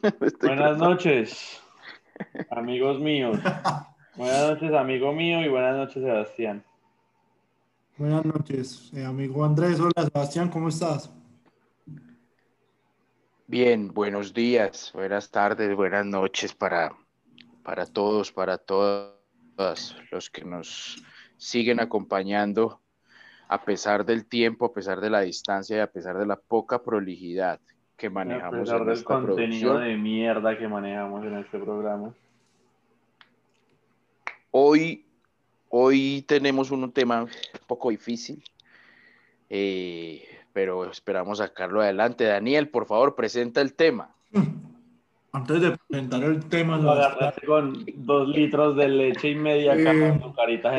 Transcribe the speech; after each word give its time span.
buenas 0.40 0.78
noches, 0.78 1.60
amigos 2.50 2.98
míos. 3.00 3.38
Buenas 4.16 4.50
noches, 4.50 4.72
amigo 4.72 5.12
mío, 5.12 5.42
y 5.42 5.48
buenas 5.48 5.76
noches, 5.76 6.02
Sebastián. 6.02 6.64
Buenas 7.96 8.24
noches, 8.24 8.90
eh, 8.94 9.04
amigo 9.04 9.44
Andrés. 9.44 9.78
Hola, 9.78 10.08
Sebastián, 10.10 10.48
¿cómo 10.48 10.68
estás? 10.68 11.10
Bien, 13.46 13.92
buenos 13.92 14.32
días, 14.32 14.90
buenas 14.94 15.30
tardes, 15.30 15.74
buenas 15.74 16.06
noches 16.06 16.54
para, 16.54 16.94
para 17.62 17.84
todos, 17.84 18.32
para 18.32 18.58
todos 18.58 19.16
los 20.10 20.30
que 20.30 20.44
nos 20.44 21.02
siguen 21.36 21.80
acompañando 21.80 22.80
a 23.48 23.62
pesar 23.64 24.06
del 24.06 24.26
tiempo, 24.26 24.66
a 24.66 24.72
pesar 24.72 25.00
de 25.00 25.10
la 25.10 25.20
distancia 25.20 25.76
y 25.76 25.80
a 25.80 25.90
pesar 25.90 26.16
de 26.16 26.26
la 26.26 26.36
poca 26.36 26.82
prolijidad 26.82 27.60
que 28.00 28.08
manejamos 28.08 28.54
a 28.54 28.60
pesar 28.60 28.84
del 28.86 29.04
contenido 29.04 29.78
de 29.78 29.94
mierda 29.94 30.56
que 30.56 30.66
manejamos 30.66 31.22
en 31.26 31.36
este 31.36 31.58
programa. 31.58 32.14
Hoy, 34.50 35.04
hoy 35.68 36.24
tenemos 36.26 36.70
un 36.70 36.90
tema 36.92 37.24
un 37.24 37.28
poco 37.66 37.90
difícil, 37.90 38.42
eh, 39.50 40.24
pero 40.54 40.90
esperamos 40.90 41.38
sacarlo 41.38 41.82
adelante. 41.82 42.24
Daniel, 42.24 42.70
por 42.70 42.86
favor, 42.86 43.14
presenta 43.14 43.60
el 43.60 43.74
tema. 43.74 44.14
Antes 45.32 45.60
de 45.60 45.76
presentar 45.86 46.22
el 46.24 46.44
tema, 46.46 46.78
lo 46.78 46.92
agarraste 46.92 47.46
con 47.46 47.84
dos 47.96 48.28
litros 48.28 48.76
de 48.76 48.88
leche 48.88 49.30
y 49.30 49.34
media 49.34 49.76
eh, 49.76 50.20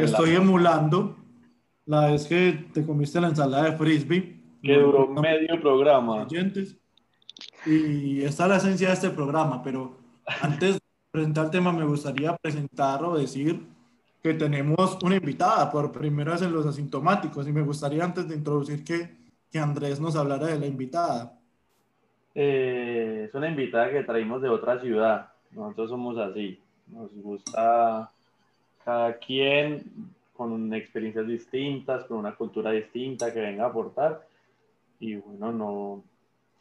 Estoy 0.01 0.35
emulando 0.35 1.15
la 1.85 2.07
vez 2.07 2.27
que 2.27 2.65
te 2.73 2.83
comiste 2.83 3.21
la 3.21 3.27
ensalada 3.27 3.69
de 3.69 3.77
frisbee. 3.77 4.41
Que 4.61 4.73
duró 4.73 5.07
medio 5.07 5.59
programa. 5.61 6.27
Y 7.65 8.23
esta 8.23 8.43
es 8.43 8.49
la 8.49 8.57
esencia 8.57 8.87
de 8.87 8.93
este 8.93 9.09
programa, 9.09 9.61
pero 9.63 9.97
antes 10.41 10.75
de 10.75 10.81
presentar 11.11 11.45
el 11.45 11.51
tema 11.51 11.71
me 11.71 11.85
gustaría 11.85 12.35
presentar 12.37 13.03
o 13.03 13.17
decir 13.17 13.65
que 14.23 14.33
tenemos 14.33 14.97
una 15.03 15.15
invitada 15.15 15.71
por 15.71 15.91
primera 15.91 16.33
vez 16.33 16.41
en 16.41 16.53
los 16.53 16.65
asintomáticos 16.65 17.47
y 17.47 17.51
me 17.51 17.61
gustaría 17.61 18.03
antes 18.03 18.27
de 18.27 18.35
introducir 18.35 18.83
que, 18.83 19.15
que 19.51 19.59
Andrés 19.59 19.99
nos 19.99 20.15
hablara 20.15 20.47
de 20.47 20.59
la 20.59 20.67
invitada. 20.67 21.37
Eh, 22.33 23.25
es 23.27 23.33
una 23.35 23.49
invitada 23.49 23.89
que 23.91 24.03
traímos 24.03 24.41
de 24.41 24.49
otra 24.49 24.79
ciudad. 24.79 25.29
Nosotros 25.51 25.89
somos 25.89 26.17
así. 26.17 26.59
Nos 26.87 27.13
gusta 27.15 28.09
cada 28.85 29.17
quien 29.17 29.83
con 30.35 30.73
experiencias 30.73 31.27
distintas, 31.27 32.05
con 32.05 32.17
una 32.17 32.35
cultura 32.35 32.71
distinta 32.71 33.33
que 33.33 33.41
venga 33.41 33.65
a 33.65 33.67
aportar. 33.67 34.25
Y 34.99 35.15
bueno, 35.15 35.51
no 35.51 36.03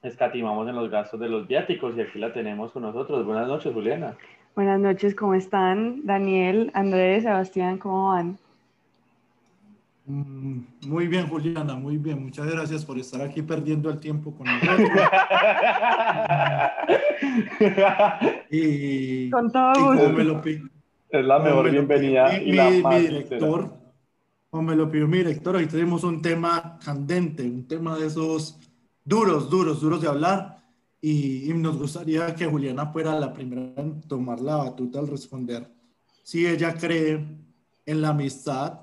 escatimamos 0.02 0.68
en 0.68 0.76
los 0.76 0.90
gastos 0.90 1.20
de 1.20 1.28
los 1.28 1.46
viáticos 1.46 1.96
y 1.96 2.00
aquí 2.00 2.18
la 2.18 2.32
tenemos 2.32 2.72
con 2.72 2.82
nosotros. 2.82 3.24
Buenas 3.24 3.46
noches, 3.48 3.72
Juliana. 3.72 4.16
Buenas 4.54 4.80
noches, 4.80 5.14
¿cómo 5.14 5.34
están? 5.34 6.04
Daniel, 6.04 6.70
Andrés, 6.74 7.22
Sebastián, 7.22 7.78
¿cómo 7.78 8.08
van? 8.08 8.36
Mm, 10.06 10.60
muy 10.86 11.06
bien, 11.06 11.28
Juliana, 11.28 11.74
muy 11.74 11.98
bien. 11.98 12.24
Muchas 12.24 12.50
gracias 12.50 12.84
por 12.84 12.98
estar 12.98 13.22
aquí 13.22 13.42
perdiendo 13.42 13.90
el 13.90 14.00
tiempo 14.00 14.34
con 14.34 14.46
nosotros. 14.46 14.90
y, 18.50 19.30
con 19.30 19.52
todo 19.52 19.72
gusto. 19.72 20.42
es 21.10 21.24
la 21.24 21.38
mejor 21.38 21.70
bienvenida. 21.70 22.28
Mi, 22.28 22.36
y 22.36 22.52
la 22.52 22.70
mi, 22.70 22.98
director, 22.98 23.70
como 24.50 24.64
me 24.64 24.74
lo 24.74 24.90
pidió 24.90 25.06
mi 25.06 25.18
director, 25.18 25.54
hoy 25.54 25.66
tenemos 25.66 26.02
un 26.02 26.20
tema 26.20 26.76
candente, 26.84 27.44
un 27.44 27.68
tema 27.68 27.96
de 27.96 28.06
esos 28.06 28.58
duros, 29.04 29.50
duros, 29.50 29.80
duros 29.80 30.00
de 30.00 30.08
hablar. 30.08 30.60
Y, 31.02 31.50
y 31.50 31.54
nos 31.54 31.78
gustaría 31.78 32.34
que 32.34 32.46
Juliana 32.46 32.86
fuera 32.86 33.18
la 33.18 33.32
primera 33.32 33.72
en 33.76 34.02
tomar 34.02 34.40
la 34.40 34.56
batuta 34.56 34.98
al 34.98 35.08
responder 35.08 35.70
si 36.30 36.46
ella 36.46 36.74
cree 36.74 37.26
en 37.86 38.00
la 38.00 38.10
amistad 38.10 38.80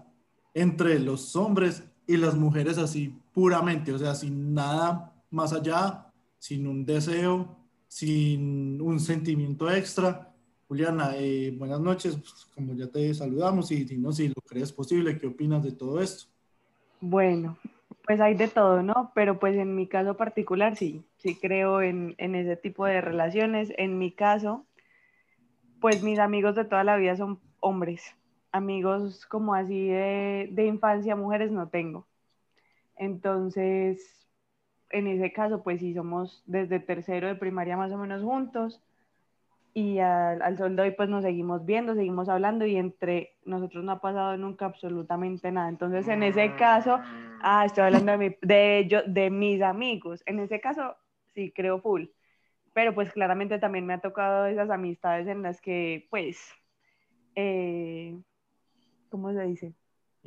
entre 0.53 0.99
los 0.99 1.35
hombres 1.35 1.83
y 2.05 2.17
las 2.17 2.35
mujeres 2.35 2.77
así 2.77 3.15
puramente, 3.33 3.93
o 3.93 3.97
sea, 3.97 4.15
sin 4.15 4.53
nada 4.53 5.13
más 5.29 5.53
allá, 5.53 6.11
sin 6.39 6.67
un 6.67 6.85
deseo, 6.85 7.55
sin 7.87 8.81
un 8.81 8.99
sentimiento 8.99 9.71
extra. 9.71 10.33
Juliana, 10.67 11.11
eh, 11.15 11.55
buenas 11.57 11.79
noches, 11.79 12.17
pues, 12.17 12.47
como 12.53 12.73
ya 12.73 12.87
te 12.87 13.13
saludamos 13.13 13.71
y 13.71 13.85
dinos 13.85 14.17
si 14.17 14.27
lo 14.27 14.41
crees 14.45 14.73
posible, 14.73 15.17
¿qué 15.17 15.27
opinas 15.27 15.63
de 15.63 15.71
todo 15.71 16.01
esto? 16.01 16.25
Bueno, 16.99 17.57
pues 18.07 18.21
hay 18.21 18.35
de 18.35 18.47
todo, 18.47 18.83
¿no? 18.83 19.11
Pero 19.13 19.37
pues 19.37 19.57
en 19.57 19.75
mi 19.75 19.85
caso 19.85 20.15
particular 20.15 20.77
sí, 20.77 21.05
sí 21.17 21.35
creo 21.35 21.81
en, 21.81 22.15
en 22.17 22.35
ese 22.35 22.55
tipo 22.55 22.85
de 22.85 23.01
relaciones. 23.01 23.73
En 23.77 23.99
mi 23.99 24.13
caso, 24.13 24.65
pues 25.81 26.01
mis 26.03 26.17
amigos 26.17 26.55
de 26.55 26.63
toda 26.63 26.85
la 26.85 26.95
vida 26.95 27.17
son 27.17 27.41
hombres, 27.59 28.15
amigos 28.53 29.25
como 29.25 29.55
así 29.55 29.89
de, 29.89 30.47
de, 30.51 30.65
infancia, 30.67 31.17
mujeres 31.17 31.51
no 31.51 31.67
tengo. 31.67 32.07
Entonces, 32.95 34.25
en 34.89 35.07
ese 35.07 35.33
caso, 35.33 35.61
pues 35.61 35.81
sí, 35.81 35.93
somos 35.93 36.43
desde 36.45 36.79
tercero 36.79 37.27
de 37.27 37.35
primaria 37.35 37.75
más 37.75 37.91
o 37.91 37.97
menos 37.97 38.23
juntos 38.23 38.81
y 39.77 39.99
al, 39.99 40.41
al 40.41 40.57
sol 40.57 40.75
de 40.75 40.81
hoy 40.81 40.91
pues 40.91 41.07
nos 41.07 41.23
seguimos 41.23 41.63
viendo, 41.63 41.93
seguimos 41.93 42.29
hablando 42.29 42.65
y 42.65 42.77
entre 42.77 43.37
nosotros 43.45 43.83
no 43.83 43.91
ha 43.91 44.01
pasado 44.01 44.35
nunca 44.35 44.65
absolutamente 44.65 45.51
nada. 45.51 45.69
Entonces, 45.69 46.07
en 46.07 46.23
ese 46.23 46.55
caso, 46.55 46.99
ah, 47.43 47.63
estoy 47.63 47.83
hablando 47.83 48.13
de, 48.13 48.17
mi, 48.17 48.35
de, 48.41 48.79
ellos, 48.79 49.03
de 49.05 49.29
mis 49.29 49.61
amigos, 49.61 50.23
en 50.25 50.39
ese 50.39 50.59
caso 50.59 50.95
sí 51.35 51.51
creo 51.55 51.79
full, 51.79 52.05
pero 52.73 52.95
pues 52.95 53.11
claramente 53.11 53.59
también 53.59 53.85
me 53.85 53.93
ha 53.93 54.01
tocado 54.01 54.47
esas 54.47 54.71
amistades 54.71 55.27
en 55.27 55.43
las 55.43 55.61
que 55.61 56.07
pues... 56.09 56.39
Eh, 57.35 58.19
¿cómo 59.09 59.31
se 59.31 59.43
dice? 59.43 59.73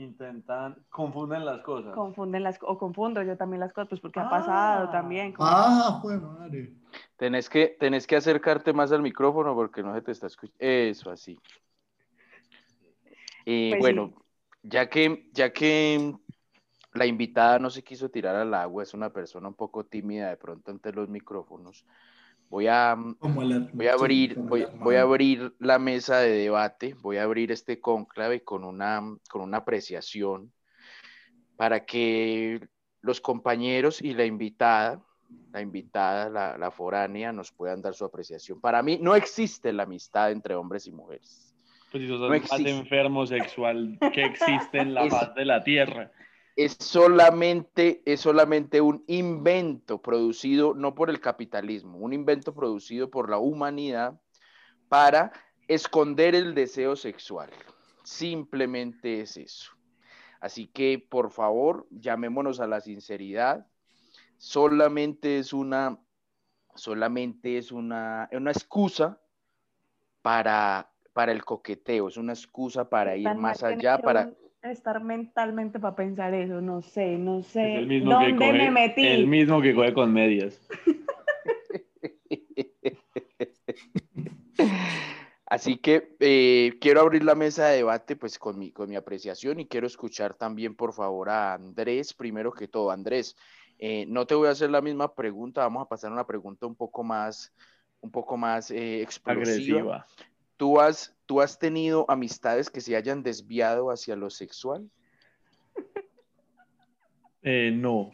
Intentan, 0.00 0.82
confunden 0.88 1.44
las 1.44 1.60
cosas. 1.60 1.94
Confunden 1.94 2.42
las, 2.42 2.58
o 2.62 2.78
confundo 2.78 3.22
yo 3.22 3.36
también 3.36 3.60
las 3.60 3.70
cosas, 3.74 3.90
pues 3.90 4.00
porque 4.00 4.18
ha 4.18 4.30
pasado 4.30 4.88
ah. 4.88 4.90
también. 4.90 5.34
Ah, 5.38 5.98
pues 6.00 6.22
madre. 6.22 6.72
Tenés 7.18 7.50
que, 7.50 7.76
tenés 7.78 8.06
que 8.06 8.16
acercarte 8.16 8.72
más 8.72 8.92
al 8.92 9.02
micrófono 9.02 9.54
porque 9.54 9.82
no 9.82 9.94
se 9.94 10.00
te 10.00 10.12
está 10.12 10.26
escuchando. 10.28 10.56
Eso, 10.58 11.10
así. 11.10 11.38
Y 13.44 13.70
pues 13.72 13.80
bueno, 13.80 14.14
ya, 14.62 14.88
que, 14.88 15.28
ya 15.34 15.52
que 15.52 16.14
la 16.94 17.04
invitada 17.04 17.58
no 17.58 17.68
se 17.68 17.84
quiso 17.84 18.08
tirar 18.08 18.36
al 18.36 18.54
agua, 18.54 18.82
es 18.82 18.94
una 18.94 19.10
persona 19.10 19.48
un 19.48 19.54
poco 19.54 19.84
tímida 19.84 20.30
de 20.30 20.38
pronto 20.38 20.70
ante 20.70 20.94
los 20.94 21.10
micrófonos, 21.10 21.84
Voy 22.50 22.66
a, 22.66 22.96
mm, 22.96 23.16
voy 23.72 23.86
a 23.86 23.92
abrir, 23.92 24.34
voy, 24.36 24.66
voy, 24.74 24.96
a 24.96 25.02
abrir 25.02 25.54
la 25.60 25.78
mesa 25.78 26.18
de 26.18 26.30
debate, 26.30 26.94
voy 27.00 27.16
a 27.16 27.22
abrir 27.22 27.52
este 27.52 27.80
cónclave 27.80 28.42
con 28.42 28.64
una, 28.64 29.00
con 29.30 29.42
una 29.42 29.58
apreciación 29.58 30.52
para 31.56 31.86
que 31.86 32.60
los 33.02 33.20
compañeros 33.20 34.02
y 34.02 34.14
la 34.14 34.24
invitada, 34.24 35.00
la 35.52 35.60
invitada, 35.60 36.28
la, 36.28 36.58
la 36.58 36.72
foránea, 36.72 37.32
nos 37.32 37.52
puedan 37.52 37.82
dar 37.82 37.94
su 37.94 38.04
apreciación. 38.04 38.60
Para 38.60 38.82
mí 38.82 38.98
no 39.00 39.14
existe 39.14 39.72
la 39.72 39.84
amistad 39.84 40.32
entre 40.32 40.56
hombres 40.56 40.88
y 40.88 40.90
mujeres. 40.90 41.54
Pues 41.92 42.02
eso 42.02 42.18
no 42.18 42.28
más 42.28 42.50
enfermo 42.60 43.26
sexual 43.26 43.96
que 44.12 44.24
existe 44.24 44.78
en 44.78 44.94
la 44.94 45.06
paz 45.08 45.34
de 45.36 45.44
la 45.44 45.62
tierra 45.62 46.10
es 46.56 46.76
solamente, 46.78 48.02
es 48.04 48.20
solamente 48.20 48.80
un 48.80 49.04
invento 49.06 50.02
producido 50.02 50.74
no 50.74 50.94
por 50.94 51.10
el 51.10 51.20
capitalismo, 51.20 51.98
un 51.98 52.12
invento 52.12 52.54
producido 52.54 53.10
por 53.10 53.30
la 53.30 53.38
humanidad 53.38 54.20
para 54.88 55.32
esconder 55.68 56.34
el 56.34 56.54
deseo 56.54 56.96
sexual. 56.96 57.50
Simplemente 58.02 59.20
es 59.20 59.36
eso. 59.36 59.70
Así 60.40 60.66
que, 60.66 60.98
por 60.98 61.30
favor, 61.30 61.86
llamémonos 61.90 62.60
a 62.60 62.66
la 62.66 62.80
sinceridad. 62.80 63.66
Solamente 64.38 65.38
es 65.38 65.52
una, 65.52 66.00
solamente 66.74 67.58
es 67.58 67.72
una, 67.72 68.28
una 68.32 68.50
excusa 68.50 69.20
para, 70.22 70.90
para 71.12 71.32
el 71.32 71.44
coqueteo, 71.44 72.08
es 72.08 72.16
una 72.16 72.32
excusa 72.32 72.88
para 72.88 73.16
ir 73.16 73.34
más 73.34 73.62
allá, 73.62 73.98
para 73.98 74.32
estar 74.62 75.02
mentalmente 75.02 75.80
para 75.80 75.96
pensar 75.96 76.34
eso, 76.34 76.60
no 76.60 76.82
sé, 76.82 77.16
no 77.16 77.42
sé 77.42 77.86
dónde 78.04 78.52
me 78.52 78.70
metí. 78.70 79.06
El 79.06 79.26
mismo 79.26 79.62
que 79.62 79.74
coge 79.74 79.94
con 79.94 80.12
medias. 80.12 80.60
Así 85.46 85.78
que 85.78 86.16
eh, 86.20 86.78
quiero 86.80 87.00
abrir 87.00 87.24
la 87.24 87.34
mesa 87.34 87.66
de 87.66 87.78
debate 87.78 88.14
pues 88.14 88.38
con 88.38 88.56
mi, 88.56 88.70
con 88.70 88.88
mi 88.88 88.94
apreciación 88.94 89.58
y 89.58 89.66
quiero 89.66 89.88
escuchar 89.88 90.34
también 90.34 90.76
por 90.76 90.92
favor 90.92 91.28
a 91.28 91.54
Andrés, 91.54 92.14
primero 92.14 92.52
que 92.52 92.68
todo. 92.68 92.92
Andrés, 92.92 93.36
eh, 93.78 94.06
no 94.06 94.26
te 94.26 94.36
voy 94.36 94.46
a 94.46 94.52
hacer 94.52 94.70
la 94.70 94.80
misma 94.80 95.12
pregunta, 95.12 95.62
vamos 95.62 95.82
a 95.82 95.88
pasar 95.88 96.10
a 96.10 96.14
una 96.14 96.26
pregunta 96.26 96.66
un 96.66 96.76
poco 96.76 97.02
más, 97.02 97.52
un 98.00 98.12
poco 98.12 98.36
más 98.36 98.70
eh, 98.70 99.02
explosiva. 99.02 100.06
¿Tú 100.60 100.78
has, 100.78 101.16
¿Tú 101.24 101.40
has 101.40 101.58
tenido 101.58 102.04
amistades 102.10 102.68
que 102.68 102.82
se 102.82 102.94
hayan 102.94 103.22
desviado 103.22 103.90
hacia 103.90 104.14
lo 104.14 104.28
sexual? 104.28 104.90
Eh, 107.42 107.72
no. 107.74 108.10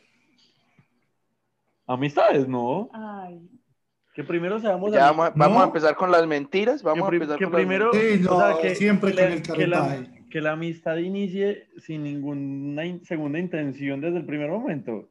Amistades, 1.89 2.47
no. 2.47 2.89
Ay. 2.93 3.41
Que 4.15 4.23
primero 4.23 4.61
seamos 4.61 4.93
Ya 4.93 5.07
vamos, 5.11 5.27
a- 5.27 5.33
vamos 5.35 5.61
a 5.61 5.65
empezar 5.67 5.97
con 5.97 6.13
las 6.13 6.25
mentiras. 6.25 6.85
Vamos 6.85 7.09
que, 7.09 7.15
a 7.15 7.19
empezar 7.19 7.37
que 7.39 7.45
con 7.47 7.53
las 7.53 7.59
primero, 7.61 7.91
Sí, 7.93 8.21
no, 8.23 8.37
o 8.37 8.39
sea, 8.41 8.63
que, 8.63 8.75
siempre 8.77 9.11
que 9.13 9.17
con 9.17 9.25
la- 9.27 9.35
el 9.35 9.43
que 9.43 9.67
la, 9.67 10.07
que 10.31 10.41
la 10.41 10.53
amistad 10.53 10.99
inicie 10.99 11.67
sin 11.79 12.05
ninguna 12.05 12.85
in- 12.87 13.05
segunda 13.05 13.41
intención 13.41 14.01
desde 14.01 14.19
el 14.19 14.25
primer 14.25 14.51
momento. 14.51 15.09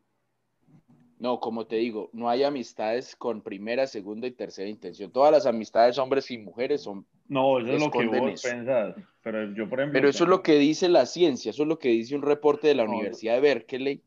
No, 1.18 1.40
como 1.40 1.66
te 1.66 1.78
digo, 1.78 2.10
no 2.12 2.30
hay 2.30 2.44
amistades 2.44 3.16
con 3.16 3.42
primera, 3.42 3.88
segunda 3.88 4.28
y 4.28 4.32
tercera 4.32 4.68
intención. 4.70 5.12
Todas 5.12 5.32
las 5.32 5.46
amistades, 5.46 5.98
hombres 5.98 6.30
y 6.30 6.38
mujeres, 6.38 6.82
son. 6.82 7.06
No, 7.30 7.60
eso 7.60 7.72
es 7.74 7.80
lo 7.82 7.90
que 7.92 8.06
vos 8.06 8.32
eso. 8.34 8.50
pensás. 8.50 8.96
Pero 9.24 9.54
yo, 9.54 9.70
por 9.70 9.80
ejemplo. 9.80 9.98
Pero 9.98 10.10
eso 10.10 10.26
es 10.26 10.30
lo 10.30 10.44
que 10.44 10.56
dice 10.60 10.90
la 10.90 11.06
ciencia, 11.06 11.52
eso 11.52 11.64
es 11.64 11.70
lo 11.70 11.80
que 11.80 11.90
dice 11.90 12.16
un 12.16 12.22
reporte 12.22 12.68
de 12.68 12.76
la 12.76 12.84
No, 12.84 12.92
Universidad 12.92 13.36
de 13.36 13.40
Berkeley, 13.40 14.02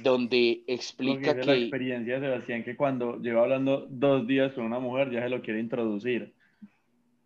donde 0.00 0.62
que 0.66 0.74
explica 0.74 1.32
dice 1.34 1.46
la 1.46 1.54
que. 1.54 1.62
experiencia 1.62 2.20
de 2.20 2.26
Sebastián, 2.26 2.62
que 2.62 2.76
cuando 2.76 3.18
lleva 3.20 3.42
hablando 3.42 3.86
dos 3.88 4.26
días 4.26 4.52
con 4.52 4.64
una 4.64 4.78
mujer 4.78 5.10
ya 5.10 5.22
se 5.22 5.28
lo 5.30 5.40
quiere 5.40 5.60
introducir. 5.60 6.34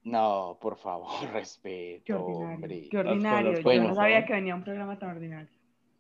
No, 0.04 0.56
por 0.60 0.76
favor, 0.78 1.08
Qué 1.20 1.26
respeto, 1.32 2.24
ordinario. 2.24 2.54
hombre. 2.54 2.88
Qué 2.88 2.98
ordinario. 2.98 3.60
Yo 3.60 3.82
no 3.82 3.94
sabía 3.96 4.24
que 4.24 4.32
venía 4.32 4.54
un 4.54 4.62
programa 4.62 4.96
tan 4.98 5.10
ordinario. 5.10 5.55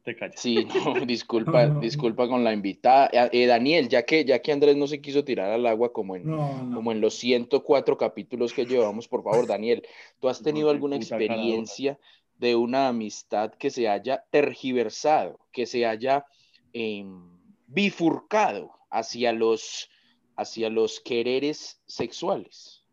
Te 0.06 0.14
callas. 0.14 0.40
Sí, 0.40 0.64
no, 0.66 0.94
disculpa, 1.06 1.66
No, 1.66 1.74
no. 1.74 1.80
disculpa 1.80 2.28
con 2.28 2.44
la 2.44 2.52
invitada. 2.52 3.10
Eh, 3.12 3.28
eh, 3.42 3.46
Daniel, 3.46 3.88
ya 3.88 4.04
que, 4.04 4.24
ya 4.24 4.40
que 4.40 4.52
Andrés 4.52 4.76
no 4.76 4.86
se 4.86 5.00
quiso 5.00 5.24
tirar 5.24 5.50
al 5.50 5.66
agua 5.66 5.92
como 5.92 6.14
en, 6.14 6.24
No, 6.24 6.62
no. 6.62 6.76
como 6.76 6.92
en 6.92 7.00
los 7.00 7.14
104 7.14 7.96
capítulos 7.98 8.52
que 8.54 8.66
llevamos, 8.66 9.08
por 9.08 9.24
favor, 9.24 9.48
Daniel, 9.48 9.82
¿tú 10.20 10.28
has 10.28 10.40
tenido 10.42 10.70
alguna 10.70 10.94
experiencia 10.96 11.98
de 12.38 12.54
una 12.54 12.88
amistad 12.88 13.50
que 13.54 13.70
se 13.70 13.88
haya 13.88 14.24
tergiversado, 14.30 15.40
que 15.52 15.66
se 15.66 15.84
haya 15.86 16.24
em, 16.72 17.28
bifurcado 17.66 18.70
hacia 18.90 19.32
los, 19.32 19.90
hacia 20.36 20.70
los 20.70 21.00
quereres 21.00 21.80
sexuales? 21.86 22.84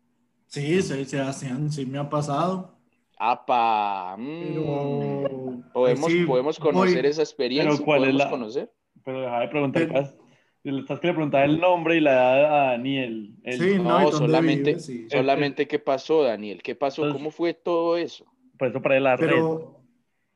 Sí, 0.48 0.82
sí, 0.82 1.04
Sebastián, 1.04 1.70
sí 1.70 1.86
me 1.86 1.98
ha 1.98 2.08
pasado. 2.08 2.74
¡Apa! 3.18 4.16
mm, 4.18 4.38
Pero. 4.40 5.43
¿Podemos, 5.72 6.10
sí, 6.10 6.24
podemos 6.24 6.58
conocer 6.58 7.02
voy- 7.02 7.10
esa 7.10 7.22
experiencia? 7.22 7.70
Pero 7.72 7.84
¿cuál 7.84 7.98
es 8.00 8.08
¿Podemos 8.10 8.24
la- 8.24 8.30
conocer? 8.30 8.72
Pero 9.04 9.20
deja 9.20 9.40
de 9.40 9.48
preguntar. 9.48 9.82
Estás 9.82 10.98
que 10.98 11.06
le 11.08 11.12
preguntar 11.12 11.44
el 11.44 11.60
nombre 11.60 11.96
y 11.96 12.00
la 12.00 12.12
edad 12.12 12.44
a 12.44 12.70
Daniel. 12.70 13.34
El- 13.42 13.58
Sí, 13.60 13.74
No, 13.76 13.82
no, 13.84 14.00
¿y 14.00 14.04
dónde 14.04 14.16
solamente, 14.18 14.70
vive? 14.70 14.80
Sí. 14.80 15.06
solamente 15.10 15.68
qué 15.68 15.78
pasó, 15.78 16.22
Daniel, 16.22 16.62
qué 16.62 16.74
pasó, 16.74 17.02
Entonces- 17.02 17.20
cómo 17.20 17.30
fue 17.30 17.52
todo 17.52 17.96
eso. 17.98 18.24
Por 18.58 18.68
eso 18.68 18.80
para 18.80 18.98
la 19.00 19.16
red. 19.16 19.26
Pero, 19.28 19.80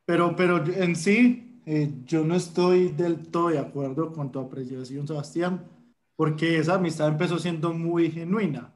pero, 0.05 0.35
pero 0.35 0.63
en 0.65 0.95
sí, 0.95 1.61
eh, 1.65 1.89
yo 2.05 2.23
no 2.25 2.35
estoy 2.35 2.89
del 2.89 3.27
todo 3.31 3.49
de 3.49 3.57
acuerdo 3.59 4.11
con 4.11 4.31
tu 4.31 4.39
apreciación, 4.39 5.07
Sebastián, 5.07 5.65
porque 6.15 6.57
esa 6.59 6.75
amistad 6.75 7.07
empezó 7.07 7.39
siendo 7.39 7.73
muy 7.73 8.11
genuina. 8.11 8.73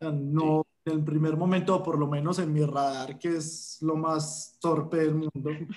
O 0.00 0.04
sea, 0.04 0.12
no, 0.12 0.66
en 0.84 0.92
el 0.92 1.04
primer 1.04 1.36
momento, 1.36 1.82
por 1.82 1.98
lo 1.98 2.06
menos 2.06 2.38
en 2.38 2.52
mi 2.52 2.64
radar, 2.64 3.18
que 3.18 3.36
es 3.36 3.78
lo 3.82 3.96
más 3.96 4.58
torpe 4.60 4.98
del 4.98 5.14
mundo, 5.14 5.50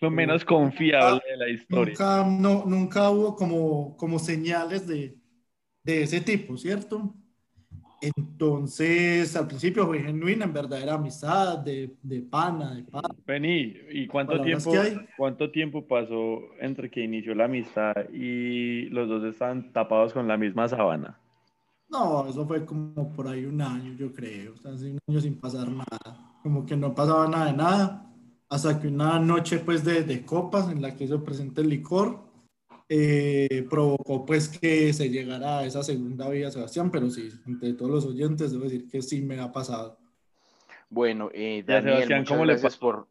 Lo 0.00 0.10
menos 0.10 0.44
confiable 0.44 1.20
de 1.28 1.36
la 1.36 1.48
historia. 1.48 1.92
nunca, 1.92 2.24
no, 2.24 2.64
nunca 2.66 3.10
hubo 3.10 3.34
como, 3.34 3.96
como 3.96 4.18
señales 4.20 4.86
de, 4.86 5.18
de 5.82 6.02
ese 6.02 6.20
tipo, 6.20 6.56
¿cierto? 6.56 7.14
Entonces, 8.00 9.34
al 9.34 9.48
principio 9.48 9.84
fue 9.86 10.00
genuina, 10.00 10.44
en 10.44 10.52
verdadera 10.52 10.94
amistad, 10.94 11.58
de, 11.58 11.96
de 12.00 12.20
pana, 12.22 12.74
de 12.76 12.84
pana. 12.84 13.08
Vení, 13.26 13.74
¿y 13.90 14.06
cuánto 14.06 14.40
tiempo, 14.40 14.72
cuánto 15.16 15.50
tiempo 15.50 15.84
pasó 15.84 16.42
entre 16.60 16.90
que 16.90 17.02
inició 17.02 17.34
la 17.34 17.46
amistad 17.46 17.94
y 18.12 18.84
los 18.90 19.08
dos 19.08 19.24
estaban 19.24 19.72
tapados 19.72 20.12
con 20.12 20.28
la 20.28 20.36
misma 20.36 20.68
sábana? 20.68 21.18
No, 21.88 22.28
eso 22.28 22.46
fue 22.46 22.66
como 22.66 23.10
por 23.12 23.28
ahí 23.28 23.44
un 23.44 23.60
año, 23.62 23.94
yo 23.94 24.12
creo. 24.12 24.52
O 24.54 24.56
sea, 24.56 24.72
un 24.72 24.98
año 25.08 25.20
sin 25.20 25.40
pasar 25.40 25.68
nada. 25.70 26.38
Como 26.42 26.66
que 26.66 26.76
no 26.76 26.94
pasaba 26.94 27.26
nada 27.26 27.46
de 27.46 27.52
nada. 27.54 28.04
Hasta 28.50 28.78
que 28.80 28.88
una 28.88 29.18
noche, 29.18 29.58
pues, 29.58 29.84
de, 29.84 30.04
de 30.04 30.24
copas 30.24 30.70
en 30.70 30.82
la 30.82 30.94
que 30.94 31.06
se 31.06 31.18
presenta 31.18 31.60
el 31.60 31.68
licor, 31.68 32.20
eh, 32.88 33.66
provocó, 33.68 34.24
pues, 34.26 34.48
que 34.48 34.92
se 34.92 35.10
llegara 35.10 35.58
a 35.58 35.64
esa 35.64 35.82
segunda 35.82 36.28
vía, 36.28 36.50
Sebastián. 36.50 36.90
Pero 36.90 37.10
sí, 37.10 37.30
entre 37.46 37.72
todos 37.72 37.90
los 37.90 38.06
oyentes, 38.06 38.52
debo 38.52 38.64
decir 38.64 38.88
que 38.88 39.00
sí 39.00 39.22
me 39.22 39.40
ha 39.40 39.50
pasado. 39.50 39.98
Bueno, 40.90 41.30
eh, 41.32 41.62
Daniel, 41.66 41.94
Sebastián, 41.94 42.20
muchas 42.20 42.34
¿cómo 42.34 42.44
le 42.44 42.52
gracias 42.52 42.76
por 42.76 43.08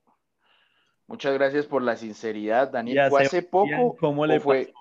muchas 1.07 1.33
gracias 1.35 1.65
por 1.65 1.81
la 1.81 1.95
sinceridad, 1.95 2.71
Daniel. 2.71 3.09
¿Fue 3.09 3.23
hace 3.23 3.41
poco 3.41 3.95
¿cómo 3.97 4.25
le 4.25 4.39
fue? 4.39 4.73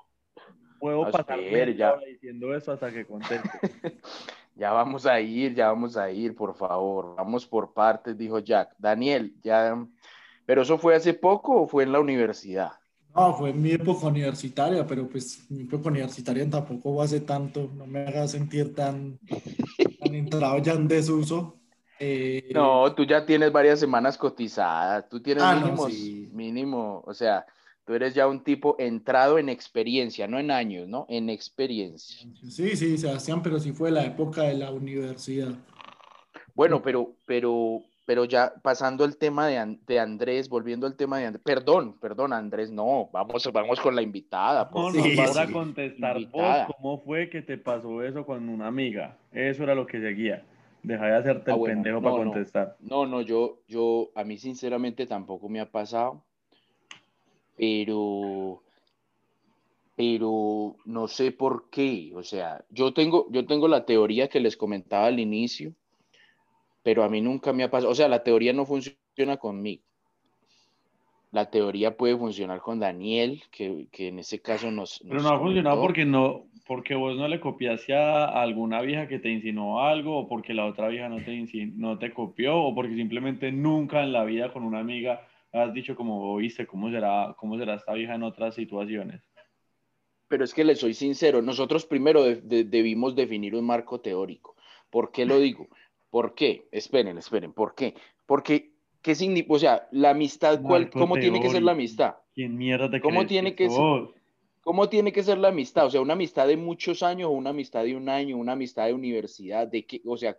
Puedo 0.78 1.06
A 1.06 1.10
pasar 1.10 1.40
ya. 1.76 1.96
diciendo 2.06 2.54
eso 2.54 2.72
hasta 2.72 2.92
que 2.92 3.04
conteste. 3.06 3.48
Ya 4.58 4.72
vamos 4.72 5.04
a 5.04 5.20
ir, 5.20 5.54
ya 5.54 5.68
vamos 5.68 5.98
a 5.98 6.10
ir, 6.10 6.34
por 6.34 6.54
favor. 6.56 7.14
Vamos 7.14 7.46
por 7.46 7.74
partes, 7.74 8.16
dijo 8.16 8.38
Jack. 8.38 8.74
Daniel, 8.78 9.34
ya. 9.42 9.86
¿Pero 10.46 10.62
eso 10.62 10.78
fue 10.78 10.94
hace 10.94 11.12
poco 11.12 11.60
o 11.60 11.68
fue 11.68 11.82
en 11.82 11.92
la 11.92 12.00
universidad? 12.00 12.72
No, 13.14 13.34
fue 13.34 13.50
en 13.50 13.60
mi 13.60 13.72
época 13.72 14.06
universitaria, 14.06 14.86
pero 14.86 15.06
pues 15.08 15.50
mi 15.50 15.64
época 15.64 15.90
universitaria 15.90 16.48
tampoco 16.48 16.94
fue 16.94 17.04
hace 17.04 17.20
tanto. 17.20 17.70
No 17.74 17.86
me 17.86 18.00
haga 18.00 18.26
sentir 18.28 18.74
tan, 18.74 19.18
tan 20.00 20.14
entrado 20.14 20.56
ya 20.58 20.72
en 20.72 20.88
desuso. 20.88 21.58
Eh, 21.98 22.50
No, 22.54 22.94
tú 22.94 23.04
ya 23.04 23.26
tienes 23.26 23.52
varias 23.52 23.78
semanas 23.78 24.16
cotizadas. 24.16 25.06
Tú 25.08 25.20
tienes 25.20 25.44
Ah, 25.44 25.54
no, 25.54 25.66
mínimo, 25.66 25.90
sí. 25.90 26.30
mínimo, 26.32 27.02
o 27.06 27.12
sea, 27.12 27.44
tú 27.86 27.94
eres 27.94 28.14
ya 28.14 28.26
un 28.26 28.42
tipo 28.42 28.76
entrado 28.78 29.38
en 29.38 29.48
experiencia, 29.48 30.26
no 30.28 30.38
en 30.38 30.50
años, 30.50 30.88
¿no? 30.88 31.06
En 31.08 31.30
experiencia. 31.30 32.28
Sí, 32.42 32.76
sí, 32.76 32.98
Sebastián, 32.98 33.42
pero 33.42 33.58
sí 33.58 33.72
fue 33.72 33.90
la 33.90 34.04
época 34.04 34.42
de 34.42 34.54
la 34.54 34.70
universidad. 34.72 35.52
Bueno, 36.54 36.82
pero, 36.82 37.12
pero, 37.26 37.82
pero 38.06 38.24
ya 38.24 38.54
pasando 38.62 39.04
el 39.04 39.18
tema 39.18 39.46
de, 39.46 39.78
de 39.86 40.00
Andrés, 40.00 40.48
volviendo 40.48 40.86
al 40.86 40.96
tema 40.96 41.18
de 41.18 41.26
Andrés, 41.26 41.42
perdón, 41.44 41.98
perdón, 42.00 42.32
Andrés, 42.32 42.70
no, 42.70 43.08
vamos, 43.12 43.48
vamos 43.52 43.80
con 43.80 43.94
la 43.94 44.02
invitada. 44.02 44.68
por 44.70 44.94
No, 44.94 45.00
nos 45.06 45.16
vas 45.16 45.36
a 45.36 45.52
contestar 45.52 46.16
Invitada. 46.16 46.66
vos 46.66 46.76
cómo 46.76 46.98
fue 47.02 47.28
que 47.30 47.42
te 47.42 47.58
pasó 47.58 48.02
eso 48.02 48.24
con 48.24 48.48
una 48.48 48.66
amiga. 48.68 49.18
Eso 49.32 49.62
era 49.64 49.74
lo 49.74 49.86
que 49.86 50.00
seguía. 50.00 50.44
Deja 50.82 51.04
de 51.06 51.16
hacerte 51.16 51.50
Ah, 51.50 51.54
el 51.54 51.58
bueno, 51.60 51.74
pendejo 51.74 52.00
no, 52.00 52.02
para 52.02 52.24
contestar. 52.24 52.76
No, 52.80 53.06
no, 53.06 53.20
yo, 53.20 53.60
yo, 53.68 54.10
a 54.14 54.24
mí 54.24 54.38
sinceramente 54.38 55.06
tampoco 55.06 55.48
me 55.48 55.60
ha 55.60 55.70
pasado, 55.70 56.24
pero, 57.56 58.62
pero 59.96 60.76
no 60.84 61.08
sé 61.08 61.32
por 61.32 61.70
qué. 61.70 62.12
O 62.14 62.22
sea, 62.22 62.64
yo 62.70 62.92
tengo, 62.92 63.26
yo 63.30 63.46
tengo 63.46 63.66
la 63.68 63.84
teoría 63.84 64.28
que 64.28 64.40
les 64.40 64.56
comentaba 64.56 65.06
al 65.06 65.18
inicio, 65.18 65.72
pero 66.82 67.02
a 67.02 67.08
mí 67.08 67.20
nunca 67.20 67.52
me 67.52 67.64
ha 67.64 67.70
pasado. 67.70 67.90
O 67.90 67.94
sea, 67.94 68.08
la 68.08 68.22
teoría 68.22 68.52
no 68.52 68.66
funciona 68.66 69.38
conmigo. 69.38 69.82
La 71.32 71.50
teoría 71.50 71.96
puede 71.96 72.16
funcionar 72.16 72.60
con 72.60 72.78
Daniel, 72.78 73.42
que, 73.50 73.88
que 73.90 74.08
en 74.08 74.20
ese 74.20 74.40
caso 74.40 74.70
nos. 74.70 75.00
Pero 75.00 75.14
nos 75.14 75.24
no 75.24 75.30
ha 75.30 75.38
funcionado 75.38 75.80
porque 75.80 76.04
no, 76.04 76.44
porque 76.66 76.94
vos 76.94 77.16
no 77.16 77.28
le 77.28 77.40
copiaste 77.40 77.94
a 77.94 78.26
alguna 78.40 78.80
vieja 78.80 79.08
que 79.08 79.18
te 79.18 79.30
insinuó 79.30 79.80
algo, 79.80 80.18
o 80.18 80.28
porque 80.28 80.54
la 80.54 80.66
otra 80.66 80.88
vieja 80.88 81.08
no 81.08 81.16
te, 81.22 81.44
no 81.74 81.98
te 81.98 82.12
copió, 82.14 82.56
o 82.58 82.74
porque 82.74 82.94
simplemente 82.94 83.50
nunca 83.52 84.02
en 84.02 84.12
la 84.12 84.24
vida 84.24 84.52
con 84.52 84.62
una 84.62 84.78
amiga 84.78 85.26
has 85.52 85.72
dicho 85.72 85.96
como, 85.96 86.32
oíste, 86.32 86.66
¿cómo 86.66 86.90
será, 86.90 87.34
cómo 87.38 87.58
será 87.58 87.74
esta 87.74 87.92
vieja 87.94 88.14
en 88.14 88.22
otras 88.22 88.54
situaciones? 88.54 89.22
Pero 90.28 90.44
es 90.44 90.52
que 90.52 90.64
le 90.64 90.74
soy 90.74 90.94
sincero, 90.94 91.40
nosotros 91.40 91.86
primero 91.86 92.24
de- 92.24 92.40
de- 92.42 92.64
debimos 92.64 93.14
definir 93.14 93.54
un 93.54 93.64
marco 93.64 94.00
teórico. 94.00 94.56
¿Por 94.90 95.12
qué 95.12 95.24
lo 95.24 95.38
digo? 95.38 95.68
¿Por 96.10 96.34
qué? 96.34 96.68
Esperen, 96.72 97.16
esperen, 97.18 97.52
¿por 97.52 97.74
qué? 97.74 97.94
Porque, 98.26 98.72
¿qué 99.02 99.14
significa? 99.14 99.54
O 99.54 99.58
sea, 99.58 99.88
la 99.92 100.10
amistad, 100.10 100.62
¿cuál- 100.62 100.90
¿cómo 100.90 101.16
tiene 101.16 101.40
que 101.40 101.48
ser 101.48 101.62
la 101.62 101.72
teórico. 101.72 101.80
amistad? 101.80 102.14
¿Quién 102.34 102.56
mierda 102.56 102.90
te 102.90 103.00
¿Cómo 103.00 103.18
crees 103.20 103.28
tiene 103.28 103.54
que 103.54 103.70
ser? 103.70 103.82
¿Cómo 104.62 104.88
tiene 104.88 105.12
que 105.12 105.22
ser 105.22 105.38
la 105.38 105.48
amistad? 105.48 105.86
O 105.86 105.90
sea, 105.90 106.00
una 106.00 106.14
amistad 106.14 106.48
de 106.48 106.56
muchos 106.56 107.04
años 107.04 107.28
o 107.28 107.30
una 107.30 107.50
amistad 107.50 107.84
de 107.84 107.94
un 107.94 108.08
año, 108.08 108.36
una 108.36 108.52
amistad 108.52 108.86
de 108.86 108.94
universidad, 108.94 109.68
de 109.68 109.86
qué, 109.86 110.02
o 110.04 110.16
sea, 110.16 110.36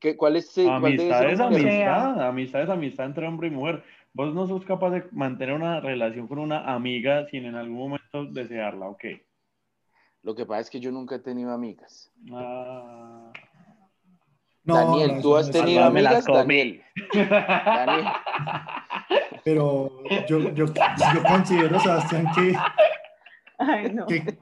¿qué, 0.00 0.16
¿cuál 0.16 0.34
es? 0.34 0.50
cuál 0.52 0.68
Amistad 0.68 1.30
es 1.30 1.38
amistad, 1.38 2.22
amistad 2.26 2.62
es 2.62 2.70
amistad 2.70 3.06
entre 3.06 3.26
hombre 3.28 3.46
y 3.46 3.50
mujer. 3.52 3.84
Vos 4.12 4.34
no 4.34 4.46
sos 4.46 4.64
capaz 4.64 4.90
de 4.90 5.04
mantener 5.12 5.54
una 5.54 5.80
relación 5.80 6.26
con 6.26 6.38
una 6.38 6.74
amiga 6.74 7.26
sin 7.28 7.44
en 7.44 7.54
algún 7.54 7.76
momento 7.76 8.24
desearla, 8.32 8.88
¿ok? 8.88 9.04
Lo 10.22 10.34
que 10.34 10.46
pasa 10.46 10.62
es 10.62 10.70
que 10.70 10.80
yo 10.80 10.90
nunca 10.90 11.16
he 11.16 11.20
tenido 11.20 11.52
amigas. 11.52 12.10
Ah. 12.32 13.32
No, 14.64 14.74
Daniel, 14.74 15.16
no, 15.16 15.22
¿tú 15.22 15.36
has 15.36 15.50
tenido 15.50 15.84
amigas? 15.84 16.24
Daniel. 16.26 16.82
Daniel. 17.14 18.06
Pero 19.44 20.02
yo, 20.28 20.52
yo, 20.52 20.66
yo 20.66 21.22
considero, 21.26 21.80
Sebastián, 21.80 22.26
que, 22.34 22.54
Ay, 23.58 23.92
no. 23.92 24.06
que, 24.06 24.38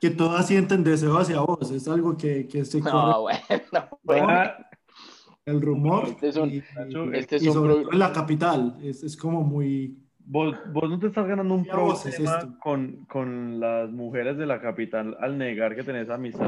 que 0.00 0.10
todas 0.10 0.46
sienten 0.46 0.84
deseo 0.84 1.16
hacia 1.16 1.40
vos. 1.40 1.70
Es 1.70 1.88
algo 1.88 2.16
que, 2.16 2.46
que 2.46 2.64
se 2.64 2.80
corre 2.80 2.92
No, 2.92 3.22
bueno, 3.22 3.88
bueno. 4.02 4.52
El 5.44 5.60
rumor. 5.60 6.04
Este 6.08 6.28
es 6.28 6.36
un- 6.36 6.50
y, 6.50 6.62
Nacho, 6.74 7.04
y- 7.12 7.16
este 7.18 7.36
es 7.36 7.42
y 7.42 7.48
un 7.48 7.54
sobre 7.54 7.74
todo 7.74 7.92
en 7.92 7.98
la 7.98 8.12
capital. 8.12 8.78
Es, 8.82 9.02
es 9.02 9.16
como 9.16 9.42
muy, 9.42 9.98
Vos, 10.24 10.54
vos 10.72 10.88
no 10.88 11.00
te 11.00 11.08
estás 11.08 11.26
ganando 11.26 11.52
un 11.54 11.64
¿Qué 11.64 11.72
voz 11.72 12.06
es 12.06 12.14
problema 12.14 12.38
esto? 12.38 12.58
con, 12.60 13.04
con 13.06 13.58
las 13.58 13.90
mujeres 13.90 14.36
de 14.38 14.46
la 14.46 14.60
capital 14.60 15.16
al 15.20 15.36
negar 15.36 15.74
que 15.74 15.82
tenés 15.82 16.08
amistad. 16.10 16.46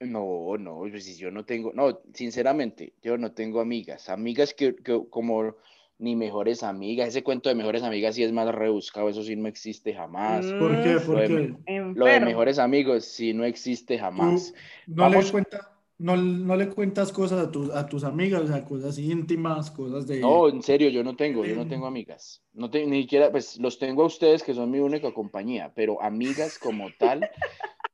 No, 0.00 0.56
no, 0.58 0.78
pues 0.90 1.04
si 1.04 1.16
yo 1.16 1.30
no 1.32 1.44
tengo, 1.44 1.72
no, 1.72 2.00
sinceramente, 2.12 2.92
yo 3.02 3.16
no 3.18 3.32
tengo 3.32 3.60
amigas. 3.60 4.08
Amigas 4.10 4.54
que, 4.54 4.76
que 4.76 5.00
como 5.10 5.56
ni 5.98 6.14
mejores 6.14 6.62
amigas. 6.62 7.08
Ese 7.08 7.22
cuento 7.24 7.48
de 7.48 7.54
mejores 7.56 7.82
amigas 7.82 8.14
sí 8.14 8.22
es 8.22 8.32
más 8.32 8.52
rebuscado, 8.54 9.08
eso 9.08 9.22
sí 9.22 9.34
no 9.34 9.48
existe 9.48 9.94
jamás. 9.94 10.44
¿Por 10.58 10.70
qué? 10.82 10.98
¿Por 11.04 11.14
Lo 11.16 11.20
de- 11.20 11.56
qué? 11.66 11.92
Lo 11.94 12.04
de 12.06 12.20
mejores 12.20 12.58
amigos 12.58 13.04
sí 13.06 13.32
no 13.32 13.44
existe 13.44 13.98
jamás. 13.98 14.52
No 14.86 15.02
Vamos- 15.04 15.26
le 15.26 15.30
cuenta, 15.32 15.72
no, 15.98 16.16
no 16.16 16.56
le 16.56 16.68
cuentas 16.70 17.12
cosas 17.12 17.46
a, 17.46 17.50
tus 17.50 17.70
a 17.70 17.86
tus 17.86 18.04
amigas, 18.04 18.42
o 18.42 18.46
sea, 18.46 18.64
cosas 18.64 18.98
íntimas, 18.98 19.70
cosas 19.70 20.06
de... 20.06 20.20
No, 20.20 20.48
en 20.48 20.62
serio, 20.62 20.88
yo 20.90 21.04
no 21.04 21.14
tengo, 21.16 21.44
yo 21.44 21.54
no 21.54 21.66
tengo 21.66 21.86
amigas. 21.86 22.42
No 22.52 22.70
te- 22.70 22.86
ni 22.86 23.02
siquiera, 23.02 23.30
pues 23.30 23.58
los 23.58 23.78
tengo 23.78 24.02
a 24.02 24.06
ustedes 24.06 24.42
que 24.42 24.54
son 24.54 24.70
mi 24.70 24.80
única 24.80 25.12
compañía, 25.14 25.72
pero 25.74 26.02
amigas 26.02 26.58
como 26.58 26.90
tal, 26.98 27.28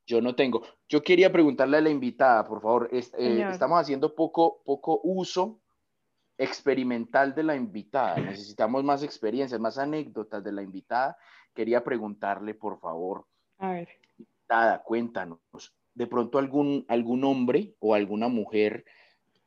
yo 0.07 0.21
no 0.21 0.35
tengo. 0.35 0.62
Yo 0.88 1.02
quería 1.02 1.30
preguntarle 1.30 1.76
a 1.76 1.80
la 1.83 1.90
invitada, 1.90 2.47
por 2.47 2.62
favor, 2.62 2.88
es- 2.92 3.12
eh, 3.19 3.47
estamos 3.50 3.78
haciendo 3.80 4.14
poco, 4.14 4.62
poco 4.64 5.00
uso 5.04 5.61
experimental 6.38 7.35
de 7.35 7.42
la 7.42 7.54
invitada. 7.54 8.19
Necesitamos 8.21 8.83
más 8.83 9.02
experiencias, 9.02 9.61
más 9.61 9.76
anécdotas 9.78 10.42
de 10.42 10.52
la 10.52 10.62
invitada. 10.62 11.16
Quería 11.54 11.85
preguntarle, 11.85 12.54
por 12.54 12.80
favor, 12.80 13.26
A 13.59 13.73
ver. 13.73 13.88
invitada, 14.16 14.83
cuéntanos, 14.83 15.38
de 15.94 16.06
pronto 16.06 16.38
algún, 16.38 16.85
algún 16.88 17.25
hombre 17.25 17.75
o 17.80 17.94
alguna 17.94 18.28
mujer 18.28 18.85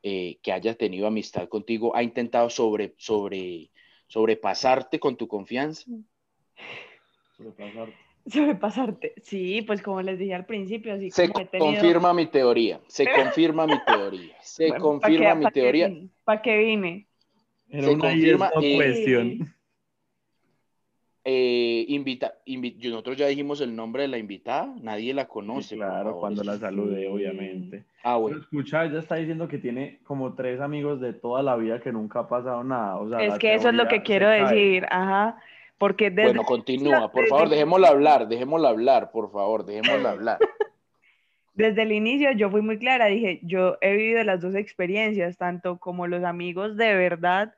eh, 0.03 0.37
que 0.41 0.51
haya 0.51 0.75
tenido 0.75 1.07
amistad 1.07 1.47
contigo 1.47 1.95
ha 1.95 2.03
intentado 2.03 2.49
sobre, 2.49 2.93
sobre, 2.97 3.71
sobrepasarte 4.07 4.99
con 4.99 5.15
tu 5.17 5.27
confianza. 5.27 5.85
Sobrepasarte. 7.37 7.93
Sobrepasarte. 8.25 9.13
Sí, 9.21 9.61
pues 9.63 9.81
como 9.81 10.01
les 10.01 10.17
dije 10.17 10.33
al 10.33 10.45
principio, 10.45 10.93
así 10.93 11.09
Se 11.09 11.27
como 11.27 11.39
he 11.41 11.45
tenido... 11.47 11.73
confirma 11.73 12.13
mi 12.13 12.25
teoría, 12.27 12.81
se 12.87 13.05
confirma 13.07 13.67
mi 13.67 13.79
teoría, 13.85 14.35
se 14.41 14.65
Bueno, 14.69 14.81
¿pa' 14.81 14.81
confirma 14.81 15.29
qué- 15.33 15.35
mi 15.45 15.51
teoría. 15.51 15.93
¿Para 16.23 16.41
qué 16.41 16.57
vine? 16.57 17.07
Era 17.69 17.87
Se 17.87 17.93
una 17.93 18.11
confirma, 18.11 18.51
yes, 18.61 19.39
no 19.39 19.52
eh, 21.25 21.85
invita, 21.87 22.33
invi- 22.45 22.75
nosotros 22.89 23.15
ya 23.17 23.27
dijimos 23.27 23.61
el 23.61 23.75
nombre 23.75 24.01
de 24.03 24.09
la 24.09 24.17
invitada, 24.17 24.73
nadie 24.81 25.13
la 25.13 25.25
conoce. 25.27 25.69
Sí, 25.69 25.75
claro, 25.75 26.17
cuando 26.19 26.43
la 26.43 26.57
saludé, 26.57 27.01
Sí. 27.01 27.07
obviamente. 27.07 27.83
Ah, 28.03 28.15
Pero 28.15 28.19
bueno. 28.19 28.37
escucha, 28.39 28.83
ella 28.85 28.99
está 28.99 29.15
diciendo 29.15 29.47
que 29.47 29.57
tiene 29.57 29.99
como 30.03 30.33
tres 30.35 30.59
amigos 30.59 30.99
de 30.99 31.13
toda 31.13 31.41
la 31.41 31.55
vida 31.55 31.79
que 31.79 31.91
nunca 31.93 32.19
ha 32.19 32.27
pasado 32.27 32.63
nada. 32.63 32.97
O 32.97 33.07
sea, 33.09 33.19
Es 33.25 33.37
que 33.39 33.53
eso 33.53 33.69
es 33.69 33.75
lo 33.75 33.87
que 33.87 34.01
quiero 34.01 34.27
decir, 34.29 34.85
ajá. 34.89 35.37
Porque 35.77 36.09
desde 36.09 36.29
Bueno, 36.29 36.43
continúa, 36.43 37.11
por 37.11 37.27
favor, 37.27 37.49
dejémosla 37.49 37.87
hablar, 37.89 38.27
dejémosla 38.27 38.69
hablar, 38.69 39.11
por 39.11 39.31
favor, 39.31 39.65
dejémosla 39.65 40.11
hablar. 40.11 40.39
Desde 41.55 41.83
el 41.83 41.91
inicio 41.91 42.31
yo 42.31 42.49
fui 42.49 42.61
muy 42.61 42.79
clara, 42.79 43.05
dije, 43.07 43.39
yo 43.43 43.77
he 43.79 43.95
vivido 43.95 44.23
las 44.23 44.41
dos 44.41 44.55
experiencias, 44.55 45.37
tanto 45.37 45.77
como 45.77 46.07
los 46.07 46.23
amigos 46.23 46.75
de 46.77 46.95
verdad, 46.95 47.53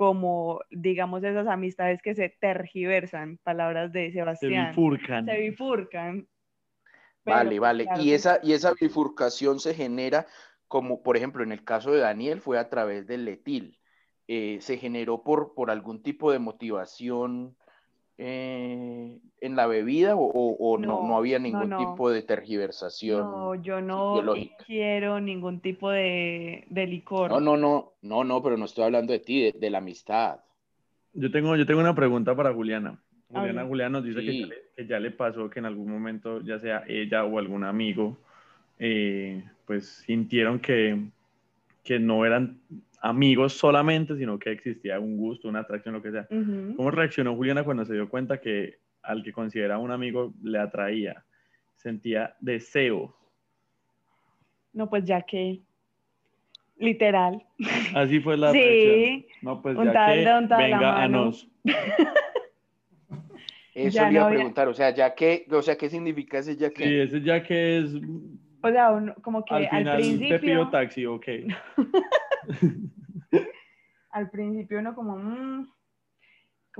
como 0.00 0.62
digamos 0.70 1.22
esas 1.22 1.46
amistades 1.46 2.00
que 2.00 2.14
se 2.14 2.30
tergiversan, 2.40 3.36
palabras 3.42 3.92
de 3.92 4.06
Se 4.06 4.12
Sebastián, 4.12 4.68
bifurcan. 4.70 5.26
se 5.26 5.36
bifurcan. 5.38 6.26
Pero, 7.22 7.36
Vale, 7.36 7.50
pues, 7.50 7.60
vale. 7.60 7.84
claro 7.84 8.02
Y 8.02 8.12
esa, 8.14 8.40
y 8.42 8.54
esa 8.54 8.72
bifurcación 8.72 9.60
se 9.60 9.74
genera, 9.74 10.26
como 10.68 11.02
por 11.02 11.18
ejemplo 11.18 11.42
en 11.42 11.52
el 11.52 11.64
caso 11.64 11.92
de 11.92 12.00
Daniel, 12.00 12.40
fue 12.40 12.58
a 12.58 12.70
través 12.70 13.06
del 13.06 13.26
letil. 13.26 13.78
Eh, 14.26 14.56
se 14.62 14.78
generó 14.78 15.22
por, 15.22 15.52
por 15.52 15.70
algún 15.70 16.02
tipo 16.02 16.32
de 16.32 16.38
motivación 16.38 17.54
eh, 18.16 19.09
en 19.50 19.56
la 19.56 19.66
bebida 19.66 20.16
o, 20.16 20.20
o- 20.24 20.56
o 20.58 20.78
no, 20.78 21.02
No, 21.02 21.08
no 21.08 21.16
había 21.18 21.38
ningún 21.38 21.68
no. 21.68 21.76
tipo 21.78 22.10
de 22.10 22.22
tergiversación. 22.22 23.20
No, 23.20 23.54
yo 23.56 23.80
no 23.80 24.14
biológica. 24.14 24.64
quiero 24.66 25.20
ningún 25.20 25.60
tipo 25.60 25.90
de, 25.90 26.64
de 26.70 26.86
licor. 26.86 27.30
No, 27.30 27.40
no, 27.40 27.56
no, 27.56 27.92
no, 28.02 28.24
no, 28.24 28.42
pero 28.42 28.56
no 28.56 28.64
estoy 28.64 28.84
hablando 28.84 29.12
de 29.12 29.18
ti, 29.18 29.42
de, 29.42 29.52
de 29.58 29.70
la 29.70 29.78
amistad. 29.78 30.40
Yo 31.12 31.30
tengo, 31.30 31.56
yo 31.56 31.66
tengo 31.66 31.80
una 31.80 31.94
pregunta 31.94 32.34
para 32.34 32.52
Juliana. 32.54 32.98
A 33.34 33.40
Juliana. 33.40 33.64
Juliana 33.64 33.98
nos 33.98 34.04
dice 34.04 34.20
que, 34.24 34.40
ya 34.40 34.46
le, 34.46 34.54
que 34.76 34.86
ya 34.86 34.98
le 35.00 35.10
pasó 35.10 35.48
que 35.50 35.58
en 35.60 35.66
algún 35.66 35.90
momento, 35.90 36.40
ya 36.40 36.58
sea 36.58 36.84
ella 36.88 37.24
o 37.24 37.38
algún 37.38 37.64
amigo, 37.64 38.16
eh, 38.78 39.44
pues 39.66 39.86
sintieron 40.06 40.58
que, 40.58 40.98
que 41.84 41.98
no 41.98 42.24
eran 42.24 42.58
amigos 43.02 43.54
solamente, 43.54 44.16
sino 44.16 44.38
que 44.38 44.50
existía 44.52 45.00
un 45.00 45.16
gusto, 45.16 45.48
una 45.48 45.60
atracción, 45.60 45.94
lo 45.94 46.02
que 46.02 46.10
sea. 46.10 46.26
¿Cómo 46.76 46.90
reaccionó 46.90 47.34
Juliana 47.34 47.64
cuando 47.64 47.84
se 47.84 47.94
dio 47.94 48.08
cuenta 48.08 48.40
que 48.40 48.78
al 49.10 49.22
que 49.22 49.32
consideraba 49.32 49.82
un 49.82 49.90
amigo 49.90 50.32
le 50.42 50.58
atraía? 50.58 51.24
Sentía 51.74 52.34
deseo. 52.40 53.14
No, 54.72 54.88
pues 54.88 55.04
ya 55.04 55.22
que, 55.22 55.60
literal. 56.76 57.44
Así 57.94 58.20
fue 58.20 58.36
la 58.36 58.52
Sí. 58.52 59.26
No, 59.42 59.60
pues 59.62 59.76
Un 59.76 59.86
ya 59.86 59.92
tal 59.92 60.24
que 60.24 60.32
un 60.32 60.48
tal 60.48 60.62
venga 60.62 61.02
a 61.02 61.08
nos. 61.08 61.48
Eso 63.74 63.94
Ya 63.94 64.06
le 64.08 64.12
iba 64.12 64.20
no 64.20 64.24
a 64.24 64.26
había- 64.28 64.38
preguntar, 64.38 64.68
o 64.68 64.74
sea, 64.74 64.90
ya 64.90 65.14
que, 65.14 65.46
o 65.50 65.62
sea, 65.62 65.76
¿qué 65.76 65.88
significa 65.88 66.38
ese 66.38 66.56
ya 66.56 66.70
que? 66.70 66.84
Sí, 66.84 66.94
ese 67.00 67.20
ya 67.22 67.42
que 67.42 67.78
es 67.78 67.94
O 68.62 68.68
sea, 68.68 69.14
como 69.22 69.44
que 69.44 69.54
al 69.54 69.62
al, 69.70 69.70
final 69.70 69.96
te 69.96 70.02
pido 70.02 70.18
principio, 70.40 70.68
taxi, 70.70 71.06
ok. 71.06 71.26
al 74.10 74.30
principio 74.30 74.78
uno 74.80 74.94
como, 74.94 75.16
mm, 75.16 75.68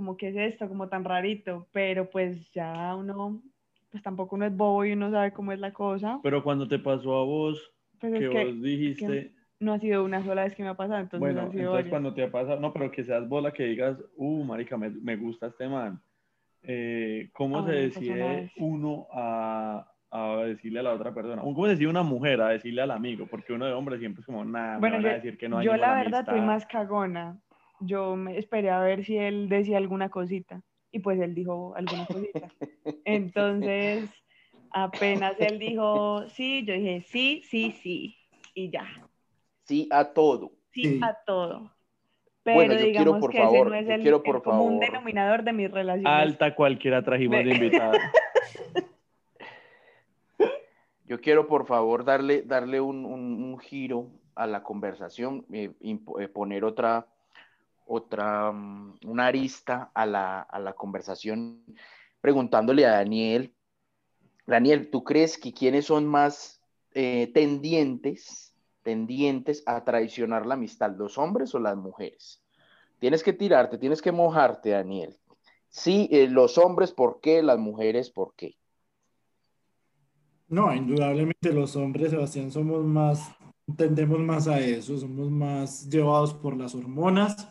como 0.00 0.16
que 0.16 0.28
es 0.28 0.37
esto, 0.54 0.66
como 0.66 0.88
tan 0.88 1.04
rarito, 1.04 1.66
pero 1.73 2.09
pues 2.09 2.50
ya 2.52 2.97
uno, 2.97 3.42
pues 3.90 4.02
tampoco 4.02 4.35
uno 4.35 4.47
es 4.47 4.57
bobo 4.57 4.83
y 4.87 4.92
uno 4.92 5.11
sabe 5.11 5.30
cómo 5.30 5.52
es 5.52 5.61
la 5.61 5.75
cosa. 5.75 6.19
Pero 6.23 6.42
cuando 6.42 6.66
te 6.66 6.78
pasó 6.78 7.21
a 7.21 7.25
vos, 7.26 7.71
Pues 8.00 8.14
que 8.14 8.25
es 8.25 8.30
que 8.30 8.45
vos 8.47 8.62
dijiste, 8.62 9.35
no 9.59 9.75
ha 9.75 9.78
sido 9.78 10.02
una 10.02 10.25
sola 10.25 10.45
vez 10.45 10.54
que 10.54 10.62
me 10.62 10.71
ha 10.71 10.75
pasado, 10.75 11.00
entonces 11.00 11.21
bueno, 11.21 11.42
han 11.42 11.50
sido 11.50 11.61
entonces 11.64 11.75
varias. 11.75 11.90
cuando 11.90 12.14
te 12.14 12.23
ha 12.23 12.30
pasado, 12.30 12.59
no, 12.61 12.73
pero 12.73 12.90
que 12.90 13.04
seas 13.04 13.28
vos 13.28 13.42
la 13.42 13.52
que 13.52 13.64
digas, 13.64 13.99
uh, 14.16 14.42
marica, 14.42 14.78
me, 14.78 14.88
me 14.88 15.16
gusta 15.16 15.49
este 15.49 15.69
man. 15.69 16.00
Eh, 16.62 17.28
¿Cómo 17.35 17.59
Ah, 17.59 17.64
se 17.64 17.66
me 17.66 17.73
una 17.73 17.83
decide 17.83 18.50
uno 18.57 19.07
a, 19.12 19.87
a 20.11 20.37
decirle 20.47 20.80
a 20.80 20.85
la 20.85 20.95
otra 20.95 21.12
persona? 21.12 21.42
¿Cómo 21.42 21.64
se 21.66 21.73
decide 21.73 21.88
una 21.88 22.02
mujer 22.02 22.40
a 22.40 22.49
decirle 22.49 22.80
al 22.80 22.90
amigo? 22.90 23.26
Porque 23.30 23.52
uno 23.52 23.66
de 23.66 23.73
hombre 23.75 23.99
siempre 23.99 24.21
es 24.21 24.26
como, 24.26 24.47
nada, 24.47 24.76
me 24.76 24.80
Bueno, 24.80 24.97
van 24.97 25.04
yo, 25.04 25.11
a 25.11 25.14
decir 25.14 25.37
que 25.37 25.47
no 25.50 25.59
hay 25.59 25.66
yo 25.66 25.76
la 25.76 25.95
verdad 25.95 26.25
amistad". 26.26 26.47
más 26.47 26.64
cagona. 26.64 27.38
Yo 27.80 28.16
me 28.16 28.37
esperé 28.38 28.70
a 28.70 28.80
ver 28.80 29.04
si 29.04 29.16
él 29.16 29.49
decía 29.49 29.78
alguna 29.78 30.08
cosita 30.10 30.62
y 30.92 30.99
pues 31.00 31.20
él 31.20 31.34
dijo 31.34 31.75
alguna 31.76 32.06
cosita. 32.06 32.49
Entonces, 33.04 34.10
apenas 34.70 35.34
él 35.40 35.58
dijo 35.58 36.26
sí, 36.28 36.64
yo 36.64 36.75
dije 36.75 37.00
sí, 37.02 37.42
sí, 37.44 37.72
sí 37.72 38.16
y 38.54 38.70
ya, 38.70 38.87
Sí 39.64 39.88
a 39.90 40.04
todo. 40.12 40.52
sí, 40.72 40.82
Sí. 40.82 41.00
a 41.02 41.16
todo. 41.26 41.70
Pero 42.42 42.54
Bueno, 42.56 42.72
yo 42.75 42.78
quiero, 42.80 42.92
digamos 42.92 43.20
por 43.20 43.30
que 43.32 43.38
favor, 43.38 43.66
ese 43.68 43.70
no 43.70 43.75
es 43.76 43.88
el, 43.88 44.02
quiero, 44.02 44.16
el 44.18 44.22
por 44.22 44.42
común 44.42 44.78
favor. 44.80 44.87
denominador 44.87 45.44
de 45.44 45.52
mis 45.52 45.70
relaciones. 45.70 46.06
Alta 46.12 46.54
cualquiera 46.54 47.02
trajimos 47.02 47.44
de 47.44 47.50
invitada. 47.52 47.99
Yo 51.04 51.20
quiero, 51.20 51.46
por 51.49 51.66
favor, 51.66 52.04
darle, 52.04 52.42
darle 52.42 52.80
un, 52.80 53.04
un- 53.04 53.42
un 53.42 53.58
giro 53.58 54.06
a 54.37 54.46
la 54.46 54.62
conversación, 54.62 55.44
eh, 55.52 55.72
impo- 55.80 56.20
eh, 56.22 56.28
poner 56.28 56.62
otra, 56.64 57.06
otra, 57.90 58.52
mm, 58.52 58.99
una 59.06 59.26
arista 59.26 59.90
a 59.94 60.06
la, 60.06 60.40
a 60.42 60.59
la 60.61 60.75
conversación, 60.75 61.64
preguntándole 62.20 62.87
a 62.87 62.92
Daniel, 62.92 63.54
Daniel, 64.47 64.90
¿tú 64.90 65.04
crees 65.04 65.38
que 65.38 65.52
quiénes 65.52 65.87
son 65.87 66.06
más 66.06 66.61
eh, 66.92 67.30
tendientes, 67.32 68.54
tendientes 68.82 69.62
a 69.66 69.85
traicionar 69.85 70.47
la 70.47 70.54
amistad, 70.54 70.94
los 70.97 71.18
hombres 71.18 71.54
o 71.54 71.59
las 71.59 71.76
mujeres? 71.76 72.42
Tienes 72.99 73.23
que 73.23 73.32
tirarte, 73.32 73.78
tienes 73.78 74.02
que 74.02 74.12
mojarte, 74.12 74.70
Daniel. 74.70 75.16
Sí, 75.68 76.09
eh, 76.11 76.28
los 76.28 76.59
hombres, 76.59 76.92
¿por 76.92 77.20
qué? 77.20 77.42
Las 77.42 77.59
mujeres, 77.59 78.11
¿por 78.11 78.35
qué? 78.35 78.56
No, 80.49 80.75
indudablemente 80.75 81.52
los 81.52 81.76
hombres, 81.76 82.11
Sebastián, 82.11 82.50
somos 82.50 82.85
más, 82.85 83.30
tendemos 83.76 84.18
más 84.18 84.49
a 84.49 84.59
eso, 84.59 84.99
somos 84.99 85.30
más 85.30 85.88
llevados 85.88 86.35
por 86.35 86.56
las 86.56 86.75
hormonas, 86.75 87.49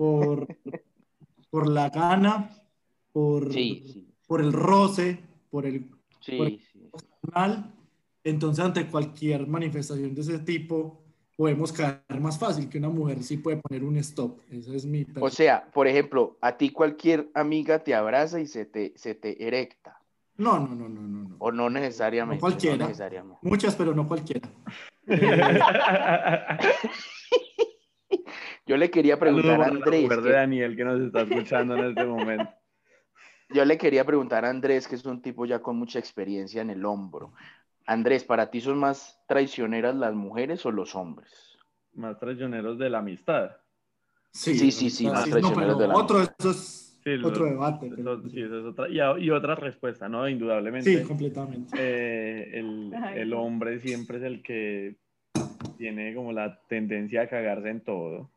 por, 0.00 0.48
por 1.50 1.68
la 1.68 1.90
gana, 1.90 2.48
por, 3.12 3.52
Sí, 3.52 3.84
sí, 3.86 4.08
por 4.26 4.40
el 4.40 4.50
roce, 4.50 5.20
por 5.50 5.66
el 5.66 5.90
sí, 6.20 6.38
Por- 6.38 6.48
sí. 6.48 6.90
mal. 7.34 7.74
Entonces, 8.24 8.64
ante 8.64 8.86
cualquier 8.86 9.46
manifestación 9.46 10.14
de 10.14 10.22
ese 10.22 10.38
tipo, 10.38 11.02
podemos 11.36 11.70
caer 11.70 12.00
más 12.18 12.38
fácil 12.38 12.70
que 12.70 12.78
una 12.78 12.88
mujer 12.88 13.22
sí 13.22 13.36
puede 13.36 13.58
poner 13.58 13.84
un 13.84 13.98
stop. 13.98 14.40
Esa 14.50 14.74
es 14.74 14.86
mi 14.86 15.06
O 15.20 15.28
sea, 15.28 15.70
por 15.70 15.86
ejemplo, 15.86 16.38
a 16.40 16.56
ti 16.56 16.70
cualquier 16.70 17.30
amiga 17.34 17.80
te 17.80 17.94
abraza 17.94 18.40
y 18.40 18.46
se 18.46 18.64
te, 18.64 18.94
se 18.96 19.14
te 19.14 19.46
erecta. 19.46 20.00
No, 20.38 20.58
no, 20.60 20.74
no, 20.74 20.88
no, 20.88 21.02
no, 21.02 21.28
no. 21.28 21.36
O 21.40 21.52
no 21.52 21.68
necesariamente. 21.68 22.36
No 22.36 22.40
cualquiera. 22.40 22.76
no 22.78 22.84
necesariamente. 22.86 23.40
Muchas, 23.42 23.76
pero 23.76 23.94
no 23.94 24.08
cualquiera. 24.08 24.48
Yo 28.70 28.76
le 28.76 28.88
quería 28.88 29.18
preguntar 29.18 29.60
a 29.62 29.66
Andrés. 29.66 30.08
Que... 30.08 30.30
Daniel 30.30 30.76
que 30.76 30.84
nos 30.84 31.00
está 31.00 31.22
escuchando 31.22 31.74
en 31.74 31.86
este 31.86 32.04
momento. 32.04 32.48
Yo 33.52 33.64
le 33.64 33.76
quería 33.76 34.04
preguntar 34.04 34.44
a 34.44 34.50
Andrés, 34.50 34.86
que 34.86 34.94
es 34.94 35.04
un 35.04 35.20
tipo 35.20 35.44
ya 35.44 35.58
con 35.58 35.76
mucha 35.76 35.98
experiencia 35.98 36.62
en 36.62 36.70
el 36.70 36.84
hombro. 36.84 37.32
Andrés, 37.84 38.22
¿para 38.22 38.48
ti 38.48 38.60
son 38.60 38.78
más 38.78 39.20
traicioneras 39.26 39.96
las 39.96 40.14
mujeres 40.14 40.64
o 40.66 40.70
los 40.70 40.94
hombres? 40.94 41.58
Más 41.94 42.16
traicioneros 42.20 42.78
de 42.78 42.90
la 42.90 42.98
amistad. 42.98 43.50
Sí, 44.30 44.56
sí, 44.56 44.70
sí, 44.70 44.88
sí 44.88 45.06
más 45.08 45.28
traicioneros 45.28 45.76
de 45.76 45.88
la 45.88 45.96
otro, 45.96 46.18
amistad. 46.18 46.50
es 46.50 47.24
otro 47.24 47.46
debate. 47.46 47.90
sí, 48.30 48.40
eso 48.40 48.60
es 48.60 48.66
otra, 48.66 48.88
y, 48.88 49.24
y, 49.24 49.30
otra 49.30 49.56
respuesta, 49.56 50.08
¿no? 50.08 50.28
Indudablemente. 50.28 50.96
Sí, 50.96 51.04
completamente. 51.04 51.76
Eh, 51.76 52.56
el, 52.56 52.94
el 53.16 53.32
hombre 53.32 53.80
siempre 53.80 54.18
es 54.18 54.22
el 54.22 54.44
que 54.44 54.94
tiene 55.76 56.14
como 56.14 56.32
la 56.32 56.60
tendencia 56.68 57.22
a 57.22 57.28
cagarse 57.28 57.70
en 57.70 57.80
todo. 57.80 58.30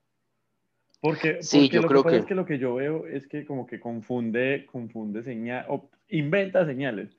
Porque, 1.03 1.43
sí, 1.43 1.67
yo 1.67 1.81
lo 1.81 1.89
creo 1.89 2.03
que, 2.05 2.11
que... 2.11 2.15
Es 2.15 2.25
que 2.25 2.33
lo 2.33 2.45
que 2.45 2.57
yo 2.57 2.75
veo 2.75 3.05
es 3.05 3.27
que 3.27 3.45
como 3.45 3.67
que 3.67 3.77
confunde, 3.77 4.65
confunde 4.71 5.21
señales, 5.21 5.65
o 5.67 5.89
inventa 6.07 6.65
señales, 6.65 7.17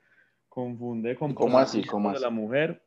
confunde 0.49 1.15
con 1.15 1.35
¿Cómo 1.35 1.59
así? 1.59 1.83
¿Cómo 1.83 2.11
de 2.11 2.19
la 2.19 2.31
mujer 2.31 2.81